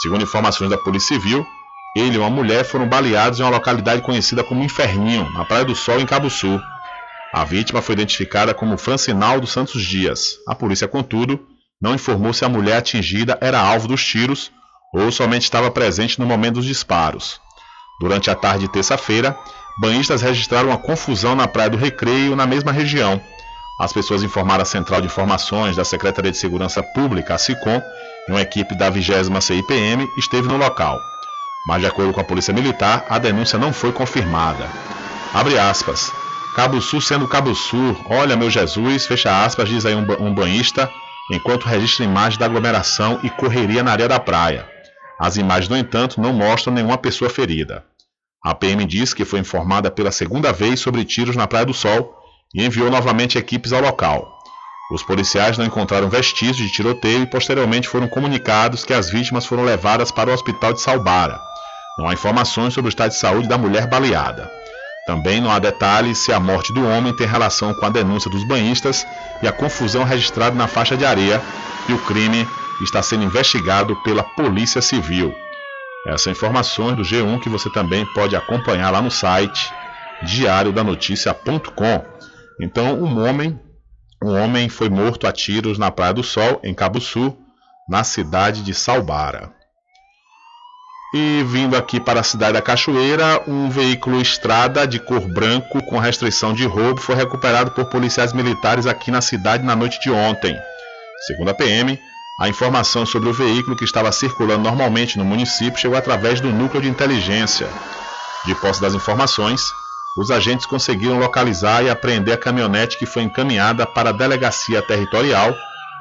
[0.01, 1.47] Segundo informações da Polícia Civil,
[1.95, 5.77] ele e uma mulher foram baleados em uma localidade conhecida como Inferninho, na Praia do
[5.77, 6.59] Sol, em Cabo Sul.
[7.35, 10.39] A vítima foi identificada como Francinaldo Santos Dias.
[10.49, 11.39] A polícia, contudo,
[11.79, 14.51] não informou se a mulher atingida era alvo dos tiros
[14.95, 17.39] ou somente estava presente no momento dos disparos.
[18.01, 19.37] Durante a tarde de terça-feira,
[19.81, 23.19] banhistas registraram uma confusão na Praia do Recreio, na mesma região.
[23.81, 27.81] As pessoas informaram a Central de Informações da Secretaria de Segurança Pública, a SICOM,
[28.29, 30.99] e uma equipe da 20 CIPM esteve no local.
[31.67, 34.69] Mas, de acordo com a Polícia Militar, a denúncia não foi confirmada.
[35.33, 36.13] Abre aspas.
[36.55, 40.91] Cabo Sul sendo Cabo Sul, olha meu Jesus, fecha aspas, diz aí um, um banhista,
[41.33, 44.69] enquanto registra imagens da aglomeração e correria na areia da praia.
[45.19, 47.85] As imagens, no entanto, não mostram nenhuma pessoa ferida.
[48.43, 52.17] A PM diz que foi informada pela segunda vez sobre tiros na Praia do Sol
[52.55, 54.39] e enviou novamente equipes ao local.
[54.91, 59.63] Os policiais não encontraram vestígios de tiroteio e posteriormente foram comunicados que as vítimas foram
[59.63, 61.39] levadas para o hospital de Salbara.
[61.99, 64.51] Não há informações sobre o estado de saúde da mulher baleada.
[65.07, 68.43] Também não há detalhes se a morte do homem tem relação com a denúncia dos
[68.45, 69.07] banhistas
[69.43, 71.43] e a confusão registrada na faixa de areia,
[71.89, 72.49] e o crime
[72.83, 75.35] está sendo investigado pela Polícia Civil.
[76.07, 79.73] Essas informações do G1 que você também pode acompanhar lá no site
[80.23, 82.05] diariodanoticia.com.
[82.61, 83.59] Então, um homem,
[84.23, 87.39] um homem foi morto a tiros na Praia do Sol, em Cabo Sul,
[87.89, 89.53] na cidade de Salbara.
[91.13, 95.99] E vindo aqui para a cidade da Cachoeira, um veículo estrada de cor branco com
[95.99, 100.57] restrição de roubo foi recuperado por policiais militares aqui na cidade na noite de ontem.
[101.27, 101.99] Segundo a PM,
[102.41, 106.81] a informação sobre o veículo que estava circulando normalmente no município chegou através do núcleo
[106.81, 107.69] de inteligência.
[108.47, 109.71] De posse das informações,
[110.17, 115.55] os agentes conseguiram localizar e apreender a caminhonete que foi encaminhada para a delegacia territorial,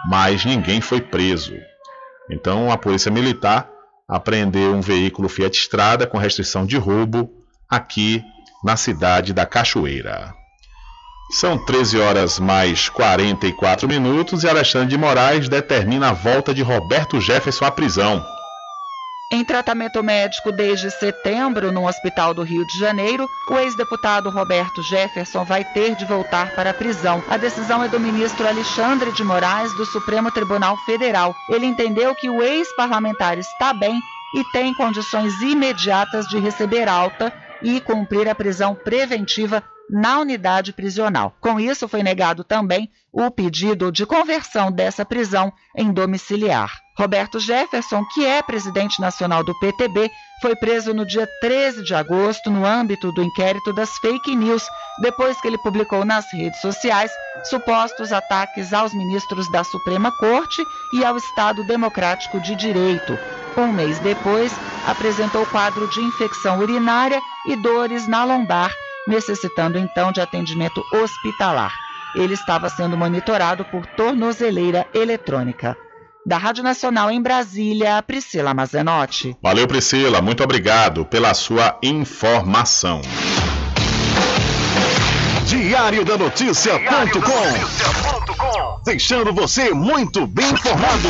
[0.09, 1.55] mas ninguém foi preso.
[2.31, 3.69] Então, a Polícia Militar
[4.07, 7.29] apreendeu um veículo Fiat Strada com restrição de roubo
[7.69, 8.23] aqui
[8.63, 10.38] na cidade da Cachoeira.
[11.31, 17.21] São 13 horas mais 44 minutos e Alexandre de Moraes determina a volta de Roberto
[17.21, 18.25] Jefferson à prisão.
[19.31, 25.45] Em tratamento médico desde setembro no Hospital do Rio de Janeiro, o ex-deputado Roberto Jefferson
[25.45, 27.23] vai ter de voltar para a prisão.
[27.29, 31.35] A decisão é do ministro Alexandre de Moraes, do Supremo Tribunal Federal.
[31.47, 34.01] Ele entendeu que o ex-parlamentar está bem
[34.33, 37.31] e tem condições imediatas de receber alta
[37.61, 41.35] e cumprir a prisão preventiva na unidade prisional.
[41.41, 46.71] Com isso, foi negado também o pedido de conversão dessa prisão em domiciliar.
[46.97, 50.11] Roberto Jefferson, que é presidente nacional do PTB,
[50.41, 54.67] foi preso no dia 13 de agosto no âmbito do inquérito das fake news,
[55.01, 57.11] depois que ele publicou nas redes sociais
[57.45, 60.61] supostos ataques aos ministros da Suprema Corte
[60.93, 63.17] e ao Estado Democrático de Direito.
[63.57, 64.53] Um mês depois,
[64.85, 68.71] apresentou quadro de infecção urinária e dores na lombar
[69.09, 71.73] necessitando então de atendimento hospitalar.
[72.15, 75.75] Ele estava sendo monitorado por tornozeleira eletrônica.
[76.25, 79.35] Da Rádio Nacional em Brasília, Priscila Mazenotti.
[79.41, 80.21] Valeu, Priscila.
[80.21, 83.01] Muito obrigado pela sua informação.
[85.45, 86.69] Diário da Notícia.com
[88.85, 91.09] Deixando você muito bem informado.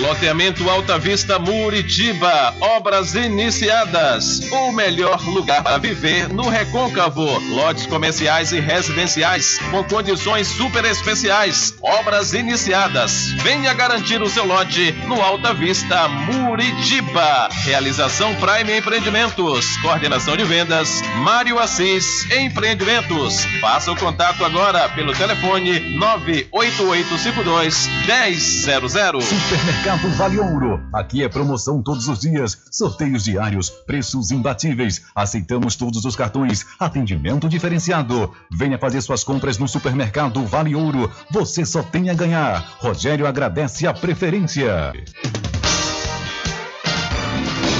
[0.00, 4.40] Loteamento Alta Vista Muritiba, obras iniciadas.
[4.50, 7.38] O melhor lugar para viver no Recôncavo.
[7.54, 11.76] Lotes comerciais e residenciais com condições super especiais.
[11.80, 13.30] Obras iniciadas.
[13.42, 17.48] Venha garantir o seu lote no Alta Vista Muritiba.
[17.62, 19.76] Realização Prime Empreendimentos.
[19.76, 23.44] Coordenação de vendas Mário Assis Empreendimentos.
[23.60, 29.20] Faça o contato agora pelo telefone 98852 1000.
[29.20, 30.80] Supermercado Vale Ouro.
[30.94, 35.02] Aqui é promoção todos os dias, sorteios diários, preços imbatíveis.
[35.14, 38.32] Aceitamos todos os cartões, atendimento diferenciado.
[38.50, 41.12] Venha fazer suas compras no Supermercado Vale Ouro.
[41.30, 42.76] Você só tem a ganhar.
[42.78, 44.90] Rogério agradece a preferência.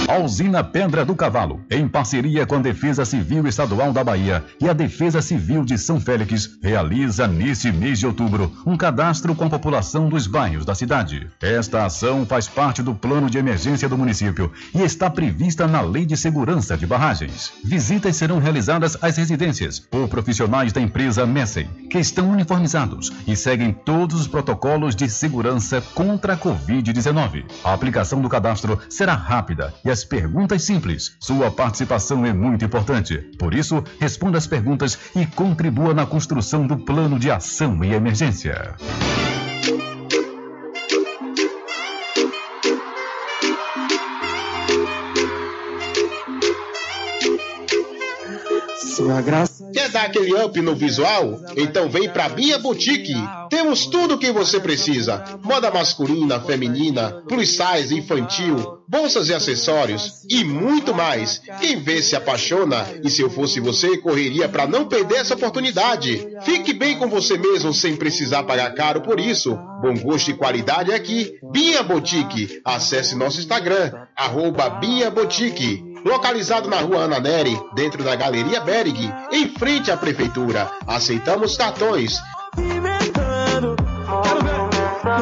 [0.06, 4.68] A usina Pedra do Cavalo, em parceria com a Defesa Civil Estadual da Bahia e
[4.68, 9.50] a Defesa Civil de São Félix, realiza neste mês de outubro um cadastro com a
[9.50, 11.26] população dos bairros da cidade.
[11.40, 16.04] Esta ação faz parte do plano de emergência do município e está prevista na Lei
[16.04, 17.52] de Segurança de Barragens.
[17.64, 23.72] Visitas serão realizadas às residências por profissionais da empresa Messem, que estão uniformizados e seguem
[23.72, 27.44] todos os protocolos de segurança contra a Covid-19.
[27.64, 31.16] A aplicação do cadastro será rápida e as perguntas simples.
[31.20, 33.16] Sua participação é muito importante.
[33.38, 38.74] Por isso, responda as perguntas e contribua na construção do plano de ação e emergência.
[49.72, 51.40] Quer dar aquele up no visual?
[51.56, 53.14] Então vem pra Bia Boutique.
[53.50, 60.24] Temos tudo o que você precisa: moda masculina, feminina, plus size, infantil, bolsas e acessórios
[60.30, 61.40] e muito mais.
[61.60, 66.26] Quem vê se apaixona e se eu fosse você, correria para não perder essa oportunidade.
[66.42, 69.58] Fique bem com você mesmo sem precisar pagar caro por isso.
[69.82, 71.34] Bom gosto e qualidade aqui.
[71.52, 72.60] Bia Boutique.
[72.64, 79.12] Acesse nosso Instagram, arroba Bia Boutique localizado na rua Ana Neri, dentro da Galeria Berg,
[79.32, 80.70] em frente à Prefeitura.
[80.86, 82.20] Aceitamos cartões.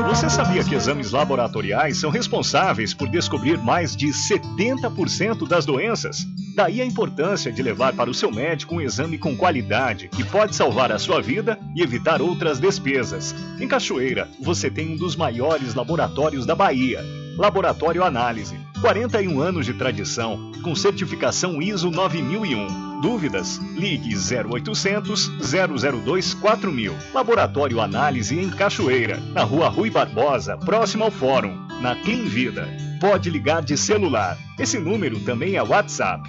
[0.09, 6.27] Você sabia que exames laboratoriais são responsáveis por descobrir mais de 70% das doenças?
[6.55, 10.55] Daí a importância de levar para o seu médico um exame com qualidade que pode
[10.55, 13.35] salvar a sua vida e evitar outras despesas.
[13.59, 17.01] Em Cachoeira, você tem um dos maiores laboratórios da Bahia.
[17.39, 18.72] Laboratório Análise.
[18.83, 23.01] 41 anos de tradição, com certificação ISO 9001.
[23.01, 23.59] Dúvidas?
[23.77, 25.31] Ligue 0800
[26.05, 26.93] 002 4000.
[27.15, 32.69] Laboratório Análise em Cachoeira, na Rua Rui Barbosa, próximo ao Fórum, na Clean Vida.
[33.01, 34.37] Pode ligar de celular.
[34.59, 36.29] Esse número também é WhatsApp.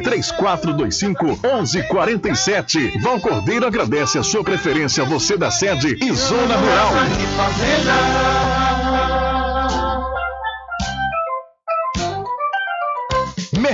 [0.00, 2.98] 3425 1147.
[3.00, 6.92] Val Cordeiro agradece a sua preferência, você da sede e Zona Rural.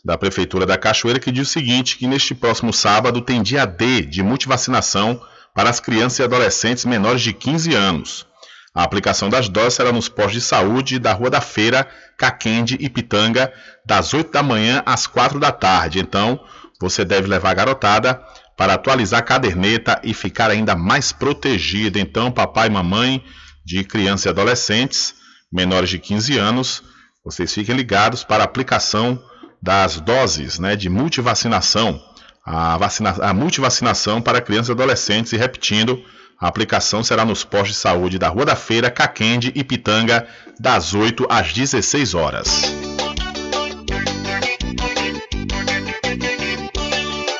[0.07, 4.03] da Prefeitura da Cachoeira que diz o seguinte: que neste próximo sábado tem dia D
[4.03, 5.21] de multivacinação
[5.53, 8.25] para as crianças e adolescentes menores de 15 anos.
[8.73, 11.85] A aplicação das doses será nos postos de saúde da Rua da Feira,
[12.17, 13.51] Caquende e Pitanga,
[13.85, 15.99] das 8 da manhã às 4 da tarde.
[15.99, 16.39] Então,
[16.79, 18.21] você deve levar a garotada
[18.55, 21.99] para atualizar a caderneta e ficar ainda mais protegida.
[21.99, 23.21] Então, papai e mamãe
[23.65, 25.15] de crianças e adolescentes
[25.51, 26.83] menores de 15 anos,
[27.25, 29.21] vocês fiquem ligados para a aplicação
[29.67, 32.01] das doses né, de multivacinação,
[32.45, 36.01] a, vacina, a multivacinação para crianças e adolescentes, e repetindo,
[36.39, 40.25] a aplicação será nos postos de saúde da Rua da Feira, Caquende e Pitanga,
[40.57, 42.61] das 8 às 16 horas.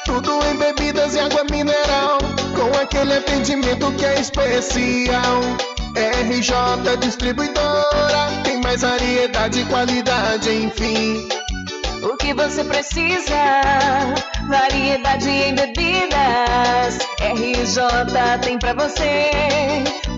[0.03, 2.17] Tudo em bebidas e água mineral,
[2.53, 5.43] com aquele atendimento que é especial.
[5.95, 11.46] RJ Distribuidora, tem mais variedade e qualidade, enfim.
[12.03, 13.35] O que você precisa?
[14.47, 16.99] Variedade em bebidas.
[17.19, 19.31] RJ tem pra você.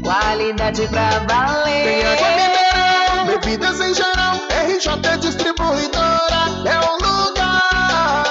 [0.04, 1.84] Qualidade pra valer.
[1.84, 4.36] Tem água mineral, bebidas em geral.
[4.66, 8.24] RJ Distribuidora é o lugar.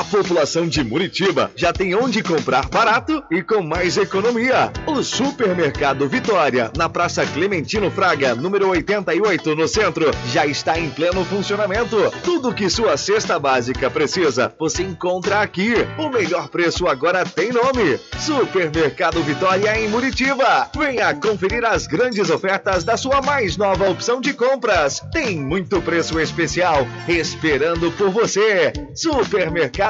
[0.00, 4.72] A população de Muritiba já tem onde comprar barato e com mais economia.
[4.86, 11.22] O Supermercado Vitória, na Praça Clementino Fraga, número 88, no centro, já está em pleno
[11.26, 11.98] funcionamento.
[12.24, 15.74] Tudo que sua cesta básica precisa, você encontra aqui.
[15.98, 20.70] O melhor preço agora tem nome: Supermercado Vitória em Muritiba.
[20.74, 25.02] Venha conferir as grandes ofertas da sua mais nova opção de compras.
[25.12, 28.72] Tem muito preço especial esperando por você.
[28.94, 29.89] Supermercado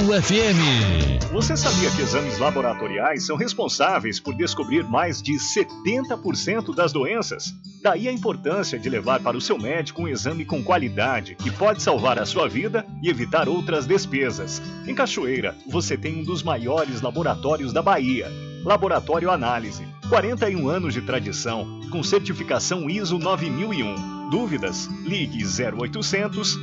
[0.00, 1.32] FM.
[1.32, 7.52] Você sabia que exames laboratoriais são responsáveis por descobrir mais de 70% das doenças?
[7.82, 11.82] Daí a importância de levar para o seu médico um exame com qualidade que pode
[11.82, 14.62] salvar a sua vida e evitar outras despesas.
[14.86, 18.30] Em Cachoeira, você tem um dos maiores laboratórios da Bahia.
[18.64, 19.86] Laboratório Análise.
[20.08, 24.11] 41 anos de tradição, com certificação ISO 9001.
[24.32, 24.88] Dúvidas?
[25.04, 26.58] Ligue 0800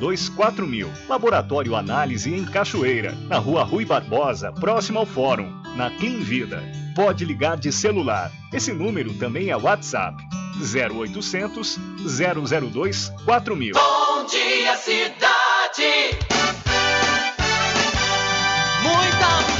[0.00, 0.90] 002 4000.
[1.08, 6.60] Laboratório Análise em Cachoeira, na Rua Rui Barbosa, próximo ao Fórum, na Clean Vida.
[6.96, 8.32] Pode ligar de celular.
[8.52, 10.20] Esse número também é WhatsApp.
[10.60, 11.78] 0800
[12.72, 13.74] 002 4000.
[13.74, 16.18] Bom dia, cidade.
[18.82, 19.57] Muita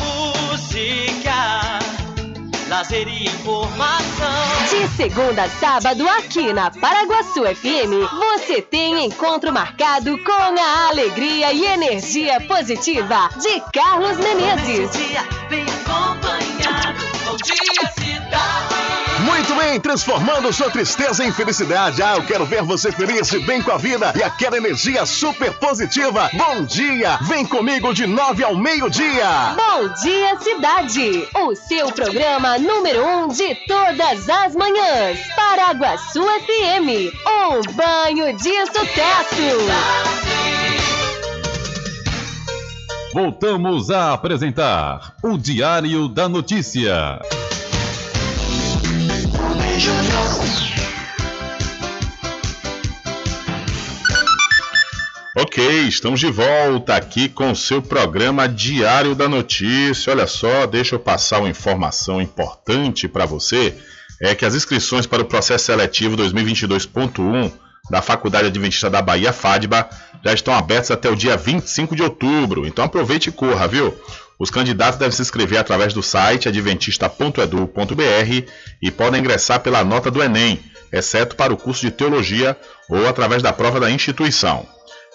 [2.79, 4.29] lazer e informação.
[4.71, 8.07] De segunda a sábado, aqui na Paraguaçu FM,
[8.37, 14.91] você tem encontro marcado com a alegria e energia positiva de Carlos Menezes.
[15.49, 17.01] Bem acompanhado.
[17.25, 18.88] Bom dia, cidade.
[19.39, 22.03] Muito bem, transformando sua tristeza em felicidade.
[22.03, 25.53] Ah, eu quero ver você feliz e bem com a vida e aquela energia super
[25.53, 26.29] positiva.
[26.35, 27.19] Bom dia!
[27.23, 29.55] Vem comigo de nove ao meio-dia.
[29.55, 31.29] Bom dia, cidade!
[31.37, 35.21] O seu programa número um de todas as manhãs.
[35.37, 37.15] Paraguaçu FM.
[37.25, 39.59] Um banho de sucesso.
[43.15, 47.21] Voltamos a apresentar o Diário da Notícia.
[55.37, 60.13] Ok, estamos de volta aqui com o seu programa Diário da Notícia.
[60.13, 63.73] Olha só, deixa eu passar uma informação importante para você.
[64.21, 67.53] É que as inscrições para o processo seletivo 2022.1
[67.89, 69.89] da Faculdade Adventista da Bahia, FADBA,
[70.25, 72.67] já estão abertas até o dia 25 de outubro.
[72.67, 73.97] Então aproveite e corra, viu?
[74.39, 78.49] Os candidatos devem se inscrever através do site adventista.edu.br
[78.81, 80.61] e podem ingressar pela nota do Enem,
[80.93, 82.57] exceto para o curso de teologia
[82.89, 84.65] ou através da prova da instituição.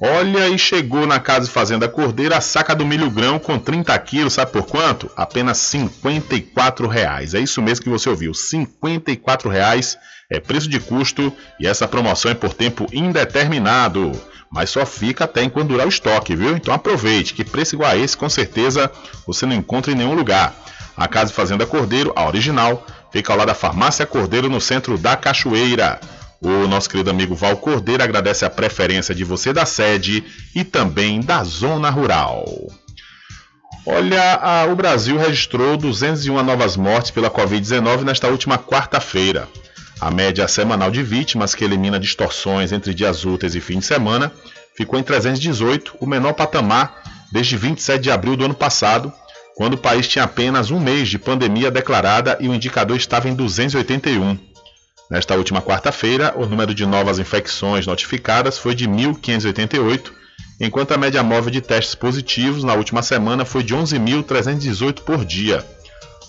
[0.00, 3.96] Olha, e chegou na Casa e Fazenda Cordeira a saca do milho grão com 30
[4.00, 5.10] quilos, sabe por quanto?
[5.16, 7.32] Apenas 54 reais.
[7.32, 9.96] É isso mesmo que você ouviu, 54 reais
[10.30, 14.12] é preço de custo e essa promoção é por tempo indeterminado.
[14.50, 16.56] Mas só fica até enquanto durar o estoque, viu?
[16.56, 18.90] Então aproveite, que preço igual a esse com certeza
[19.26, 20.54] você não encontra em nenhum lugar.
[20.96, 24.96] A Casa e Fazenda Cordeiro, a original, fica ao lado da Farmácia Cordeiro, no centro
[24.96, 26.00] da Cachoeira.
[26.44, 30.22] O nosso querido amigo Val Cordeiro agradece a preferência de você da sede
[30.54, 32.44] e também da zona rural.
[33.86, 39.48] Olha, a- o Brasil registrou 201 novas mortes pela Covid-19 nesta última quarta-feira.
[39.98, 44.30] A média semanal de vítimas, que elimina distorções entre dias úteis e fim de semana,
[44.76, 47.02] ficou em 318, o menor patamar
[47.32, 49.10] desde 27 de abril do ano passado,
[49.56, 53.34] quando o país tinha apenas um mês de pandemia declarada e o indicador estava em
[53.34, 54.36] 281.
[55.10, 60.10] Nesta última quarta-feira, o número de novas infecções notificadas foi de 1.588,
[60.60, 65.64] enquanto a média móvel de testes positivos na última semana foi de 11.318 por dia.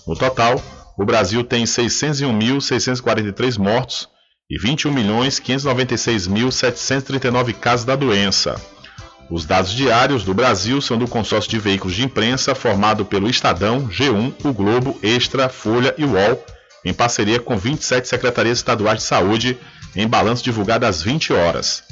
[0.06, 0.62] No total,
[0.96, 4.08] o Brasil tem 601.643 mortos
[4.48, 8.54] e 21.596.739 casos da doença.
[9.28, 13.88] Os dados diários do Brasil são do consórcio de veículos de imprensa formado pelo Estadão,
[13.88, 16.40] G1, o Globo, Extra, Folha e UOL,
[16.86, 19.58] em parceria com 27 secretarias estaduais de saúde,
[19.96, 21.82] em balanço divulgado às 20 horas.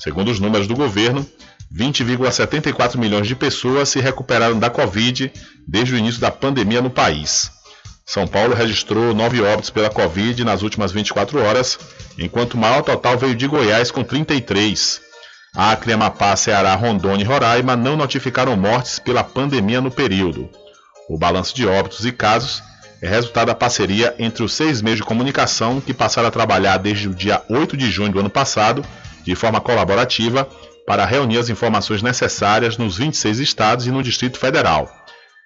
[0.00, 1.26] Segundo os números do governo,
[1.70, 5.30] 20,74 milhões de pessoas se recuperaram da Covid
[5.66, 7.50] desde o início da pandemia no país.
[8.06, 11.78] São Paulo registrou nove óbitos pela Covid nas últimas 24 horas,
[12.18, 15.02] enquanto o maior total veio de Goiás com 33.
[15.54, 20.48] Acre, Amapá, Ceará, Rondônia e Roraima não notificaram mortes pela pandemia no período.
[21.06, 22.62] O balanço de óbitos e casos
[23.00, 27.08] é resultado da parceria entre os seis meios de comunicação que passaram a trabalhar desde
[27.08, 28.84] o dia 8 de junho do ano passado,
[29.24, 30.48] de forma colaborativa,
[30.86, 34.90] para reunir as informações necessárias nos 26 estados e no Distrito Federal.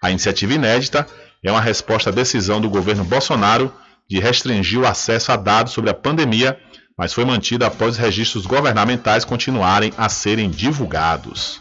[0.03, 1.07] A iniciativa inédita
[1.43, 3.73] é uma resposta à decisão do governo Bolsonaro
[4.09, 6.59] de restringir o acesso a dados sobre a pandemia,
[6.97, 11.61] mas foi mantida após os registros governamentais continuarem a serem divulgados.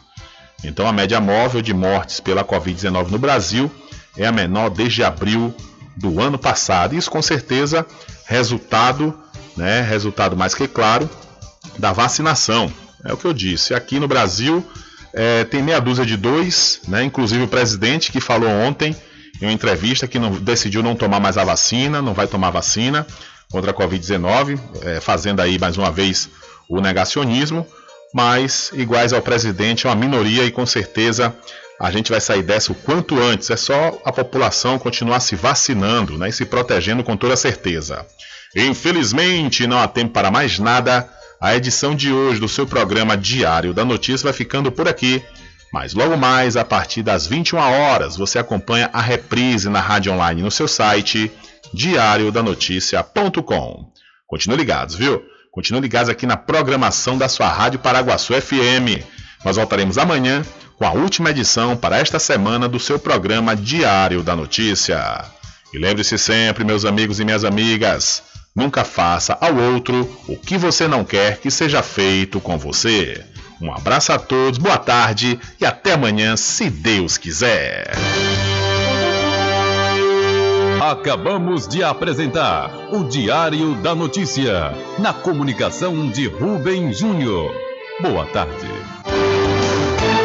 [0.63, 3.71] Então, a média móvel de mortes pela Covid-19 no Brasil
[4.15, 5.53] é a menor desde abril
[5.95, 6.95] do ano passado.
[6.95, 7.85] Isso, com certeza,
[8.25, 9.17] resultado,
[9.55, 11.09] né, resultado mais que claro,
[11.77, 12.71] da vacinação.
[13.03, 13.73] É o que eu disse.
[13.73, 14.65] Aqui no Brasil
[15.13, 18.95] é, tem meia dúzia de dois, né, inclusive o presidente que falou ontem
[19.41, 23.05] em uma entrevista que não, decidiu não tomar mais a vacina, não vai tomar vacina
[23.51, 26.29] contra a Covid-19, é, fazendo aí mais uma vez
[26.69, 27.67] o negacionismo,
[28.13, 31.35] mas iguais ao presidente é uma minoria e com certeza
[31.81, 33.49] a gente vai sair dessa o quanto antes.
[33.49, 38.05] É só a população continuar se vacinando né, e se protegendo com toda certeza.
[38.55, 41.09] Infelizmente, não há tempo para mais nada.
[41.41, 45.23] A edição de hoje do seu programa Diário da Notícia vai ficando por aqui.
[45.73, 50.43] Mas logo mais, a partir das 21 horas, você acompanha a reprise na rádio online
[50.43, 51.31] no seu site
[51.73, 53.91] diariodanoticia.com.
[54.27, 55.23] Continue ligados, viu?
[55.49, 59.01] Continue ligados aqui na programação da sua Rádio Paraguaçu FM.
[59.43, 60.43] Nós voltaremos amanhã
[60.81, 65.25] com a última edição para esta semana do seu programa Diário da Notícia.
[65.71, 68.23] E lembre-se sempre, meus amigos e minhas amigas,
[68.55, 73.23] nunca faça ao outro o que você não quer que seja feito com você.
[73.61, 77.91] Um abraço a todos, boa tarde e até amanhã, se Deus quiser.
[80.81, 87.53] Acabamos de apresentar o Diário da Notícia, na comunicação de Rubem Júnior.
[88.01, 89.30] Boa tarde.